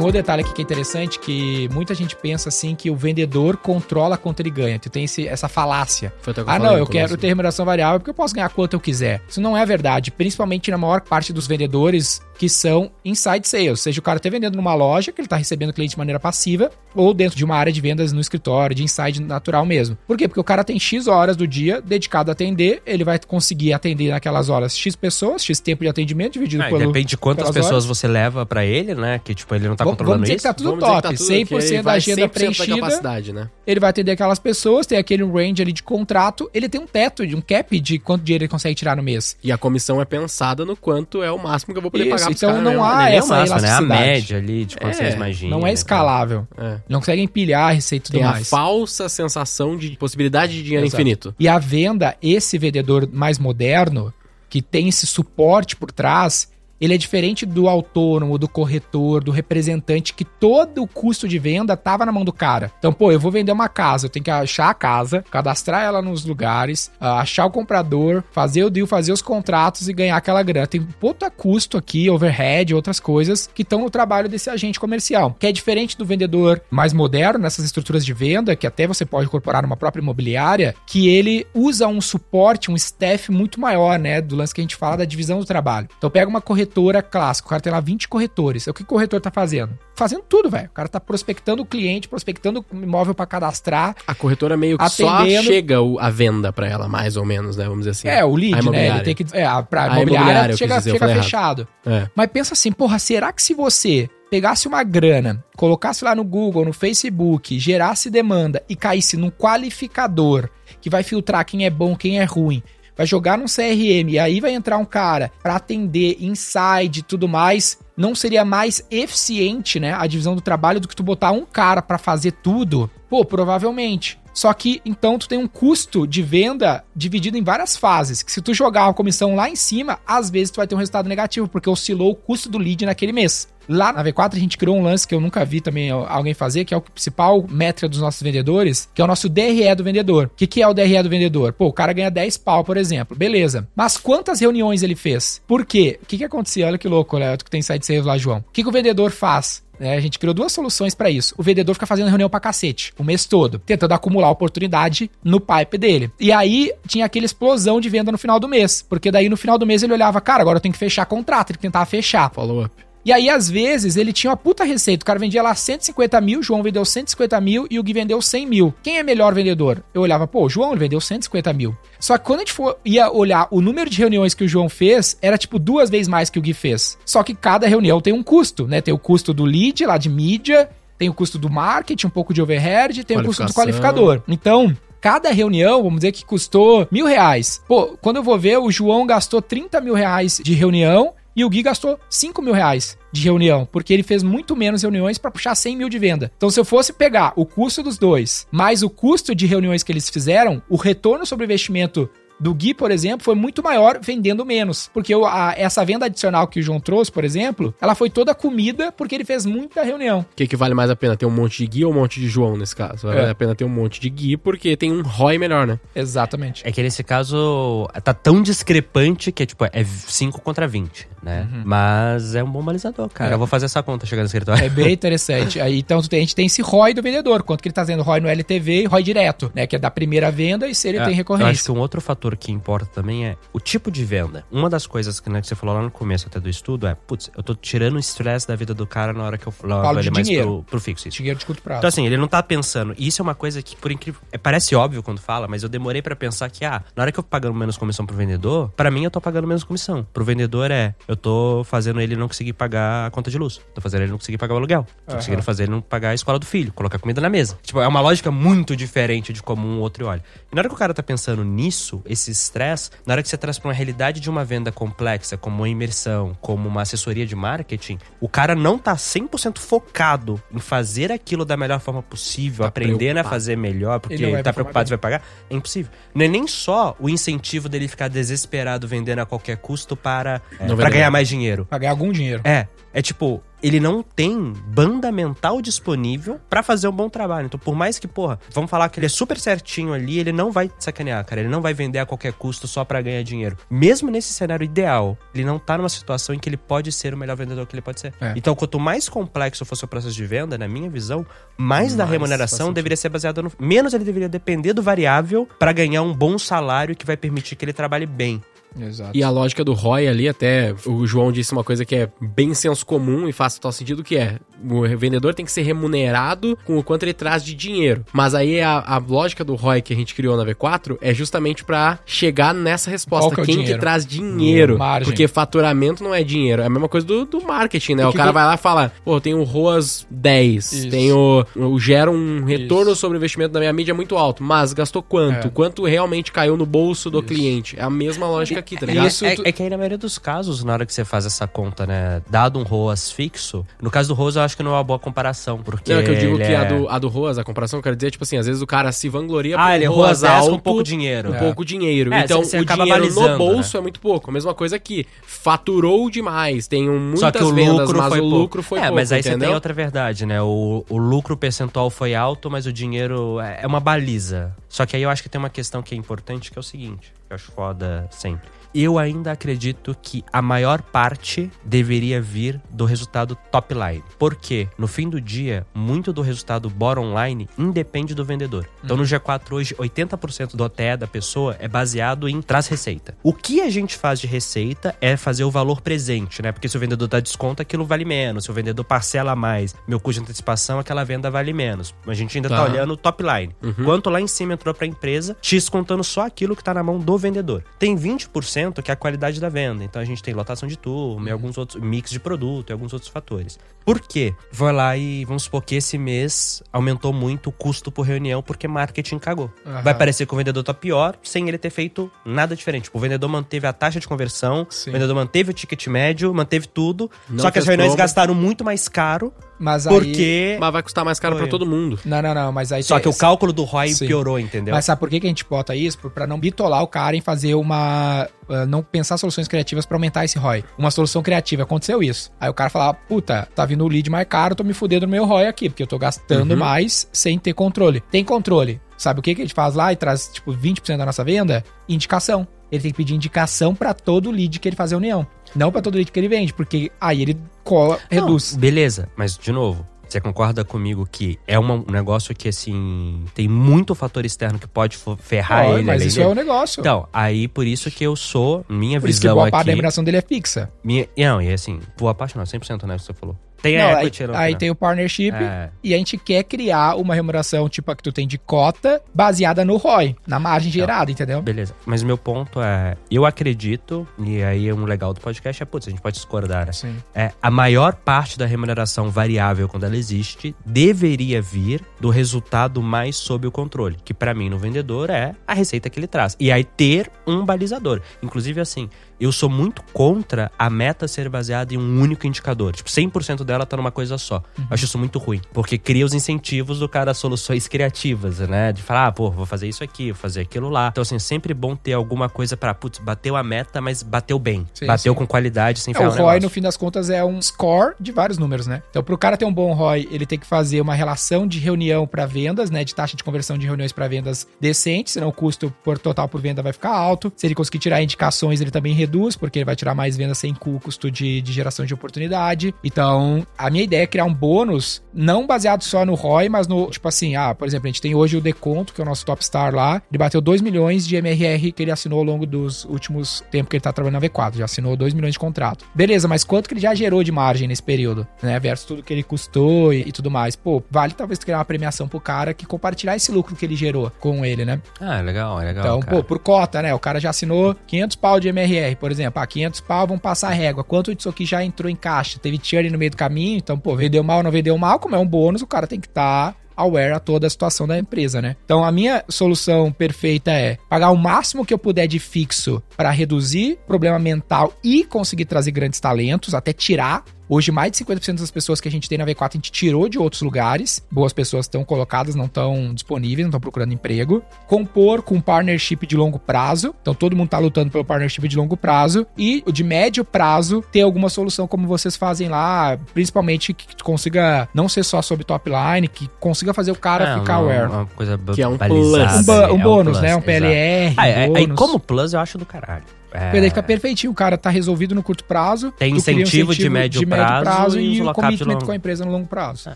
Tem 0.02 0.06
um 0.06 0.08
outro 0.08 0.20
detalhe 0.22 0.42
aqui 0.42 0.54
que 0.54 0.62
é 0.62 0.64
interessante, 0.64 1.20
que 1.20 1.70
muita 1.72 1.94
gente 1.94 2.16
pensa 2.16 2.50
assim 2.50 2.74
que 2.76 2.90
o 2.90 2.96
vendedor 2.96 3.56
controla 3.58 4.18
quanto 4.18 4.40
ele 4.40 4.50
ganha. 4.50 4.80
Tu 4.80 4.90
tem 4.90 5.04
esse- 5.04 5.28
essa 5.28 5.48
falácia. 5.48 6.12
Ah, 6.48 6.58
não, 6.58 6.78
eu 6.78 6.88
quero 6.88 7.16
ter 7.18 7.28
remuneração 7.28 7.66
variável 7.66 8.00
porque 8.00 8.10
eu 8.10 8.14
posso 8.16 8.34
ganhar 8.34 8.50
quanto 8.50 8.74
eu 8.74 8.80
quiser. 8.80 9.22
Isso 9.30 9.40
não 9.40 9.56
é 9.56 9.66
verdade, 9.66 10.10
principalmente 10.12 10.72
na 10.72 10.78
maior 10.78 11.02
parte 11.02 11.32
dos 11.32 11.46
vendedores 11.48 12.22
que 12.38 12.50
são 12.50 12.92
inside 13.06 13.48
sales. 13.48 13.70
Ou 13.70 13.76
seja, 13.78 14.00
o 14.00 14.02
cara 14.04 14.20
tá 14.20 14.28
vendendo 14.28 14.56
numa 14.56 14.74
loja 14.74 15.12
que 15.12 15.22
ele 15.22 15.28
tá 15.28 15.36
recebendo 15.36 15.72
cliente 15.72 15.92
de 15.92 15.98
maneira 16.00 16.20
passiva 16.20 16.72
ou 16.96 17.14
dentro 17.14 17.38
de 17.38 17.46
uma 17.46 17.56
área 17.56 17.72
de 17.72 17.80
vendas 17.80 18.12
no 18.12 18.20
escritório, 18.20 18.76
de 18.76 18.84
inside 18.84 19.22
natural 19.22 19.64
mesmo. 19.64 19.96
Por 20.08 20.18
quê? 20.18 20.28
Porque 20.28 20.40
o 20.40 20.44
cara 20.44 20.64
tem 20.64 20.80
X 20.80 21.06
horas 21.08 21.38
do 21.38 21.46
dia 21.48 21.80
dedicado 21.80 22.32
a 22.32 22.34
atender, 22.34 22.82
ele 22.86 23.04
vai 23.04 23.20
conseguir 23.20 23.74
atender 23.74 24.10
naquelas 24.10 24.50
horas 24.50 24.76
X 24.76 24.96
pessoas, 24.96 25.44
X 25.46 25.60
tempo 25.60 25.84
de 25.84 25.90
atendimento 25.90 26.34
dividido 26.34 26.64
Ah, 26.64 26.68
pelo... 26.70 26.88
depende 26.88 27.10
de 27.10 27.18
quantas 27.18 27.52
pessoas 27.52 27.86
horas. 27.86 27.86
você 27.86 28.08
leva 28.08 28.44
pra 28.44 28.66
ele, 28.66 28.96
né? 28.96 29.22
Que, 29.24 29.36
tipo, 29.36 29.54
ele 29.54 29.68
não 29.68 29.76
tá 29.76 29.84
controlando 29.92 30.14
vamos 30.26 30.30
dizer 30.30 30.36
isso. 30.36 30.44
que 30.44 30.50
tá 30.50 30.54
tudo 30.54 30.70
Vamos 30.72 30.80
dizer 30.84 30.96
que 30.96 31.02
top, 31.02 31.02
tá 31.02 31.18
tudo- 31.18 31.28
que 31.28 31.34
ele 31.34 31.46
100% 31.46 31.84
da 31.84 31.92
agenda 31.94 32.22
100% 32.22 32.30
preenchida. 32.34 32.68
da 32.68 32.76
capacidade, 32.82 33.34
né? 33.34 33.50
ele 33.68 33.80
vai 33.80 33.90
atender 33.90 34.12
aquelas 34.12 34.40
pessoas, 34.40 34.86
tem 34.88 34.98
aquele 34.98 35.24
range 35.24 35.62
ali 35.62 35.72
de 35.72 35.84
contrato, 35.84 36.50
ele 36.54 36.68
tem 36.68 36.82
um 36.82 36.86
teto, 36.88 37.26
de 37.26 37.36
um 37.36 37.42
cap 37.42 37.80
de 37.80 38.00
quanto 38.00 38.24
dinheiro 38.24 38.44
ele 38.44 38.50
consegue 38.50 38.76
tirar 38.76 38.98
no 38.98 39.04
mês. 39.04 39.38
E 39.44 39.52
a 39.52 39.58
comissão 39.58 40.02
é 40.02 40.06
pensada 40.06 40.66
no 40.66 40.76
quanto 40.76 41.22
é 41.24 41.32
o 41.32 41.38
máximo 41.38 41.74
que 41.74 41.78
eu 41.78 41.82
vou 41.82 41.92
poder 41.92 42.06
Isso, 42.08 42.16
pagar 42.18 42.32
então 42.32 42.50
caras 42.50 42.64
não 42.64 42.72
mesmo. 42.72 42.86
há 42.86 42.98
Nem 43.06 43.14
é 43.14 43.18
essa 43.18 43.28
máximo, 43.36 43.62
né? 43.62 43.68
A 43.68 43.72
elasticidade. 43.72 44.02
média 44.10 44.38
ali 44.38 44.66
de 44.66 44.76
quanto 44.78 44.92
É, 44.92 44.94
vocês 44.98 45.14
imaginam. 45.16 45.58
não 45.60 45.66
é 45.66 45.70
né? 45.70 45.74
escalável. 45.74 46.48
É. 46.58 46.78
Não 46.90 47.00
consegue 47.00 47.22
empilhar 47.22 47.70
a 47.70 47.72
receita 47.72 48.04
e 48.04 48.08
tudo 48.08 48.14
Tem 48.20 48.24
a 48.28 48.32
mais. 48.32 48.50
falsa 48.50 49.08
sensação 49.10 49.78
de 49.78 49.92
possibilidade 49.98 50.54
de 50.54 50.64
dinheiro 50.64 50.86
Exato. 50.86 51.02
infinito. 51.02 51.36
E 51.40 51.48
a 51.48 51.58
venda, 51.60 52.16
esse 52.22 52.58
vendedor 52.58 53.08
mais 53.12 53.38
moderno, 53.40 54.14
que 54.50 54.62
tem 54.62 54.90
esse 54.90 55.08
suporte 55.08 55.76
por 55.76 55.92
trás, 55.92 56.50
ele 56.82 56.96
é 56.96 56.98
diferente 56.98 57.46
do 57.46 57.70
autônomo, 57.70 58.40
do 58.40 58.50
corretor, 58.50 59.24
do 59.24 59.32
representante, 59.32 60.14
que 60.14 60.26
todo 60.26 60.82
o 60.82 60.88
custo 60.88 61.28
de 61.28 61.38
venda 61.38 61.78
tava 61.78 62.06
na 62.06 62.12
mão 62.12 62.26
do 62.26 62.34
cara. 62.34 62.72
Então, 62.80 62.92
pô, 62.92 63.12
eu 63.12 63.20
vou 63.20 63.32
vender 63.32 63.52
uma 63.52 63.70
casa, 63.70 64.08
eu 64.08 64.10
tenho 64.10 64.26
que 64.26 64.32
achar 64.32 64.70
a 64.70 64.74
casa, 64.74 65.24
cadastrar 65.30 65.84
ela 65.84 66.02
nos 66.02 66.26
lugares, 66.26 66.92
ah, 67.00 67.20
achar 67.20 67.46
o 67.46 67.52
comprador, 67.52 68.24
fazer 68.32 68.64
o 68.64 68.70
deal, 68.70 68.88
fazer 68.88 69.12
os 69.12 69.22
contratos 69.22 69.88
e 69.88 69.94
ganhar 69.94 70.18
aquela 70.18 70.42
grana. 70.42 70.66
Tem 70.66 70.82
puta 70.82 71.30
custo 71.30 71.78
aqui, 71.78 72.10
overhead, 72.10 72.74
outras 72.74 73.00
coisas, 73.00 73.48
que 73.54 73.62
estão 73.62 73.82
no 73.82 73.90
trabalho 73.90 74.28
desse 74.28 74.50
agente 74.50 74.80
comercial, 74.80 75.36
que 75.40 75.46
é 75.46 75.52
diferente 75.52 75.96
do 75.96 76.06
vendedor 76.06 76.62
mais 76.72 76.94
moderno, 76.94 77.40
nessas 77.40 77.64
estruturas 77.64 78.04
de 78.04 78.14
venda, 78.14 78.56
que 78.56 78.66
até 78.66 78.88
você 78.88 79.06
pode 79.06 79.28
incorporar 79.28 79.62
numa 79.62 79.78
própria 79.78 80.02
imobiliária, 80.02 80.74
que 80.88 81.08
ele 81.10 81.46
usa 81.54 81.88
um 81.88 82.02
suporte, 82.02 82.72
um 82.72 82.76
staff 82.76 83.32
muito 83.32 83.60
maior, 83.60 84.00
né, 84.00 84.20
do 84.20 84.36
lance 84.36 84.54
que 84.54 84.62
a 84.62 84.64
gente 84.64 84.76
fala 84.76 84.98
da 84.98 85.06
divisão 85.06 85.40
do 85.40 85.46
trabalho. 85.46 85.88
Então 85.96 86.10
pega 86.10 86.28
uma 86.28 86.42
corretora 86.42 86.71
clássica, 87.10 87.48
o 87.48 87.50
cara 87.50 87.62
tem 87.62 87.72
lá 87.72 87.80
20 87.80 88.08
corretores. 88.08 88.68
O 88.68 88.74
que 88.74 88.84
o 88.84 88.86
corretor 88.86 89.20
tá 89.22 89.30
fazendo? 89.32 89.78
Fazendo 89.96 90.24
tudo, 90.28 90.50
velho. 90.50 90.68
O 90.68 90.72
cara 90.74 90.88
tá 90.88 91.00
prospectando 91.00 91.62
o 91.62 91.66
cliente, 91.66 92.08
prospectando 92.08 92.66
o 92.72 92.76
imóvel 92.76 93.14
pra 93.14 93.26
cadastrar. 93.26 93.96
A 94.08 94.16
corretora 94.16 94.56
meio 94.58 94.78
que 94.78 94.84
Atendendo- 94.84 95.42
só 95.44 95.44
chega 95.44 95.76
a 96.00 96.10
venda 96.10 96.52
pra 96.52 96.68
ela, 96.68 96.88
mais 96.88 97.18
ou 97.18 97.26
menos, 97.26 97.58
né? 97.58 97.64
Vamos 97.66 97.80
dizer 97.80 97.92
assim. 97.92 98.08
É, 98.08 98.24
o 98.26 98.36
lead, 98.36 98.70
né? 98.70 98.88
Ele 98.88 99.02
tem 99.02 99.16
que. 99.16 99.26
É, 99.34 99.44
pra 99.64 99.84
A 99.84 99.88
imobiliária, 99.88 100.02
imobiliária, 100.02 100.58
chega, 100.58 100.78
dizer, 100.78 100.92
chega 100.92 101.08
fechado. 101.16 101.68
É. 101.86 102.08
Mas 102.16 102.28
pensa 102.28 102.54
assim, 102.54 102.72
porra, 102.72 102.98
será 103.00 103.32
que 103.32 103.42
se 103.44 103.54
você 103.54 104.10
pegasse 104.30 104.66
uma 104.68 104.82
grana, 104.82 105.44
colocasse 105.58 106.06
lá 106.06 106.16
no 106.16 106.24
Google, 106.24 106.64
no 106.64 106.72
Facebook, 106.72 107.60
gerasse 107.60 108.10
demanda 108.10 108.64
e 108.70 108.76
caísse 108.78 109.18
num 109.18 109.30
qualificador 109.30 110.50
que 110.80 110.90
vai 110.90 111.04
filtrar 111.04 111.46
quem 111.46 111.66
é 111.66 111.70
bom, 111.70 111.96
quem 111.96 112.20
é 112.20 112.24
ruim, 112.24 112.64
vai 112.96 113.06
jogar 113.06 113.38
num 113.38 113.46
CRM 113.46 114.10
e 114.10 114.20
aí 114.20 114.40
vai 114.40 114.54
entrar 114.54 114.78
um 114.78 114.86
cara 114.86 115.32
pra 115.42 115.56
atender 115.56 116.18
inside 116.20 117.00
e 117.00 117.04
tudo 117.04 117.28
mais, 117.28 117.80
não 117.96 118.16
seria 118.16 118.44
mais 118.44 118.86
eficiente, 118.90 119.80
né, 119.80 119.94
a 119.94 120.08
divisão 120.08 120.36
do 120.36 120.42
trabalho 120.42 120.80
do 120.80 120.88
que 120.88 120.96
tu 120.96 121.04
botar 121.04 121.32
um 121.32 121.46
cara 121.46 121.82
pra 121.82 121.98
fazer 121.98 122.32
tudo? 122.32 122.90
Pô, 123.10 123.26
provavelmente. 123.26 124.20
Só 124.34 124.54
que 124.54 124.82
então 124.86 125.18
tu 125.18 125.28
tem 125.28 125.38
um 125.38 125.48
custo 125.48 126.08
de 126.08 126.22
venda 126.22 126.84
dividido 126.96 127.38
em 127.38 127.44
várias 127.44 127.76
fases. 127.76 128.24
Que 128.24 128.32
se 128.32 128.42
tu 128.42 128.54
jogar 128.54 128.86
uma 128.86 128.94
comissão 128.94 129.36
lá 129.36 129.50
em 129.50 129.56
cima, 129.56 130.00
às 130.08 130.30
vezes 130.30 130.52
tu 130.52 130.58
vai 130.58 130.68
ter 130.68 130.76
um 130.76 130.78
resultado 130.78 131.10
negativo, 131.10 131.48
porque 131.48 131.70
oscilou 131.70 132.12
o 132.12 132.16
custo 132.16 132.50
do 132.50 132.58
lead 132.58 132.86
naquele 132.86 133.12
mês. 133.12 133.51
Lá 133.72 133.94
na 133.94 134.04
V4 134.04 134.34
a 134.34 134.40
gente 134.40 134.58
criou 134.58 134.76
um 134.76 134.84
lance 134.84 135.08
que 135.08 135.16
eu 135.16 135.22
nunca 135.22 135.46
vi 135.46 135.62
também 135.62 135.90
alguém 135.90 136.34
fazer, 136.34 136.66
que 136.66 136.74
é 136.74 136.78
o 136.78 136.82
principal 136.82 137.46
métrica 137.50 137.88
dos 137.88 138.02
nossos 138.02 138.22
vendedores, 138.22 138.90
que 138.94 139.02
é 139.02 139.06
o 139.06 139.08
nosso 139.08 139.30
DRE 139.30 139.74
do 139.76 139.84
vendedor. 139.84 140.26
O 140.26 140.36
que, 140.36 140.46
que 140.46 140.62
é 140.62 140.68
o 140.68 140.74
DRE 140.74 141.02
do 141.02 141.10
vendedor? 141.10 141.54
Pô, 141.54 141.68
o 141.68 141.74
cara 141.74 141.94
ganha 141.94 142.12
10 142.12 142.38
pau, 142.38 142.66
por 142.66 142.76
exemplo. 142.76 143.18
Beleza. 143.18 143.66
Mas 143.74 143.96
quantas 143.96 144.42
reuniões 144.42 144.84
ele 144.84 144.96
fez? 144.96 145.42
Por 145.48 145.66
quê? 145.66 145.98
O 146.04 146.06
que, 146.06 146.18
que 146.18 146.26
acontecia? 146.26 146.68
Olha 146.68 146.78
que 146.78 146.88
louco, 146.88 147.16
olha, 147.16 147.38
tu 147.38 147.46
que 147.46 147.52
tem 147.52 147.62
site 147.62 147.86
sales 147.86 148.06
lá, 148.06 148.18
João. 148.18 148.40
O 148.40 148.52
que, 148.52 148.62
que 148.62 148.70
o 148.70 148.74
vendedor 148.74 149.10
faz? 149.10 149.64
É, 149.80 149.96
a 149.96 150.00
gente 150.00 150.20
criou 150.20 150.34
duas 150.34 150.52
soluções 150.52 150.94
para 150.94 151.10
isso. 151.10 151.34
O 151.38 151.42
vendedor 151.42 151.74
fica 151.74 151.88
fazendo 151.88 152.10
reunião 152.10 152.30
pra 152.30 152.40
cacete 152.40 152.94
o 153.00 153.04
mês 153.04 153.26
todo, 153.26 153.58
tentando 153.58 153.94
acumular 153.94 154.30
oportunidade 154.30 155.10
no 155.24 155.40
pipe 155.40 155.78
dele. 155.78 156.12
E 156.20 156.32
aí 156.32 156.72
tinha 156.88 157.06
aquela 157.06 157.26
explosão 157.26 157.82
de 157.82 157.90
venda 157.90 158.12
no 158.12 158.18
final 158.18 158.40
do 158.40 158.48
mês, 158.48 158.86
porque 158.88 159.10
daí 159.10 159.28
no 159.28 159.38
final 159.38 159.58
do 159.58 159.66
mês 159.66 159.82
ele 159.82 159.94
olhava, 159.94 160.22
cara, 160.22 160.42
agora 160.42 160.58
eu 160.58 160.62
tenho 160.62 160.74
que 160.74 160.78
fechar 160.78 161.06
contrato, 161.08 161.50
ele 161.50 161.58
tentava 161.58 161.86
fechar. 161.88 162.32
Follow 162.32 162.66
up. 162.66 162.91
E 163.04 163.12
aí, 163.12 163.30
às 163.30 163.50
vezes, 163.50 163.96
ele 163.96 164.14
tinha 164.14 164.30
uma 164.30 164.38
puta 164.38 164.64
receita. 164.64 165.04
O 165.04 165.06
cara 165.06 165.20
vendia 165.20 165.42
lá 165.42 165.56
150 165.56 166.22
mil, 166.22 166.44
João 166.44 166.62
vendeu 166.62 166.86
150 166.86 167.42
mil 167.42 167.68
e 167.70 167.80
o 167.80 167.84
Gui 167.84 167.94
vendeu 167.94 168.22
100 168.22 168.46
mil. 168.46 168.74
Quem 168.84 168.98
é 168.98 169.04
melhor 169.04 169.34
vendedor? 169.34 169.84
Eu 169.94 170.02
olhava, 170.02 170.28
pô, 170.28 170.46
o 170.46 170.50
João 170.50 170.76
vendeu 170.76 171.02
150 171.02 171.52
mil. 171.54 171.76
Só 172.00 172.18
que 172.18 172.26
quando 172.26 172.40
a 172.40 172.42
gente 172.42 172.54
for, 172.54 172.78
ia 172.86 173.12
olhar 173.12 173.48
o 173.50 173.62
número 173.62 173.90
de 173.90 173.98
reuniões 173.98 174.34
que 174.34 174.44
o 174.44 174.48
João 174.48 174.70
fez, 174.70 175.18
era 175.22 175.38
tipo 175.38 175.58
duas 175.58 175.90
vezes 175.90 176.08
mais 176.08 176.30
que 176.30 176.38
o 176.38 176.42
Gui 176.42 176.54
fez. 176.54 176.98
Só 177.06 177.24
que 177.24 177.34
cada 177.34 177.68
reunião 177.68 178.00
tem 178.00 178.14
um 178.14 178.24
custo, 178.24 178.68
né? 178.68 178.82
Tem 178.82 178.94
o 178.94 179.00
custo 179.00 179.34
do 179.34 179.46
lead 179.46 179.86
lá 179.86 179.98
de 179.98 180.10
mídia, 180.10 180.70
tem 180.98 181.10
o 181.10 181.14
custo 181.14 181.40
do 181.40 181.50
marketing, 181.50 182.08
um 182.08 182.12
pouco 182.12 182.34
de 182.34 182.42
overhead, 182.42 183.04
tem 183.04 183.18
o 183.18 183.24
custo 183.24 183.44
do 183.44 183.54
qualificador. 183.54 184.22
Então, 184.28 184.76
cada 185.02 185.32
reunião, 185.32 185.82
vamos 185.82 186.02
dizer 186.02 186.12
que 186.12 186.24
custou 186.24 186.88
mil 186.92 187.08
reais. 187.08 187.62
Pô, 187.68 187.98
quando 188.00 188.18
eu 188.18 188.24
vou 188.24 188.38
ver, 188.38 188.60
o 188.60 188.70
João 188.70 189.08
gastou 189.08 189.42
30 189.42 189.82
mil 189.82 189.96
reais 189.96 190.40
de 190.44 190.54
reunião 190.54 191.14
e 191.36 191.46
o 191.46 191.50
Gui 191.50 191.62
gastou 191.62 192.00
5 192.10 192.42
mil 192.42 192.54
reais 192.54 192.98
de 193.12 193.24
reunião, 193.24 193.68
porque 193.72 193.94
ele 193.94 194.04
fez 194.04 194.24
muito 194.24 194.56
menos 194.56 194.82
reuniões 194.82 195.18
para 195.18 195.32
puxar 195.32 195.56
100 195.56 195.76
mil 195.76 195.90
de 195.90 196.00
venda. 196.00 196.32
Então, 196.38 196.50
se 196.50 196.60
eu 196.60 196.66
fosse 196.66 196.94
pegar 196.94 197.34
o 197.36 197.46
custo 197.46 197.84
dos 197.84 197.98
dois, 197.98 198.48
mais 198.52 198.84
o 198.84 198.90
custo 198.90 199.36
de 199.36 199.46
reuniões 199.46 199.84
que 199.84 199.92
eles 199.92 200.10
fizeram, 200.10 200.62
o 200.70 200.76
retorno 200.76 201.26
sobre 201.26 201.46
investimento 201.46 202.10
do 202.42 202.54
Gui, 202.54 202.74
por 202.74 202.90
exemplo, 202.92 203.24
foi 203.24 203.36
muito 203.36 203.62
maior 203.64 204.00
vendendo 204.02 204.44
menos. 204.46 204.90
Porque 204.94 205.14
a, 205.14 205.54
essa 205.56 205.86
venda 205.86 206.08
adicional 206.08 206.48
que 206.48 206.60
o 206.60 206.64
João 206.64 206.80
trouxe, 206.80 207.12
por 207.12 207.24
exemplo, 207.24 207.74
ela 207.80 207.94
foi 207.96 208.10
toda 208.10 208.34
comida 208.34 208.92
porque 208.92 209.14
ele 209.16 209.24
fez 209.24 209.46
muita 209.46 209.84
reunião. 209.84 210.22
O 210.22 210.36
que, 210.36 210.48
que 210.48 210.56
vale 210.56 210.74
mais 210.74 210.90
a 210.90 210.96
pena? 210.96 211.16
Ter 211.16 211.26
um 211.26 211.30
monte 211.32 211.60
de 211.60 211.68
Gui 211.68 211.86
ou 211.86 211.92
um 211.92 211.96
monte 211.96 212.20
de 212.20 212.28
João 212.28 212.58
nesse 212.58 212.76
caso? 212.76 213.08
Vale 213.08 213.20
É. 213.22 213.30
a 213.30 213.36
pena 213.36 213.54
ter 213.56 213.64
um 213.64 213.70
monte 213.70 214.02
de 214.02 214.10
Gui 214.10 214.36
porque 214.38 214.76
tem 214.76 214.92
um 214.92 215.02
ROI 215.04 215.38
melhor, 215.38 215.68
né? 215.68 215.80
Exatamente. 215.96 216.64
É 216.68 216.72
que 216.72 216.82
nesse 216.82 217.04
caso 217.04 217.88
tá 218.04 218.14
tão 218.14 218.42
discrepante 218.42 219.32
que 219.32 219.44
é 219.44 219.46
tipo, 219.46 219.64
é 219.66 219.84
5 219.84 220.42
contra 220.42 220.68
20, 220.68 221.08
né? 221.22 221.48
Mas 221.66 222.36
é 222.36 222.44
um 222.44 222.50
bom 222.52 222.64
balizador, 222.64 223.10
cara. 223.10 223.32
É. 223.32 223.34
Eu 223.34 223.38
vou 223.38 223.48
fazer 223.48 223.66
essa 223.66 223.84
conta 223.84 224.06
chegando 224.06 224.24
no 224.24 224.28
escritório. 224.28 224.64
É 224.64 224.70
bem 224.70 224.92
interessante. 224.94 225.60
Aí, 225.60 225.80
então, 225.80 226.00
a 226.00 226.16
gente 226.16 226.36
tem 226.36 226.46
esse 226.48 226.62
ROI 226.62 226.94
do 226.94 227.02
vendedor, 227.02 227.44
quanto 227.44 227.62
que 227.62 227.68
ele 227.68 227.74
tá 227.74 227.82
fazendo 227.82 228.02
ROI 228.04 228.20
no 228.20 228.28
LTV 228.28 228.84
e 228.84 228.86
ROI 228.88 229.04
direto, 229.04 229.52
né? 229.54 229.68
Que 229.68 229.76
é 229.76 229.80
da 229.80 229.92
primeira 229.92 230.32
venda 230.32 230.68
e 230.68 230.74
se 230.76 230.88
ele 230.88 230.98
É, 230.98 231.02
tem 231.02 231.10
Eu 231.10 231.12
acho 231.14 231.18
recorrência. 231.18 231.66
que 231.66 231.72
um 231.72 231.80
outro 231.80 232.02
fator 232.02 232.31
que 232.38 232.52
importa 232.52 232.86
também 232.94 233.28
é 233.28 233.38
o 233.54 233.60
tipo 233.60 233.92
de 233.92 234.04
venda. 234.04 234.46
Uma 234.52 234.70
das 234.70 234.86
coisas 234.86 235.20
que, 235.20 235.30
né, 235.30 235.42
que 235.42 235.48
você 235.48 235.56
falou 235.56 235.76
lá 235.76 235.82
no 235.82 235.92
começo 235.92 236.28
até 236.28 236.40
do 236.40 236.50
estudo 236.50 236.88
é, 236.88 236.96
putz, 236.96 237.30
eu 237.36 237.44
tô 237.44 237.54
tirando 237.56 237.96
o 237.96 238.00
estresse 238.00 238.48
da 238.48 238.56
vida 238.56 238.74
do 238.74 238.86
cara 238.86 239.14
na 239.14 239.24
hora 239.24 239.38
que 239.38 239.48
eu 239.48 239.52
Falo 239.52 240.00
ele 240.00 240.12
mais 240.12 240.30
pro, 240.30 240.64
pro 240.64 240.80
fixo. 240.80 241.08
Isso. 241.08 241.18
Dinheiro 241.18 241.40
de 241.40 241.46
curto 241.46 241.62
prazo. 241.62 241.80
Então, 241.80 241.88
assim, 241.88 242.06
ele 242.06 242.18
não 242.18 242.28
tá 242.28 242.42
pensando. 242.42 242.94
E 242.98 243.08
isso 243.08 243.22
é 243.22 243.24
uma 243.24 243.36
coisa 243.36 243.62
que, 243.62 243.76
por 243.76 243.92
incrível. 243.92 244.22
é, 244.32 244.38
parece 244.38 244.76
óbvio 244.76 245.04
quando 245.04 245.20
fala, 245.20 245.48
mas 245.48 245.64
eu 245.64 245.70
demorei 245.70 246.02
pra 246.02 246.16
pensar 246.16 246.50
que, 246.50 246.66
ah, 246.66 246.84
na 246.96 247.04
hora 247.04 247.12
que 247.12 247.20
eu 247.20 247.24
tô 247.24 247.30
pagando 247.30 247.54
menos 247.56 247.78
comissão 247.78 248.06
pro 248.06 248.16
vendedor, 248.16 248.70
pra 248.76 248.90
mim 248.92 249.04
eu 249.04 249.12
tô 249.12 249.22
pagando 249.22 249.48
menos 249.48 249.64
comissão. 249.64 250.06
Pro 250.14 250.24
vendedor 250.24 250.72
é, 250.72 250.96
eu 251.08 251.16
tô 251.16 251.64
fazendo 251.66 252.00
ele 252.02 252.16
não 252.16 252.28
conseguir 252.28 252.54
pagar 252.54 253.08
a 253.08 253.12
conta 253.12 253.30
de 253.32 253.38
luz. 253.38 253.62
Tô 253.74 253.82
fazendo 253.82 254.02
ele 254.02 254.12
não 254.12 254.18
conseguir 254.18 254.38
pagar 254.38 254.54
o 254.54 254.58
aluguel. 254.58 254.86
Tô 255.06 255.12
Aham. 255.12 255.18
conseguindo 255.18 255.44
fazer 255.44 255.64
ele 255.64 255.72
não 255.72 255.82
pagar 255.82 256.10
a 256.10 256.14
escola 256.14 256.38
do 256.38 256.46
filho, 256.46 256.72
colocar 256.74 257.00
comida 257.00 257.22
na 257.22 257.30
mesa. 257.30 257.58
Tipo, 257.64 257.80
é 257.80 257.88
uma 257.88 258.02
lógica 258.02 258.30
muito 258.32 258.76
diferente 258.76 259.32
de 259.34 259.42
como 259.42 259.66
um 259.68 259.80
outro 259.80 260.06
olha. 260.06 260.24
E 260.52 260.56
na 260.56 260.62
hora 260.62 260.70
que 260.70 260.76
o 260.76 260.78
cara 260.78 260.94
tá 260.94 261.02
pensando 261.02 261.44
nisso, 261.44 262.02
esse 262.06 262.21
estresse, 262.30 262.90
na 263.06 263.14
hora 263.14 263.24
que 263.24 263.30
você 263.30 263.38
traz 263.38 263.58
pra 263.58 263.70
uma 263.70 263.74
realidade 263.74 264.20
de 264.20 264.30
uma 264.30 264.44
venda 264.46 264.72
complexa, 264.72 265.38
como 265.38 265.58
uma 265.58 265.70
imersão, 265.70 266.38
como 266.42 266.68
uma 266.68 266.82
assessoria 266.82 267.26
de 267.26 267.36
marketing, 267.36 267.98
o 268.20 268.28
cara 268.30 268.54
não 268.54 268.78
tá 268.78 268.94
100% 268.96 269.58
focado 269.60 270.42
em 270.54 270.60
fazer 270.60 271.12
aquilo 271.12 271.46
da 271.46 271.56
melhor 271.58 271.80
forma 271.80 272.04
possível, 272.04 272.64
Tá 272.66 272.70
aprendendo 272.70 273.12
a 273.18 273.24
preocupado. 273.24 273.30
fazer 273.30 273.56
melhor, 273.56 274.00
porque 274.00 274.16
Ele 274.16 274.32
vai 274.34 274.44
tá 274.44 274.52
preocupado 274.54 274.88
se 274.88 274.92
vai 274.92 274.98
pagar. 275.00 275.24
É 275.50 275.56
impossível. 275.56 275.92
Não 276.14 276.26
é 276.26 276.28
nem 276.28 276.46
só 276.48 276.96
o 277.00 277.10
incentivo 277.10 277.70
dele 277.70 277.88
ficar 277.88 278.08
desesperado 278.10 278.88
vendendo 278.88 279.20
a 279.20 279.26
qualquer 279.26 279.58
custo 279.58 279.96
para, 279.96 280.42
é, 280.60 280.68
vender. 280.68 280.90
ganhar 280.92 281.10
mais 281.10 281.28
dinheiro. 281.28 281.66
Pra 281.66 281.78
ganhar 281.78 281.92
algum 281.92 282.12
dinheiro. 282.12 282.42
É, 282.44 282.68
é 282.94 283.02
tipo, 283.02 283.42
ele 283.62 283.80
não 283.80 284.02
tem 284.02 284.54
banda 284.68 285.12
mental 285.12 285.62
disponível 285.62 286.40
pra 286.50 286.64
fazer 286.64 286.88
um 286.88 286.92
bom 286.92 287.10
trabalho. 287.10 287.46
Então, 287.46 287.60
por 287.60 287.76
mais 287.76 288.00
que, 288.00 288.08
porra, 288.08 288.40
vamos 288.52 288.70
falar 288.70 288.90
que 288.90 289.00
ele 289.00 289.06
é 289.06 289.10
super 289.10 289.38
certinho 289.38 289.94
ali, 289.94 290.20
ele 290.20 290.32
não 290.32 290.52
vai 290.52 290.70
sacanear, 290.80 291.24
cara. 291.26 291.42
Ele 291.42 291.50
não 291.50 291.62
vai 291.62 291.74
vender 291.74 292.00
a 292.00 292.06
qualquer 292.06 292.34
custo 292.34 292.68
só 292.68 292.84
pra 292.84 293.02
ganhar 293.02 293.24
dinheiro. 293.24 293.58
Mesmo 293.70 294.10
nesse 294.10 294.34
cenário 294.34 294.64
ideal, 294.64 295.18
ele 295.34 295.44
não 295.44 295.60
tá 295.60 295.78
numa 295.78 295.90
situação 295.90 296.34
em 296.36 296.40
que 296.40 296.50
ele 296.50 296.58
pode 296.58 296.92
ser 296.92 297.14
o 297.14 297.18
melhor 297.18 297.36
vendedor 297.38 297.66
que 297.66 297.76
ele 297.76 297.82
pode 297.82 298.00
ser. 298.00 298.14
É. 298.20 298.34
Então, 298.36 298.56
quanto 298.56 298.80
mais 298.80 299.08
complexo 299.08 299.66
fosse 299.66 299.86
o 299.86 299.88
processo 299.88 300.16
de 300.16 300.26
venda, 300.26 300.58
na 300.58 300.68
minha 300.68 300.90
visão, 300.90 301.26
mais, 301.58 301.96
da 301.96 302.04
Mais 302.04 302.12
remuneração 302.12 302.58
faz 302.58 302.58
sentido. 302.64 302.76
deveria 302.76 302.98
ser 302.98 303.10
baseada 303.10 303.42
no. 303.42 303.52
Menos 303.60 303.94
ele 303.94 304.04
deveria 304.04 304.30
depender 304.30 304.74
do 304.74 304.82
variável 304.82 305.48
pra 305.60 305.72
ganhar 305.72 306.02
um 306.02 306.14
bom 306.14 306.38
salário 306.38 306.96
que 306.96 307.06
vai 307.06 307.18
permitir 307.18 307.56
que 307.56 307.66
ele 307.66 307.74
trabalhe 307.74 308.06
bem. 308.06 308.42
Exato. 308.80 309.12
E 309.14 309.24
a 309.24 309.30
lógica 309.30 309.64
do 309.64 309.74
ROI 309.74 310.08
ali, 310.08 310.28
até 310.30 310.74
o 310.86 311.06
João 311.06 311.32
disse 311.32 311.52
uma 311.52 311.64
coisa 311.64 311.84
que 311.86 311.96
é 311.96 312.10
bem 312.22 312.54
senso 312.54 312.86
comum 312.86 313.28
e 313.28 313.32
faz 313.34 313.56
total 313.56 313.72
sentido, 313.72 314.04
que 314.04 314.16
é 314.18 314.38
o 314.70 314.82
vendedor 314.98 315.34
tem 315.34 315.44
que 315.46 315.52
ser 315.52 315.64
remunerado 315.64 316.58
com 316.66 316.78
o 316.78 316.84
quanto 316.84 317.04
ele 317.04 317.14
traz 317.14 317.44
de 317.44 317.54
dinheiro. 317.54 318.06
Mas 318.14 318.34
aí 318.36 318.62
a, 318.62 318.80
a 318.86 318.98
lógica 318.98 319.44
do 319.44 319.56
ROI 319.56 319.82
que 319.82 319.92
a 319.94 319.96
gente 319.96 320.14
criou 320.16 320.38
na 320.38 320.46
V4 320.46 320.98
é 321.02 321.14
justamente 321.14 321.64
pra 321.64 322.00
chegar 322.06 322.54
nessa 322.54 322.90
resposta. 322.90 323.34
Que 323.34 323.42
é 323.42 323.44
o 323.44 323.46
Quem 323.46 323.64
que 323.64 323.78
traz 323.78 324.06
dinheiro? 324.06 324.78
Margem. 324.78 325.06
Porque 325.06 325.28
faturamento 325.28 326.04
não 326.04 326.14
é 326.14 326.24
dinheiro. 326.24 326.62
É 326.62 326.66
a 326.66 326.70
mesma 326.70 326.88
coisa 326.88 327.06
do, 327.06 327.26
do 327.26 327.42
marketing, 327.42 327.96
né? 327.96 328.08
O 328.08 328.14
cara 328.14 328.30
que- 328.30 328.34
vai 328.34 328.46
lá 328.46 328.56
e 328.56 328.58
fala, 328.58 328.92
pô, 329.04 329.16
eu 329.16 329.22
tenho 329.22 329.44
ROAS 329.44 330.06
10, 330.10 330.72
Isso. 330.74 330.90
tenho, 330.90 331.46
eu 331.56 331.80
gero 331.80 332.12
um 332.12 332.44
retorno 332.46 332.92
Isso. 332.92 333.02
sobre 333.02 333.18
o 333.18 333.20
investimento 333.20 333.52
da 333.54 333.60
minha 333.60 333.74
mídia 333.74 333.94
muito 333.94 334.16
alto, 334.18 334.44
mas 334.44 334.74
gastou 334.74 335.02
quanto? 335.02 335.48
É. 335.48 335.50
Quanto 335.50 335.84
realmente 335.86 336.32
caiu 336.32 336.56
no 336.56 336.66
bolso 336.66 337.10
do 337.10 337.20
Isso. 337.20 337.28
cliente? 337.28 337.80
É 337.80 337.84
a 337.84 337.90
mesma 337.90 338.28
lógica 338.28 338.61
aqui, 338.62 338.78
tá 338.78 338.86
ligado? 338.86 339.08
Isso 339.08 339.26
é, 339.26 339.36
é 339.44 339.52
que 339.52 339.62
aí, 339.62 339.70
na 339.70 339.78
maioria 339.78 339.98
dos 339.98 340.18
casos, 340.18 340.64
na 340.64 340.74
hora 340.74 340.86
que 340.86 340.94
você 340.94 341.04
faz 341.04 341.26
essa 341.26 341.46
conta, 341.48 341.86
né, 341.86 342.22
dado 342.30 342.58
um 342.58 342.64
ROAS 342.64 343.12
fixo, 343.12 343.66
no 343.82 343.92
caso 343.92 344.08
do 344.08 344.14
ROAS 344.14 344.36
eu 344.38 344.42
acho 344.42 344.56
que 344.56 344.64
não 344.64 344.72
é 344.72 344.76
uma 344.76 344.84
boa 344.84 344.98
comparação, 345.00 345.58
porque 345.60 345.92
Não, 345.94 346.00
é 346.00 346.04
que 346.04 346.10
eu 346.12 346.16
digo 346.16 346.38
que 346.38 346.44
a, 346.44 346.62
é- 346.64 346.66
do, 346.66 346.88
a 346.90 346.98
do 346.98 347.08
ROAS, 347.10 347.38
a 347.38 347.44
comparação, 347.44 347.80
eu 347.80 347.84
quero 347.84 347.96
dizer, 347.96 348.12
tipo 348.12 348.24
assim, 348.24 348.38
às 348.38 348.46
vezes 348.48 348.62
o 348.62 348.68
cara 348.68 348.92
se 348.92 349.10
vangloria 349.10 349.58
Ah, 349.60 349.68
por 349.68 349.74
ele 349.76 349.86
ROAS 349.86 350.22
10 350.22 350.34
alto, 350.34 350.52
com 350.52 350.60
pouco 350.60 350.84
dinheiro. 350.84 351.30
com 351.30 351.36
É. 351.36 351.40
pouco 351.40 351.66
dinheiro. 351.66 352.14
É, 352.14 352.24
então, 352.24 352.44
cê- 352.44 352.52
cê 352.52 352.58
o 352.60 352.62
acaba 352.62 352.84
dinheiro 352.86 353.14
no 353.14 353.38
bolso 353.38 353.76
é 353.78 353.82
muito 353.82 354.00
pouco. 354.00 354.30
A 354.30 354.34
mesma 354.34 354.54
coisa 354.54 354.76
aqui. 354.78 355.06
Faturou 355.24 356.10
demais, 356.10 356.68
tem 356.68 356.90
um, 356.90 357.00
muitas 357.00 357.20
Só 357.22 357.32
que 357.32 357.44
o 357.44 357.54
vendas, 357.54 357.80
lucro 357.88 357.98
mas 357.98 358.10
foi 358.10 358.20
o 358.22 358.26
lucro 358.26 358.62
foi 358.64 358.78
é, 358.80 358.82
pouco, 358.84 358.96
mas 358.96 359.12
aí 359.12 359.24
você 359.24 359.30
entendeu? 359.30 359.48
tem 359.48 359.56
outra 359.56 359.74
verdade, 359.74 360.26
né? 360.26 360.42
O, 360.42 360.86
o 360.88 360.98
lucro 360.98 361.36
percentual 361.36 361.90
foi 361.90 362.14
alto, 362.14 362.50
mas 362.52 362.66
o 362.68 362.72
dinheiro 362.72 363.40
é 363.40 363.62
é 363.64 363.68
uma 363.68 363.80
baliza. 363.80 364.56
Só 364.72 364.86
que 364.86 364.96
aí 364.96 365.02
eu 365.02 365.10
acho 365.10 365.22
que 365.22 365.28
tem 365.28 365.38
uma 365.38 365.50
questão 365.50 365.84
que 365.84 365.94
é 365.94 365.98
importante, 365.98 366.50
que 366.50 366.58
é 366.58 366.62
o 366.62 366.64
seguinte, 366.64 367.12
que 367.28 367.34
eu 367.34 367.36
acho 367.36 367.52
foda 367.52 368.08
sempre. 368.10 368.50
Eu 368.74 368.98
ainda 368.98 369.32
acredito 369.32 369.96
que 370.02 370.24
a 370.32 370.42
maior 370.42 370.82
parte 370.82 371.52
deveria 371.64 372.22
vir 372.22 372.62
do 372.70 372.86
resultado 372.86 373.38
top 373.52 373.74
line. 373.74 374.04
Porque, 374.18 374.68
no 374.78 374.88
fim 374.88 375.10
do 375.10 375.20
dia, 375.20 375.66
muito 375.74 376.14
do 376.14 376.22
resultado 376.22 376.70
bottom 376.70 377.14
line 377.22 377.50
independe 377.58 378.16
do 378.16 378.24
vendedor. 378.24 378.68
Então, 378.84 378.96
no 378.96 379.04
G4 379.04 379.52
hoje, 379.54 379.76
80% 379.76 380.56
do 380.56 380.64
OTE 380.64 380.96
da 380.98 381.08
pessoa 381.08 381.56
é 381.60 381.68
baseado 381.68 382.30
em 382.30 382.42
traz 382.42 382.68
receita. 382.68 383.14
O 383.22 383.34
que 383.34 383.62
a 383.62 383.70
gente 383.70 383.96
faz 383.98 384.20
de 384.20 384.28
receita 384.28 384.96
é 385.02 385.18
fazer 385.18 385.44
o 385.44 385.52
valor 385.52 385.82
presente, 385.82 386.42
né? 386.42 386.52
Porque 386.52 386.70
se 386.70 386.78
o 386.78 386.80
vendedor 386.80 387.08
dá 387.08 387.20
desconto, 387.20 387.62
aquilo 387.62 387.86
vale 387.86 388.06
menos. 388.06 388.46
Se 388.46 388.52
o 388.52 388.54
vendedor 388.54 388.84
parcela 388.86 389.36
mais, 389.36 389.76
meu 389.88 390.00
custo 390.00 390.22
de 390.22 390.26
antecipação, 390.26 390.80
aquela 390.80 391.04
venda 391.04 391.30
vale 391.30 391.52
menos. 391.54 391.94
A 392.08 392.14
gente 392.14 392.38
ainda 392.38 392.48
tá, 392.50 392.56
Tá. 392.58 392.64
olhando 392.64 392.94
o 392.94 392.98
top 392.98 393.24
line. 393.24 393.56
Quanto 393.84 394.10
lá 394.10 394.22
em 394.22 394.28
cima 394.28 394.54
entrou 394.54 394.74
pra 394.74 394.86
empresa, 394.88 395.36
te 395.42 395.56
descontando 395.56 396.04
só 396.04 396.26
aquilo 396.26 396.56
que 396.56 396.64
tá 396.64 396.74
na 396.74 396.84
mão 396.84 397.00
do 397.00 397.18
vendedor. 397.18 397.64
Tem 397.80 397.96
20% 397.96 398.61
que 398.84 398.92
é 398.92 398.94
a 398.94 398.98
qualidade 398.98 399.40
da 399.40 399.50
venda. 399.50 399.84
Então 399.84 400.02
a 400.02 400.06
gente 400.06 400.22
tem 400.22 400.34
lotação 400.34 400.68
de 400.68 400.78
turma 400.78 401.30
e 401.30 401.32
alguns 401.32 401.58
outros 401.58 401.82
mix 401.82 402.12
de 402.12 402.20
produto 402.20 402.70
e 402.70 402.74
alguns 402.74 402.94
outros 402.94 403.10
fatores. 403.10 403.58
Por 403.84 404.00
quê? 404.00 404.36
Vou 404.52 404.70
lá 404.72 404.96
e 404.96 405.26
vamos 405.26 405.44
supor 405.44 405.64
que 405.64 405.76
esse 405.76 405.98
mês 405.98 406.62
aumentou 406.72 407.12
muito 407.12 407.48
o 407.50 407.52
custo 407.52 407.92
por 407.92 408.04
reunião 408.04 408.44
porque 408.44 408.68
marketing 408.68 409.18
cagou. 409.18 409.52
Aham. 409.66 409.82
Vai 409.82 409.96
parecer 409.96 410.26
que 410.28 410.34
o 410.34 410.38
vendedor 410.38 410.64
tá 410.64 410.74
pior 410.74 411.16
sem 411.24 411.48
ele 411.48 411.58
ter 411.58 411.70
feito 411.72 412.12
nada 412.24 412.56
diferente. 412.56 412.84
Tipo, 412.84 412.98
o 412.98 413.02
vendedor 413.02 413.28
manteve 413.30 413.66
a 413.66 413.74
taxa 413.74 414.00
de 414.00 414.08
conversão, 414.08 414.68
Sim. 414.70 414.92
o 414.92 414.94
vendedor 414.94 415.16
manteve 415.16 415.50
o 415.52 415.54
ticket 415.54 415.88
médio, 415.88 416.32
manteve 416.34 416.68
tudo. 416.68 417.10
Não 417.30 417.40
só 417.40 417.50
que 417.50 417.58
as 417.58 417.66
reuniões 417.66 417.90
promo. 417.90 417.98
gastaram 417.98 418.36
muito 418.36 418.64
mais 418.64 418.88
caro 418.88 419.34
Mas 419.62 419.86
aí... 419.86 419.94
Porque. 419.94 420.58
Mas 420.60 420.74
vai 420.74 420.82
custar 420.84 421.06
mais 421.06 421.20
caro 421.20 421.36
pra 421.36 421.48
todo 421.48 421.66
mundo. 421.66 422.00
Não, 422.04 422.22
não, 422.22 422.34
não, 422.34 422.52
mas 422.52 422.72
aí... 422.72 422.82
Só 422.84 423.00
que 423.00 423.08
o 423.08 423.14
cálculo 423.14 423.54
do 423.54 423.64
ROI 423.64 423.90
Sim. 423.94 424.08
piorou, 424.08 424.40
entendeu? 424.40 424.74
Mas 424.74 424.86
sabe 424.86 425.00
por 425.00 425.10
que, 425.10 425.20
que 425.20 425.28
a 425.28 425.30
gente 425.30 425.46
bota 425.46 425.76
isso? 425.76 425.98
Pra 426.10 426.26
não 426.26 426.40
bitolar 426.40 426.82
o 426.82 426.88
cara 426.88 427.16
em 427.16 427.22
fazer 427.22 427.54
uma. 427.56 428.28
ah, 428.50 428.66
não 428.66 428.82
pensar 428.82 429.18
soluções 429.18 429.48
criativas 429.48 429.86
pra 429.86 429.96
aumentar 429.98 430.26
esse 430.26 430.38
ROI. 430.40 430.64
Uma 430.78 430.90
solução 430.90 431.22
criativa, 431.22 431.64
aconteceu 431.64 432.02
isso. 432.02 432.32
Aí 432.40 432.50
o 432.50 432.54
cara 432.54 432.70
fala: 432.70 432.94
puta, 432.94 433.48
tá 433.56 433.66
vindo 433.66 433.86
o 433.86 433.88
lead 433.88 434.10
mais 434.10 434.28
caro, 434.28 434.56
tô 434.56 434.64
me 434.64 434.74
fudendo 434.74 435.06
no 435.06 435.12
meu 435.12 435.26
ROI 435.26 435.46
aqui, 435.48 435.70
porque 435.70 435.84
eu 435.84 435.88
tô 435.88 436.00
gastando 436.00 436.52
Uhum. 436.52 436.58
mais 436.58 437.08
sem 437.14 437.38
ter 437.38 437.54
controle. 437.54 438.02
Tem 438.12 438.24
controle. 438.26 438.82
Sabe 438.98 439.20
o 439.20 439.24
que, 439.24 439.34
que 439.36 439.42
a 439.42 439.46
gente 439.46 439.54
faz 439.54 439.74
lá 439.76 439.92
e 439.94 439.96
traz, 439.96 440.28
tipo, 440.34 440.52
20% 440.54 440.98
da 440.98 441.06
nossa 441.06 441.24
venda? 441.24 441.64
Indicação. 441.90 442.48
Ele 442.72 442.82
tem 442.82 442.92
que 442.92 442.98
pedir 442.98 443.14
indicação 443.16 443.76
pra 443.76 443.94
todo 443.94 444.32
lead 444.32 444.60
que 444.60 444.68
ele 444.70 444.76
fazer 444.76 444.96
a 444.96 444.98
união. 444.98 445.28
Não 445.56 445.72
pra 445.72 445.82
todo 445.82 445.96
lead 445.96 446.12
que 446.12 446.20
ele 446.20 446.28
vende, 446.30 446.54
porque 446.54 446.92
aí 447.02 447.22
ele 447.22 447.38
cola, 447.64 448.00
Não, 448.10 448.20
reduz. 448.22 448.56
beleza, 448.56 449.10
mas 449.18 449.38
de 449.38 449.52
novo, 449.52 449.86
você 450.08 450.20
concorda 450.22 450.64
comigo 450.66 451.08
que 451.10 451.38
é 451.48 451.58
uma- 451.60 451.76
um 451.76 451.92
negócio 451.92 452.34
que, 452.36 452.48
assim, 452.50 453.24
tem 453.34 453.48
muito 453.48 453.94
fator 453.96 454.26
externo 454.26 454.58
que 454.60 454.68
pode 454.68 454.98
ferrar 455.20 455.66
Ó, 455.68 455.74
ele. 455.78 455.84
mas 455.84 456.04
isso 456.06 456.18
dele? 456.18 456.28
é 456.30 456.32
o 456.32 456.36
negócio. 456.36 456.80
Então, 456.82 457.08
aí 457.14 457.48
por 457.48 457.66
isso 457.68 457.90
que 457.92 458.04
eu 458.04 458.16
sou, 458.16 458.66
minha 458.70 459.00
Por 459.00 459.10
isso 459.10 459.20
que 459.22 459.28
visão 459.28 459.36
boa 459.36 459.44
parte 459.46 459.54
da 459.54 459.60
aqui... 459.60 459.70
remuneração 459.72 460.04
dele 460.04 460.18
é 460.18 460.22
fixa. 460.22 460.72
Minha, 460.84 461.08
não, 461.18 461.42
e 461.42 461.52
assim, 461.54 461.80
parte 462.18 462.38
não, 462.38 462.44
100% 462.46 462.86
né, 462.88 462.98
que 462.98 463.04
você 463.04 463.14
falou. 463.14 463.38
Tem 463.62 463.78
Não, 463.78 463.88
aí, 463.90 464.08
equity 464.08 464.24
aí 464.24 464.28
final. 464.48 464.60
tem 464.60 464.70
o 464.72 464.76
partnership 464.76 465.34
É. 465.36 465.70
e 465.84 465.94
a 465.94 465.98
gente 465.98 466.18
quer 466.18 466.44
criar 466.44 466.96
uma 466.96 467.14
remuneração 467.16 467.70
tipo 467.70 467.92
a 467.92 467.96
que 467.96 468.04
tu 468.04 468.12
tem 468.12 468.28
de 468.28 468.38
cota 468.38 469.02
baseada 469.14 469.64
no 469.64 469.78
ROI, 469.78 470.16
na 470.26 470.40
margem 470.40 470.72
gerada, 470.72 471.12
entendeu? 471.12 471.42
Beleza, 471.42 471.76
mas 471.86 472.02
o 472.02 472.06
meu 472.06 472.18
ponto 472.18 472.62
é, 472.62 472.96
eu 473.10 473.26
acredito, 473.26 474.08
e 474.20 474.42
aí 474.44 474.72
um 474.74 474.86
legal 474.86 475.14
do 475.14 475.22
podcast 475.22 475.62
é, 475.62 475.66
putz, 475.66 475.88
a 475.88 475.92
gente 475.92 476.02
pode 476.02 476.16
discordar, 476.16 476.66
né? 476.66 476.72
Sim. 476.72 476.96
É, 477.14 477.32
a 477.42 477.52
maior 477.52 477.94
parte 477.96 478.38
da 478.38 478.46
remuneração 478.46 479.10
variável, 479.10 479.68
quando 479.70 479.84
ela 479.86 479.96
existe, 479.96 480.56
deveria 480.66 481.42
vir 481.42 481.82
do 482.00 482.10
resultado 482.10 482.82
mais 482.82 483.16
sob 483.16 483.46
o 483.48 483.52
controle, 483.52 483.98
que 484.04 484.14
pra 484.14 484.34
mim 484.34 484.50
no 484.50 484.58
vendedor 484.58 485.10
é 485.10 485.36
a 485.48 485.54
receita 485.54 485.90
que 485.90 486.00
ele 486.00 486.08
traz. 486.08 486.36
E 486.40 486.52
aí 486.52 486.64
ter 486.64 487.12
um 487.28 487.46
balizador. 487.46 488.02
Inclusive 488.24 488.60
assim, 488.60 488.90
eu 489.22 489.32
sou 489.32 489.50
muito 489.50 489.84
contra 489.94 490.52
a 490.58 490.70
meta 490.70 491.08
ser 491.08 491.30
baseada 491.30 491.74
em 491.74 491.78
um 491.78 492.02
único 492.02 492.26
indicador. 492.26 492.74
Tipo, 492.74 492.90
100% 492.90 493.44
dela 493.44 493.66
tá 493.66 493.78
numa 493.78 493.92
coisa 493.92 494.18
só. 494.18 494.44
Eu 494.58 494.66
acho 494.72 494.86
isso 494.86 494.98
muito 494.98 495.20
ruim, 495.20 495.40
porque 495.54 495.78
cria 495.78 496.04
os 496.04 496.14
incentivos 496.14 496.80
do 496.80 496.90
cara 496.90 497.14
soluções 497.14 497.68
criativas, 497.70 498.40
né? 498.40 498.74
De 498.74 498.82
falar, 498.82 499.08
ah, 499.08 499.12
pô, 499.12 499.30
vou 499.30 499.46
fazer 499.46 499.68
isso 499.68 499.84
aqui, 499.84 500.12
vou 500.12 500.20
fazer 500.20 500.42
aquilo 500.42 500.70
lá. 500.70 500.90
Então 500.92 501.04
assim, 501.04 501.16
é 501.16 501.20
sempre 501.20 501.54
bom 501.54 501.76
ter 501.76 501.94
alguma 501.94 502.28
coisa 502.30 502.58
pra, 502.58 502.74
putz, 502.74 503.00
bateu 503.00 503.36
a 503.36 503.44
meta, 503.44 503.80
mas 503.80 504.02
bateu 504.02 504.40
bem. 504.40 504.68
Sim, 504.74 504.88
bateu 504.88 505.14
sim. 505.14 505.18
com 505.18 505.28
qualidade, 505.28 505.80
sem 505.80 505.94
É, 505.94 505.98
o 505.98 506.12
ferrar 506.12 506.26
ROI, 506.26 506.40
no 506.40 506.50
fim 506.50 506.62
das 506.62 506.76
contas, 506.76 507.10
é 507.10 507.24
um 507.24 507.40
score 507.42 507.94
de 508.00 508.12
vários 508.12 508.40
números, 508.40 508.66
né? 508.66 508.82
Então, 508.90 509.04
pro 509.04 509.18
cara 509.18 509.38
ter 509.38 509.46
um 509.46 509.54
bom 509.54 509.74
ROI, 509.74 510.08
ele 510.10 510.26
tem 510.26 510.40
que 510.40 510.48
fazer 510.48 510.82
uma 510.82 510.96
relação 510.96 511.46
de 511.46 511.60
reunião 511.60 512.08
para 512.08 512.26
vendas, 512.26 512.72
né? 512.72 512.84
De 512.84 512.96
taxa 512.96 513.16
de 513.16 513.24
conversão 513.24 513.58
de 513.58 513.68
reuniões 513.68 513.92
para 513.92 514.08
vendas 514.08 514.48
decente, 514.60 515.12
senão 515.12 515.28
o 515.28 515.34
custo 515.34 515.72
por 515.84 516.00
total 516.00 516.28
por 516.28 516.42
venda 516.42 516.64
vai 516.64 516.74
ficar 516.74 516.92
alto. 516.92 517.32
Se 517.36 517.46
ele 517.46 517.54
conseguir 517.54 517.80
tirar 517.80 518.02
indicações, 518.02 518.62
ele 518.62 518.72
também 518.72 518.94
reduz, 518.94 519.11
porque 519.36 519.60
ele 519.60 519.66
vai 519.66 519.76
tirar 519.76 519.94
mais 519.96 520.16
vendas 520.18 520.38
sem 520.38 520.54
cu- 520.54 520.80
custo 520.84 521.10
de, 521.12 521.42
de 521.42 521.52
geração 521.52 521.86
de 521.86 521.94
oportunidade. 521.94 522.74
Então, 522.84 523.46
a 523.58 523.70
minha 523.70 523.84
ideia 523.84 524.04
é 524.04 524.08
criar 524.08 524.26
um 524.26 524.34
bônus, 524.34 525.02
não 525.14 525.46
baseado 525.48 525.84
só 525.84 526.06
no 526.06 526.14
ROI, 526.16 526.50
mas 526.50 526.68
no, 526.68 526.90
tipo 526.90 527.08
assim, 527.08 527.36
ah, 527.36 527.54
por 527.56 527.68
exemplo, 527.68 527.88
a 527.88 527.90
gente 527.90 528.02
tem 528.02 528.16
hoje 528.16 528.38
o 528.38 528.42
Deconto, 528.42 528.94
que 528.94 529.02
é 529.02 529.04
o 529.04 529.08
nosso 529.08 529.26
top 529.26 529.44
star 529.44 529.74
lá, 529.74 530.02
ele 530.12 530.18
bateu 530.18 530.42
2 530.42 530.62
milhões 530.62 531.08
de 531.08 531.16
MRR 531.16 531.72
que 531.72 531.82
ele 531.84 531.92
assinou 531.92 532.20
ao 532.20 532.26
longo 532.26 532.46
dos 532.46 532.86
últimos 532.86 533.44
tempos 533.52 533.70
que 533.70 533.76
ele 533.78 533.82
tá 533.82 533.92
trabalhando 533.94 534.22
na 534.22 534.28
V4, 534.28 534.58
já 534.58 534.66
assinou 534.66 534.96
2 534.96 535.14
milhões 535.14 535.34
de 535.34 535.40
contrato. 535.40 535.86
Beleza, 535.94 536.28
mas 536.28 536.44
quanto 536.44 536.68
que 536.68 536.74
ele 536.74 536.82
já 536.82 536.94
gerou 536.94 537.24
de 537.24 537.32
margem 537.32 537.68
nesse 537.68 537.84
período, 537.84 538.28
né, 538.42 538.60
versus 538.60 538.86
tudo 538.86 539.04
que 539.04 539.14
ele 539.14 539.24
custou 539.24 539.94
e, 539.94 540.02
e 540.02 540.12
tudo 540.12 540.30
mais. 540.32 540.56
Pô, 540.56 540.82
vale 540.90 541.14
talvez 541.14 541.40
criar 541.40 541.58
uma 541.58 541.66
premiação 541.66 542.08
pro 542.08 542.20
cara 542.20 542.54
que 542.54 542.66
compartilhar 542.66 543.16
esse 543.16 543.32
lucro 543.32 543.56
que 543.56 543.66
ele 543.66 543.76
gerou 543.76 544.12
com 544.20 544.46
ele, 544.46 544.66
né? 544.66 544.82
Ah, 545.00 545.20
é 545.20 545.22
legal, 545.22 545.62
é 545.62 545.66
legal. 545.66 545.86
Então, 545.86 546.00
cara. 546.00 546.18
pô, 546.18 546.24
por 546.24 546.40
cota, 546.40 546.82
né? 546.82 546.94
O 546.94 547.00
cara 547.00 547.20
já 547.20 547.30
assinou 547.30 547.76
500 547.88 548.16
pau 548.16 548.40
de 548.40 548.48
MRR, 548.50 548.96
por 549.02 549.12
exemplo. 549.12 549.42
Ah, 549.42 549.48
500 549.48 549.82
pau, 549.82 550.08
vão 550.08 550.20
passar 550.20 550.50
a 550.50 550.54
régua. 550.54 550.84
Quanto 550.84 551.14
disso 551.14 551.28
aqui 551.28 551.44
já 551.44 551.64
entrou 551.66 551.90
em 551.90 551.96
caixa? 551.96 552.40
Teve 552.40 552.60
churn 552.62 552.92
no 552.92 553.00
meio 553.00 553.12
do 553.12 553.18
caminho, 553.18 553.58
então, 553.58 553.78
pô, 553.78 553.96
vendeu 553.96 554.24
mal, 554.24 554.44
não 554.44 554.52
vendeu 554.52 554.78
mal, 554.78 555.00
como 555.00 555.16
é 555.16 555.20
um 555.20 555.28
bônus, 555.28 555.64
o 555.64 555.68
cara 555.68 555.88
tem 555.88 556.00
que 556.00 556.08
estar 556.08 556.56
aware 556.76 557.14
a 557.14 557.20
toda 557.20 557.48
a 557.48 557.50
situação 557.50 557.88
da 557.88 557.98
empresa, 557.98 558.42
né? 558.42 558.56
Então, 558.64 558.84
a 558.84 558.92
minha 558.92 559.24
solução 559.28 559.92
perfeita 559.92 560.52
é 560.52 560.78
pagar 560.88 561.12
o 561.12 561.18
máximo 561.18 561.66
que 561.66 561.74
eu 561.74 561.78
puder 561.78 562.08
de 562.08 562.20
fixo 562.20 562.82
para 562.96 563.10
reduzir 563.10 563.78
problema 563.88 564.20
mental 564.20 564.74
e 564.84 565.04
conseguir 565.04 565.46
trazer 565.46 565.72
grandes 565.72 566.00
talentos, 566.00 566.54
até 566.54 566.72
tirar 566.72 567.24
Hoje, 567.54 567.70
mais 567.70 567.92
de 567.92 567.98
50% 567.98 568.40
das 568.40 568.50
pessoas 568.50 568.80
que 568.80 568.88
a 568.88 568.92
gente 568.92 569.10
tem 569.10 569.18
na 569.18 569.26
V4 569.26 569.50
a 569.50 569.52
gente 569.56 569.74
tirou 569.74 570.08
de 570.08 570.18
outros 570.18 570.42
lugares. 570.42 571.06
Boas 571.12 571.34
pessoas 571.34 571.66
estão 571.66 571.84
colocadas, 571.84 572.34
não 572.34 572.46
estão 572.46 572.94
disponíveis, 572.94 573.40
não 573.40 573.50
estão 573.50 573.60
procurando 573.60 573.94
emprego. 573.94 574.42
Compor 574.68 575.22
com 575.22 575.42
partnership 575.42 576.08
de 576.08 576.16
longo 576.16 576.40
prazo. 576.40 576.96
Então, 577.02 577.14
todo 577.14 577.36
mundo 577.36 577.48
está 577.48 577.60
lutando 577.60 577.92
pelo 577.92 578.06
partnership 578.06 578.48
de 578.48 578.56
longo 578.56 578.78
prazo. 578.78 579.28
E 579.38 579.62
o 579.68 579.72
de 579.74 579.84
médio 579.84 580.24
prazo, 580.24 580.82
ter 580.94 581.02
alguma 581.02 581.28
solução 581.28 581.68
como 581.68 581.86
vocês 581.90 582.16
fazem 582.16 582.48
lá. 582.48 582.98
Principalmente 583.14 583.74
que 583.74 583.98
tu 583.98 584.04
consiga 584.06 584.70
não 584.74 584.88
ser 584.88 585.04
só 585.04 585.22
sobre 585.22 585.44
top 585.44 585.70
line, 585.70 586.08
que 586.08 586.30
consiga 586.40 586.74
fazer 586.74 586.92
o 586.92 586.96
cara 586.96 587.32
É, 587.32 587.40
ficar 587.40 587.60
uma, 587.60 587.74
aware. 587.74 587.92
Uma 587.92 588.06
coisa 588.06 588.40
Que 588.56 588.62
é 588.62 588.68
um 588.70 588.78
plus. 588.78 589.14
Um, 589.14 589.18
né? 589.18 589.68
um 589.68 589.78
É 589.78 589.84
bônus, 589.84 590.14
plus, 590.14 590.22
né? 590.22 590.36
Um. 590.38 590.42
PLR. 590.42 591.16
Ah, 591.18 591.28
é- 591.28 591.52
aí 591.54 591.68
como 591.68 592.00
plus 592.00 592.32
eu 592.32 592.40
acho 592.40 592.58
do 592.58 592.66
caralho. 592.66 593.04
É, 593.34 593.40
Porque 593.46 593.62
daí 593.62 593.70
fica 593.70 593.82
perfeitinho, 593.84 594.32
o 594.32 594.36
cara 594.36 594.58
tá 594.58 594.70
resolvido 594.70 595.16
no 595.16 595.24
curto 595.24 595.44
prazo. 595.46 595.92
Tem 595.98 596.10
cria 596.10 596.14
um 596.14 596.18
incentivo 596.18 596.76
de 596.76 596.90
médio 596.90 597.26
prazo 597.28 598.00
e 598.00 598.18
e, 598.18 598.22
o 598.22 598.28
de 598.28 598.34
commitment 598.34 598.74
longo. 598.74 598.86
com 598.86 598.92
a 598.92 598.96
empresa 598.96 599.26
no 599.26 599.32
longo 599.32 599.48
prazo. 599.48 599.90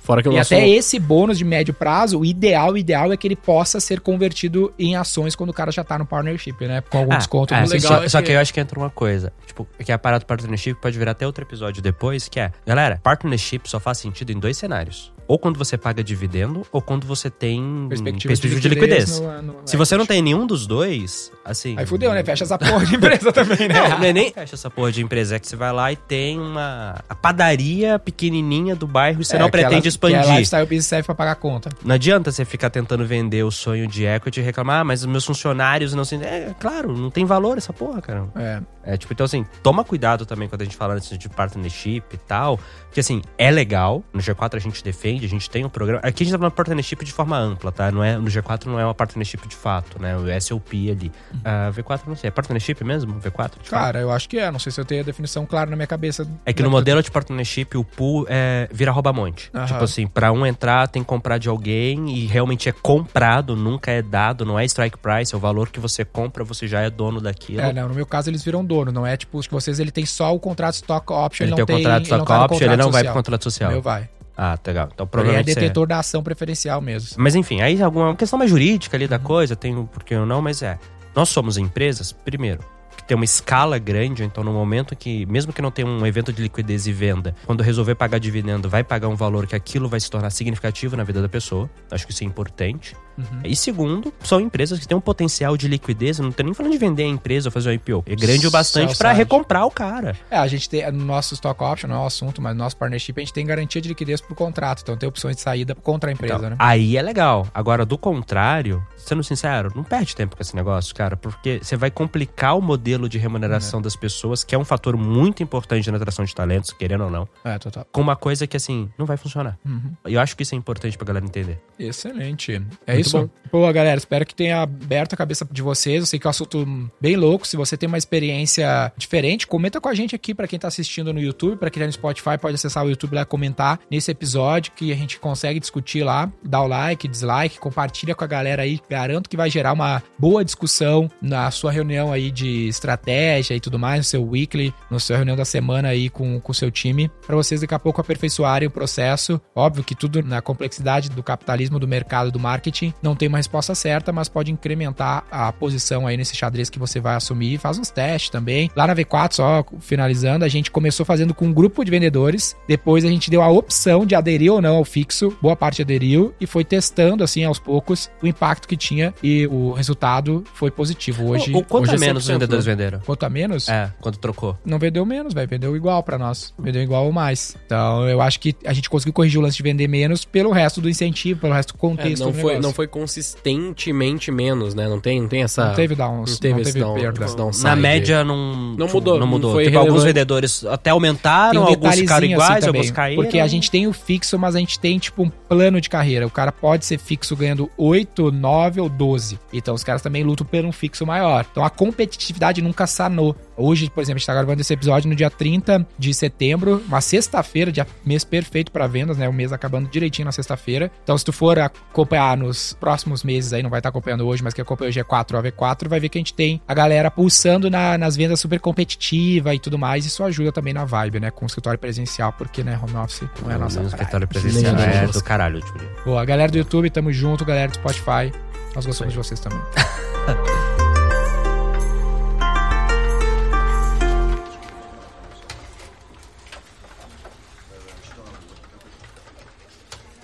Fora 0.01 0.21
que 0.23 0.29
o 0.29 0.31
E 0.33 0.39
até 0.39 0.67
esse 0.67 0.97
bônus 0.99 1.37
de 1.37 1.43
médio 1.43 1.73
prazo, 1.73 2.19
o 2.19 2.25
ideal, 2.25 2.71
o 2.73 2.77
ideal 2.77 3.11
é 3.11 3.17
que 3.17 3.27
ele 3.27 3.35
possa 3.35 3.79
ser 3.79 3.99
convertido 3.99 4.73
em 4.79 4.95
ações 4.95 5.35
quando 5.35 5.49
o 5.49 5.53
cara 5.53 5.71
já 5.71 5.83
tá 5.83 5.97
no 5.99 6.05
partnership, 6.05 6.55
né? 6.61 6.81
Com 6.89 6.99
algum 6.99 7.13
Ah, 7.13 7.17
desconto. 7.17 7.53
é, 7.53 7.59
legal 7.65 7.79
só, 7.79 8.03
é 8.03 8.09
só 8.09 8.19
que- 8.19 8.27
que 8.27 8.31
eu 8.31 8.39
acho 8.39 8.53
que 8.53 8.59
entra 8.59 8.79
uma 8.79 8.89
coisa. 8.89 9.33
Tipo, 9.45 9.67
que 9.83 9.91
é 9.91 9.95
a 9.95 9.99
parada 9.99 10.23
do 10.23 10.27
partnership 10.27 10.75
pode 10.75 10.97
virar 10.97 11.11
até 11.11 11.25
outro 11.25 11.43
episódio 11.43 11.81
depois, 11.81 12.27
que 12.29 12.39
é... 12.39 12.51
Galera, 12.65 12.99
partnership 13.03 13.61
só 13.65 13.79
faz 13.79 13.97
sentido 13.97 14.31
em 14.31 14.39
dois 14.39 14.57
cenários. 14.57 15.13
Ou 15.27 15.39
quando 15.39 15.57
você 15.57 15.77
paga 15.77 16.03
dividendo, 16.03 16.65
ou 16.71 16.81
quando 16.81 17.07
você 17.07 17.29
tem 17.29 17.85
Perspectiva, 17.89 18.27
perspectiva 18.29 18.61
de 18.61 18.69
liquidez. 18.69 19.19
no- 19.19 19.41
no- 19.41 19.55
Se 19.65 19.75
você 19.75 19.97
não 19.97 20.05
tem 20.05 20.21
nenhum 20.21 20.45
dos 20.45 20.67
dois, 20.67 21.31
assim... 21.43 21.75
Aí 21.77 21.85
fudeu, 21.85 22.13
né? 22.13 22.23
Fecha 22.23 22.43
essa 22.43 22.57
porra 22.57 22.85
de 22.85 22.95
empresa 22.95 23.31
também, 23.31 23.67
né? 23.67 23.89
Não, 23.89 23.89
não 23.99 24.05
é 24.05 24.13
nem 24.13 24.31
fecha 24.31 24.55
essa 24.55 24.69
porra 24.69 24.91
de 24.91 25.01
empresa, 25.01 25.35
é 25.35 25.39
que 25.39 25.47
você 25.47 25.55
vai 25.55 25.71
lá 25.73 25.91
e 25.91 25.95
tem 25.95 26.39
uma 26.39 27.03
a 27.09 27.15
padaria 27.15 27.97
pequenininha 27.97 28.75
do 28.75 28.85
bairro 28.85 29.21
e 29.21 29.25
você 29.25 29.35
É, 29.35 29.39
não 29.39 29.49
que 29.49 29.57
ela- 29.57 29.63
pretende 29.67 29.81
Que 29.83 29.87
expandir. 29.87 30.21
lifestyle 30.29 30.65
business 30.65 30.85
serve 30.85 31.05
pra 31.05 31.15
pagar 31.15 31.31
a 31.31 31.35
conta. 31.35 31.69
Não 31.83 31.95
adianta 31.95 32.31
você 32.31 32.45
ficar 32.45 32.69
tentando 32.69 33.05
vender 33.05 33.43
o 33.43 33.51
sonho 33.51 33.87
de 33.87 34.05
equity 34.05 34.39
e 34.39 34.43
reclamar, 34.43 34.81
ah, 34.81 34.83
mas 34.83 35.01
os 35.01 35.07
meus 35.07 35.25
funcionários 35.25 35.93
não 35.93 36.05
se. 36.05 36.15
É, 36.15 36.53
claro, 36.59 36.95
não 36.95 37.09
tem 37.09 37.25
valor 37.25 37.57
essa 37.57 37.73
porra, 37.73 38.01
cara. 38.01 38.25
É. 38.35 38.61
É, 38.85 38.97
tipo, 38.97 39.13
então 39.13 39.25
assim, 39.25 39.45
toma 39.63 39.83
cuidado 39.83 40.25
também 40.25 40.47
quando 40.47 40.61
a 40.61 40.65
gente 40.65 40.77
fala 40.77 40.99
de 40.99 41.29
partnership 41.29 42.03
e 42.13 42.17
tal. 42.17 42.59
Porque 42.85 42.99
assim, 42.99 43.21
é 43.37 43.49
legal. 43.51 44.03
No 44.13 44.21
G4 44.21 44.55
a 44.55 44.59
gente 44.59 44.83
defende, 44.83 45.25
a 45.25 45.29
gente 45.29 45.49
tem 45.49 45.65
um 45.65 45.69
programa. 45.69 46.01
Aqui 46.03 46.23
a 46.23 46.25
gente 46.25 46.33
tá 46.33 46.37
falando 46.37 46.53
partnership 46.53 47.03
de 47.03 47.11
forma 47.11 47.37
ampla, 47.37 47.71
tá? 47.71 47.91
Não 47.91 48.03
é, 48.03 48.17
no 48.17 48.25
G4 48.25 48.65
não 48.65 48.79
é 48.79 48.85
uma 48.85 48.93
partnership 48.93 49.47
de 49.47 49.55
fato, 49.55 50.01
né? 50.01 50.15
O 50.15 50.41
SOP 50.41 50.89
ali. 50.89 51.11
Ah, 51.43 51.71
V4 51.73 52.01
não 52.07 52.15
sei. 52.15 52.27
É 52.27 52.31
partnership 52.31 52.83
mesmo? 52.83 53.19
V4? 53.19 53.55
de 53.61 53.69
fato? 53.69 53.69
Cara, 53.69 53.99
eu 53.99 54.11
acho 54.11 54.29
que 54.29 54.37
é. 54.37 54.49
Não 54.51 54.59
sei 54.59 54.71
se 54.71 54.79
eu 54.79 54.85
tenho 54.85 55.01
a 55.01 55.03
definição 55.03 55.45
clara 55.45 55.69
na 55.69 55.75
minha 55.75 55.87
cabeça. 55.87 56.27
É 56.45 56.53
que 56.53 56.63
no 56.63 56.69
modelo 56.69 57.01
de 57.01 57.11
partnership, 57.11 57.75
o 57.75 57.83
pool 57.83 58.25
é, 58.29 58.69
vira 58.71 58.91
rouba-monte. 58.91 59.49
Aham. 59.53 59.65
Tipo 59.65 59.83
assim, 59.83 60.07
pra 60.07 60.31
um 60.31 60.45
entrar, 60.45 60.87
tem 60.87 61.01
que 61.01 61.07
comprar 61.07 61.37
de 61.37 61.49
alguém 61.49 62.09
e 62.09 62.25
realmente 62.25 62.69
é 62.69 62.71
comprado, 62.71 63.55
nunca 63.55 63.91
é 63.91 64.01
dado, 64.01 64.45
não 64.45 64.59
é 64.59 64.65
strike 64.65 64.97
price, 64.97 65.33
é 65.33 65.37
o 65.37 65.39
valor 65.39 65.69
que 65.69 65.79
você 65.79 66.03
compra, 66.03 66.43
você 66.43 66.67
já 66.67 66.81
é 66.81 66.89
dono 66.89 67.21
daquilo. 67.21 67.61
É, 67.61 67.73
não, 67.73 67.87
no 67.87 67.95
meu 67.95 68.05
caso 68.05 68.29
eles 68.29 68.43
viram 68.43 68.63
dono, 68.63 68.74
não 68.83 69.05
é 69.05 69.15
tipo, 69.15 69.37
os 69.37 69.47
que 69.47 69.53
vocês, 69.53 69.79
ele 69.79 69.91
tem 69.91 70.05
só 70.05 70.33
o 70.33 70.39
contrato 70.39 70.75
stock 70.75 71.13
option, 71.13 71.45
ele 71.45 71.53
ele 71.53 71.65
tem 71.65 71.75
não 71.75 71.75
o 71.75 71.77
contrato 71.77 72.03
de 72.03 72.09
ele 72.09 72.17
não 72.17 72.23
stock 72.23 72.27
tá 72.27 72.37
no 72.37 72.45
option, 72.45 72.65
ele 72.65 72.77
não 72.77 72.91
vai 72.91 73.03
pro 73.03 73.13
contrato 73.13 73.43
social. 73.43 73.69
O 73.69 73.73
meu 73.73 73.81
vai. 73.81 74.09
Ah, 74.37 74.57
tá 74.57 74.71
legal. 74.71 74.89
Então 74.93 75.07
Ele 75.21 75.31
é 75.31 75.43
detetor 75.43 75.87
da 75.87 75.99
ação 75.99 76.21
preferencial 76.21 76.81
mesmo. 76.81 77.15
Mas 77.17 77.35
enfim, 77.35 77.61
aí 77.61 77.81
alguma 77.81 78.15
questão 78.15 78.37
mais 78.37 78.51
jurídica 78.51 78.97
ali 78.97 79.07
da 79.07 79.17
coisa, 79.17 79.55
tem 79.55 79.75
um 79.75 79.85
porquê 79.85 80.15
ou 80.15 80.25
não, 80.25 80.41
mas 80.41 80.61
é. 80.61 80.77
Nós 81.15 81.29
somos 81.29 81.57
empresas, 81.57 82.11
primeiro, 82.11 82.59
que 82.97 83.05
tem 83.05 83.15
uma 83.15 83.23
escala 83.23 83.77
grande, 83.79 84.23
então 84.23 84.43
no 84.43 84.51
momento 84.51 84.93
que, 84.93 85.25
mesmo 85.27 85.53
que 85.53 85.61
não 85.61 85.71
tenha 85.71 85.87
um 85.87 86.05
evento 86.05 86.33
de 86.33 86.41
liquidez 86.41 86.85
e 86.87 86.91
venda, 86.91 87.33
quando 87.45 87.63
resolver 87.63 87.95
pagar 87.95 88.19
dividendo, 88.19 88.67
vai 88.67 88.83
pagar 88.83 89.07
um 89.07 89.15
valor 89.15 89.47
que 89.47 89.55
aquilo 89.55 89.87
vai 89.87 90.01
se 90.01 90.09
tornar 90.09 90.29
significativo 90.29 90.97
na 90.97 91.05
vida 91.05 91.21
da 91.21 91.29
pessoa. 91.29 91.69
Acho 91.89 92.05
que 92.05 92.11
isso 92.11 92.23
é 92.23 92.27
importante. 92.27 92.97
E 93.43 93.55
segundo, 93.55 94.13
são 94.23 94.39
empresas 94.39 94.79
que 94.79 94.87
têm 94.87 94.97
um 94.97 95.01
potencial 95.01 95.55
de 95.57 95.67
liquidez, 95.67 96.19
não 96.19 96.31
tô 96.31 96.43
nem 96.43 96.53
falando 96.53 96.71
de 96.71 96.77
vender 96.77 97.03
a 97.03 97.07
empresa 97.07 97.47
ou 97.47 97.51
fazer 97.51 97.69
um 97.69 97.73
IPO. 97.73 98.03
É 98.07 98.15
grande 98.15 98.47
o 98.47 98.51
bastante 98.51 98.95
side. 98.95 99.13
recomprar 99.13 99.65
o 99.65 99.71
cara. 99.71 100.15
É, 100.29 100.37
a 100.37 100.47
gente 100.47 100.69
tem, 100.69 100.89
no 100.91 101.05
nosso 101.05 101.33
stock 101.33 101.61
option, 101.63 101.87
não 101.89 101.95
é 101.97 101.99
o 101.99 102.05
assunto, 102.05 102.41
mas 102.41 102.53
no 102.55 102.63
nosso 102.63 102.75
partnership, 102.77 103.13
a 103.17 103.19
gente 103.21 103.33
tem 103.33 103.45
garantia 103.45 103.81
de 103.81 103.87
liquidez 103.89 104.19
pro 104.21 104.35
contrato. 104.35 104.81
Então 104.81 104.97
tem 104.97 105.07
opções 105.07 105.35
de 105.35 105.41
saída 105.41 105.75
contra 105.75 106.09
a 106.09 106.13
empresa, 106.13 106.35
Então, 106.35 106.49
né? 106.51 106.55
Aí 106.59 106.97
é 106.97 107.01
legal. 107.01 107.47
Agora, 107.53 107.85
do 107.85 107.97
contrário, 107.97 108.85
sendo 108.97 109.23
sincero, 109.23 109.71
não 109.75 109.83
perde 109.83 110.15
tempo 110.15 110.35
com 110.35 110.41
esse 110.41 110.55
negócio, 110.55 110.93
cara, 110.95 111.15
porque 111.15 111.59
você 111.61 111.75
vai 111.77 111.89
complicar 111.91 112.57
o 112.57 112.61
modelo 112.61 113.07
de 113.07 113.17
remuneração 113.17 113.81
das 113.81 113.95
pessoas, 113.95 114.43
que 114.43 114.53
é 114.55 114.57
um 114.57 114.65
fator 114.65 114.97
muito 114.97 115.41
importante 115.43 115.89
na 115.89 115.97
atração 115.97 116.25
de 116.25 116.33
talentos, 116.33 116.71
querendo 116.71 117.05
ou 117.05 117.09
não, 117.11 117.27
É, 117.43 117.57
total. 117.59 117.85
com 117.91 118.01
uma 118.01 118.15
coisa 118.15 118.45
que, 118.47 118.57
assim, 118.57 118.89
não 118.97 119.05
vai 119.05 119.17
funcionar. 119.17 119.57
Uhum. 119.65 119.93
Eu 120.05 120.19
acho 120.19 120.35
que 120.35 120.43
isso 120.43 120.55
é 120.55 120.57
importante 120.57 120.97
pra 120.97 121.05
galera 121.05 121.25
entender. 121.25 121.59
Excelente. 121.79 122.61
É 122.85 122.93
Muito 122.93 123.04
isso. 123.07 123.17
bom. 123.17 123.29
Pô, 123.51 123.71
galera, 123.71 123.97
espero 123.97 124.25
que 124.25 124.35
tenha 124.35 124.61
aberto 124.61 125.13
a 125.13 125.17
cabeça 125.17 125.47
de 125.49 125.61
vocês. 125.61 126.01
Eu 126.01 126.05
sei 126.05 126.19
que 126.19 126.27
é 126.27 126.29
um 126.29 126.31
assunto 126.31 126.89
bem 126.99 127.15
louco. 127.15 127.47
Se 127.47 127.55
você 127.55 127.77
tem 127.77 127.87
uma 127.87 127.97
experiência 127.97 128.91
diferente, 128.97 129.47
comenta 129.47 129.79
com 129.79 129.87
a 129.87 129.93
gente 129.93 130.13
aqui 130.13 130.33
pra 130.33 130.47
quem 130.47 130.59
tá 130.59 130.67
assistindo 130.67 131.13
no 131.13 131.19
YouTube, 131.21 131.57
pra 131.57 131.69
quem 131.69 131.79
tá 131.79 131.87
no 131.87 131.93
Spotify, 131.93 132.37
pode 132.37 132.55
acessar 132.55 132.83
o 132.83 132.89
YouTube 132.89 133.15
lá 133.15 133.21
e 133.21 133.25
comentar 133.25 133.79
nesse 133.89 134.11
episódio 134.11 134.73
que 134.73 134.91
a 134.91 134.95
gente 134.95 135.19
consegue 135.19 135.59
discutir 135.59 136.03
lá. 136.03 136.29
Dá 136.43 136.61
o 136.61 136.67
like, 136.67 137.07
dislike, 137.07 137.59
compartilha 137.59 138.13
com 138.13 138.23
a 138.23 138.27
galera 138.27 138.63
aí. 138.63 138.79
Garanto 138.89 139.29
que 139.29 139.37
vai 139.37 139.49
gerar 139.49 139.73
uma 139.73 140.03
boa 140.19 140.43
discussão 140.43 141.09
na 141.21 141.49
sua 141.51 141.71
reunião 141.71 142.11
aí 142.11 142.31
de 142.31 142.67
estratégia 142.67 143.55
e 143.55 143.59
tudo 143.59 143.79
mais, 143.79 143.99
no 143.99 144.03
seu 144.03 144.27
weekly, 144.27 144.73
na 144.91 144.99
sua 144.99 145.15
reunião 145.15 145.37
da 145.37 145.45
semana 145.45 145.89
aí 145.89 146.09
com 146.09 146.41
o 146.45 146.53
seu 146.53 146.69
time, 146.71 147.09
pra 147.25 147.35
vocês 147.35 147.61
daqui 147.61 147.73
a 147.73 147.79
pouco 147.79 148.01
aperfeiçoarem 148.01 148.67
o 148.67 148.71
processo. 148.71 149.39
Óbvio 149.55 149.83
que 149.83 149.95
tudo 149.95 150.21
na 150.23 150.41
complexidade 150.41 151.09
do 151.09 151.23
capitalismo, 151.23 151.79
do 151.79 151.87
mercado, 151.87 152.31
do 152.31 152.39
marketing, 152.39 152.93
não 153.01 153.15
tem 153.15 153.27
uma 153.27 153.37
resposta 153.37 153.73
certa, 153.73 154.11
mas 154.11 154.29
pode 154.29 154.51
incrementar 154.51 155.23
a 155.31 155.51
posição 155.51 156.05
aí 156.05 156.17
nesse 156.17 156.35
xadrez 156.35 156.69
que 156.69 156.77
você 156.79 156.99
vai 156.99 157.15
assumir. 157.15 157.57
Faz 157.57 157.77
uns 157.77 157.89
testes 157.89 158.29
também. 158.29 158.69
Lá 158.75 158.87
na 158.87 158.95
V4, 158.95 159.33
só 159.33 159.65
finalizando, 159.79 160.45
a 160.45 160.47
gente 160.47 160.69
começou 160.71 161.05
fazendo 161.05 161.33
com 161.33 161.45
um 161.45 161.53
grupo 161.53 161.83
de 161.83 161.91
vendedores, 161.91 162.55
depois 162.67 163.05
a 163.05 163.07
gente 163.07 163.29
deu 163.29 163.41
a 163.41 163.49
opção 163.49 164.05
de 164.05 164.15
aderir 164.15 164.51
ou 164.51 164.61
não 164.61 164.77
ao 164.77 164.85
fixo, 164.85 165.35
boa 165.41 165.55
parte 165.55 165.81
aderiu 165.81 166.33
e 166.39 166.45
foi 166.45 166.63
testando 166.63 167.23
assim 167.23 167.43
aos 167.43 167.59
poucos 167.59 168.09
o 168.21 168.27
impacto 168.27 168.67
que 168.67 168.75
tinha 168.77 169.13
e 169.23 169.47
o 169.47 169.71
resultado 169.71 170.43
foi 170.53 170.69
positivo. 170.71 171.29
Hoje, 171.29 171.51
ou, 171.51 171.57
ou 171.57 171.63
quanto 171.63 171.83
hoje 171.83 171.95
a 171.95 171.99
menos 171.99 172.23
os 172.23 172.29
100%, 172.29 172.33
vendedores 172.33 172.65
né? 172.65 172.71
venderam? 172.71 172.99
Quanto 172.99 173.25
a 173.25 173.29
menos? 173.29 173.69
É, 173.69 173.91
quando 174.01 174.17
trocou. 174.17 174.57
não 174.65 174.77
vendeu 174.79 175.05
menos, 175.05 175.33
vai 175.33 175.45
vendeu 175.45 175.75
igual 175.75 176.03
pra 176.03 176.17
nós. 176.17 176.53
Vendeu 176.57 176.81
igual 176.81 177.05
ou 177.05 177.11
mais. 177.11 177.55
Então, 177.65 178.07
eu 178.07 178.21
acho 178.21 178.39
que 178.39 178.55
a 178.65 178.73
gente 178.73 178.89
conseguiu 178.89 179.13
corrigir 179.13 179.39
o 179.39 179.43
lance 179.43 179.57
de 179.57 179.63
vender 179.63 179.87
menos 179.87 180.25
pelo 180.25 180.51
resto 180.51 180.81
do 180.81 180.89
incentivo, 180.89 181.39
pelo 181.39 181.53
resto 181.53 181.73
do 181.73 181.77
É, 181.77 181.79
contexto 181.79 182.23
não, 182.23 182.31
do 182.31 182.37
foi, 182.37 182.59
não 182.59 182.73
foi 182.73 182.84
consistentemente 182.87 184.31
menos, 184.31 184.73
né? 184.73 184.87
Não 184.87 184.99
tem, 184.99 185.21
não 185.21 185.27
tem 185.27 185.43
essa. 185.43 185.67
Não 185.67 185.75
teve 185.75 185.95
downs, 185.95 186.31
não 186.31 186.37
teve 186.37 186.53
não 186.55 186.63
teve 186.63 186.79
down- 186.79 186.93
perda. 186.95 187.25
downside 187.35 187.63
Na 187.65 187.75
média 187.75 188.23
não, 188.23 188.75
Não 188.77 188.87
mudou, 188.87 189.19
Não 189.19 189.27
mudou. 189.27 189.49
não 189.51 189.55
foi 189.57 189.65
Tipo, 189.65 189.79
alguns 189.79 190.03
vendedores 190.03 190.65
até 190.65 190.89
aumentaram, 190.89 191.63
um 191.63 191.65
alguns 191.67 191.95
ficaram 191.95 192.25
iguais, 192.25 192.57
assim 192.57 192.67
alguns 192.67 192.81
também, 192.87 192.93
caíram. 192.93 193.23
Porque 193.23 193.39
a 193.39 193.47
gente 193.47 193.69
tem 193.71 193.87
o 193.87 193.93
fixo, 193.93 194.37
mas 194.39 194.55
a 194.55 194.59
gente 194.59 194.79
tem, 194.79 194.97
tipo, 194.99 195.23
um 195.23 195.29
plano 195.29 195.79
de 195.81 195.89
carreira. 195.89 196.25
O 196.25 196.31
cara 196.31 196.51
pode 196.51 196.85
ser 196.85 196.97
fixo 196.97 197.35
ganhando 197.35 197.69
8, 197.77 198.31
9 198.31 198.79
ou 198.81 198.89
12. 198.89 199.39
Então, 199.51 199.73
os 199.73 199.83
caras 199.83 200.01
também 200.01 200.23
lutam 200.23 200.45
por 200.45 200.63
um 200.65 200.71
fixo 200.71 201.05
maior. 201.05 201.45
Então, 201.51 201.63
a 201.63 201.69
competitividade 201.69 202.61
nunca 202.61 202.87
sanou. 202.87 203.35
Hoje, 203.57 203.89
por 203.89 204.01
exemplo, 204.01 204.17
a 204.17 204.19
gente 204.19 204.27
tá 204.27 204.33
gravando 204.33 204.61
esse 204.61 204.73
episódio 204.73 205.09
no 205.09 205.15
dia 205.15 205.29
30 205.29 205.85
de 205.97 206.13
setembro, 206.13 206.83
uma 206.87 207.01
sexta-feira, 207.01 207.71
dia, 207.71 207.87
mês 208.05 208.23
perfeito 208.23 208.71
para 208.71 208.87
vendas, 208.87 209.17
né? 209.17 209.27
O 209.29 209.33
mês 209.33 209.51
acabando 209.53 209.89
direitinho 209.89 210.25
na 210.25 210.31
sexta-feira. 210.31 210.91
Então, 211.03 211.17
se 211.17 211.23
tu 211.25 211.31
for 211.31 211.57
acompanhar 211.59 212.37
nos 212.37 212.74
próximos 212.75 213.23
meses 213.23 213.53
aí, 213.53 213.63
não 213.63 213.69
vai 213.69 213.79
estar 213.79 213.89
acompanhando 213.89 214.25
hoje, 214.27 214.43
mas 214.43 214.53
que 214.53 214.61
acompanha 214.61 214.89
o 214.91 214.93
G4 214.93 215.33
ou 215.33 215.39
a 215.39 215.43
V4, 215.43 215.87
vai 215.87 215.99
ver 215.99 216.09
que 216.09 216.17
a 216.17 216.21
gente 216.21 216.33
tem 216.33 216.61
a 216.67 216.73
galera 216.73 217.09
pulsando 217.09 217.69
na- 217.69 217.97
nas 217.97 218.15
vendas 218.15 218.39
super 218.39 218.59
competitiva 218.59 219.53
e 219.55 219.59
tudo 219.59 219.77
mais. 219.77 220.05
Isso 220.05 220.23
ajuda 220.23 220.51
também 220.51 220.73
na 220.73 220.85
vibe, 220.85 221.19
né? 221.19 221.31
Com 221.31 221.45
o 221.45 221.47
escritório 221.47 221.79
presencial, 221.79 222.33
porque, 222.33 222.63
né, 222.63 222.79
home 222.81 222.95
office 222.97 223.23
não 223.41 223.51
é 223.51 223.55
a 223.55 223.57
nossa 223.57 223.81
no 223.81 223.89
praia. 223.89 224.01
escritório 224.01 224.27
presencial 224.27 224.75
é 224.75 225.01
gosto. 225.05 225.13
do 225.19 225.23
caralho, 225.23 225.61
tipo. 225.61 225.79
Boa, 226.05 226.23
galera 226.25 226.51
do 226.51 226.57
YouTube, 226.57 226.89
tamo 226.89 227.11
junto, 227.11 227.43
galera 227.45 227.69
do 227.69 227.75
Spotify. 227.75 228.31
Nós 228.75 228.85
gostamos 228.85 229.13
de 229.13 229.17
vocês 229.17 229.39
também. 229.39 229.59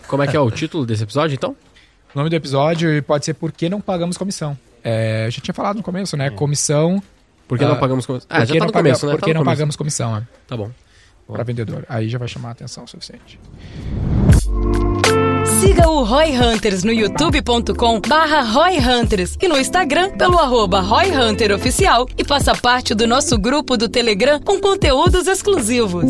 Como 0.08 0.24
é 0.24 0.28
que 0.28 0.36
é 0.36 0.40
o 0.40 0.52
título 0.52 0.86
desse 0.86 1.04
episódio, 1.04 1.36
então? 1.36 1.56
O 2.14 2.18
nome 2.18 2.30
do 2.30 2.36
episódio 2.36 3.02
pode 3.04 3.26
ser 3.26 3.34
Por 3.34 3.52
que 3.52 3.70
não 3.70 3.80
pagamos 3.82 4.18
comissão? 4.18 4.58
É, 4.84 5.28
eu 5.28 5.32
já 5.32 5.42
tinha 5.42 5.54
falado 5.54 5.78
no 5.78 5.84
começo, 5.84 6.18
né? 6.18 6.30
Comissão. 6.32 7.02
Por 7.48 7.58
que 7.58 7.64
Ah, 7.64 7.70
não 7.70 7.78
pagamos 7.80 8.06
comissão? 8.06 8.28
Ah, 8.30 8.40
por 8.40 8.46
já 8.48 8.54
que 8.54 8.60
tá 8.60 8.60
não 8.60 8.68
no 8.68 8.74
começo, 8.74 9.02
paga- 9.02 9.08
né? 9.08 9.14
Por 9.14 9.20
Tá 9.22 9.26
que 9.26 9.34
no 9.34 9.40
não 9.40 9.42
começo. 9.44 9.58
pagamos 9.58 9.76
comissão, 9.76 10.18
é, 10.18 10.22
Tá 10.48 10.58
bom. 10.58 10.72
para 11.28 11.44
vendedor? 11.44 11.86
Aí 11.88 12.10
já 12.10 12.18
vai 12.18 12.28
chamar 12.28 12.50
a 12.50 12.52
atenção 12.54 12.84
o 12.84 12.88
suficiente. 12.88 13.40
Siga 15.60 15.88
o 15.90 16.04
Roy 16.04 16.32
Hunters 16.38 16.84
no 16.84 16.92
youtube.com 16.92 18.02
barra 18.02 18.42
Roy 18.42 18.80
Hunters 18.80 19.38
e 19.42 19.48
no 19.48 19.58
Instagram 19.58 20.12
pelo 20.18 20.38
arroba 20.40 20.80
Roy 20.82 21.12
Hunter 21.12 21.52
Oficial 21.54 22.08
e 22.18 22.24
faça 22.24 22.54
parte 22.56 22.94
do 22.96 23.06
nosso 23.08 23.38
grupo 23.38 23.78
do 23.78 23.88
Telegram 23.88 24.40
com 24.42 24.60
conteúdos 24.60 25.28
exclusivos. 25.28 26.06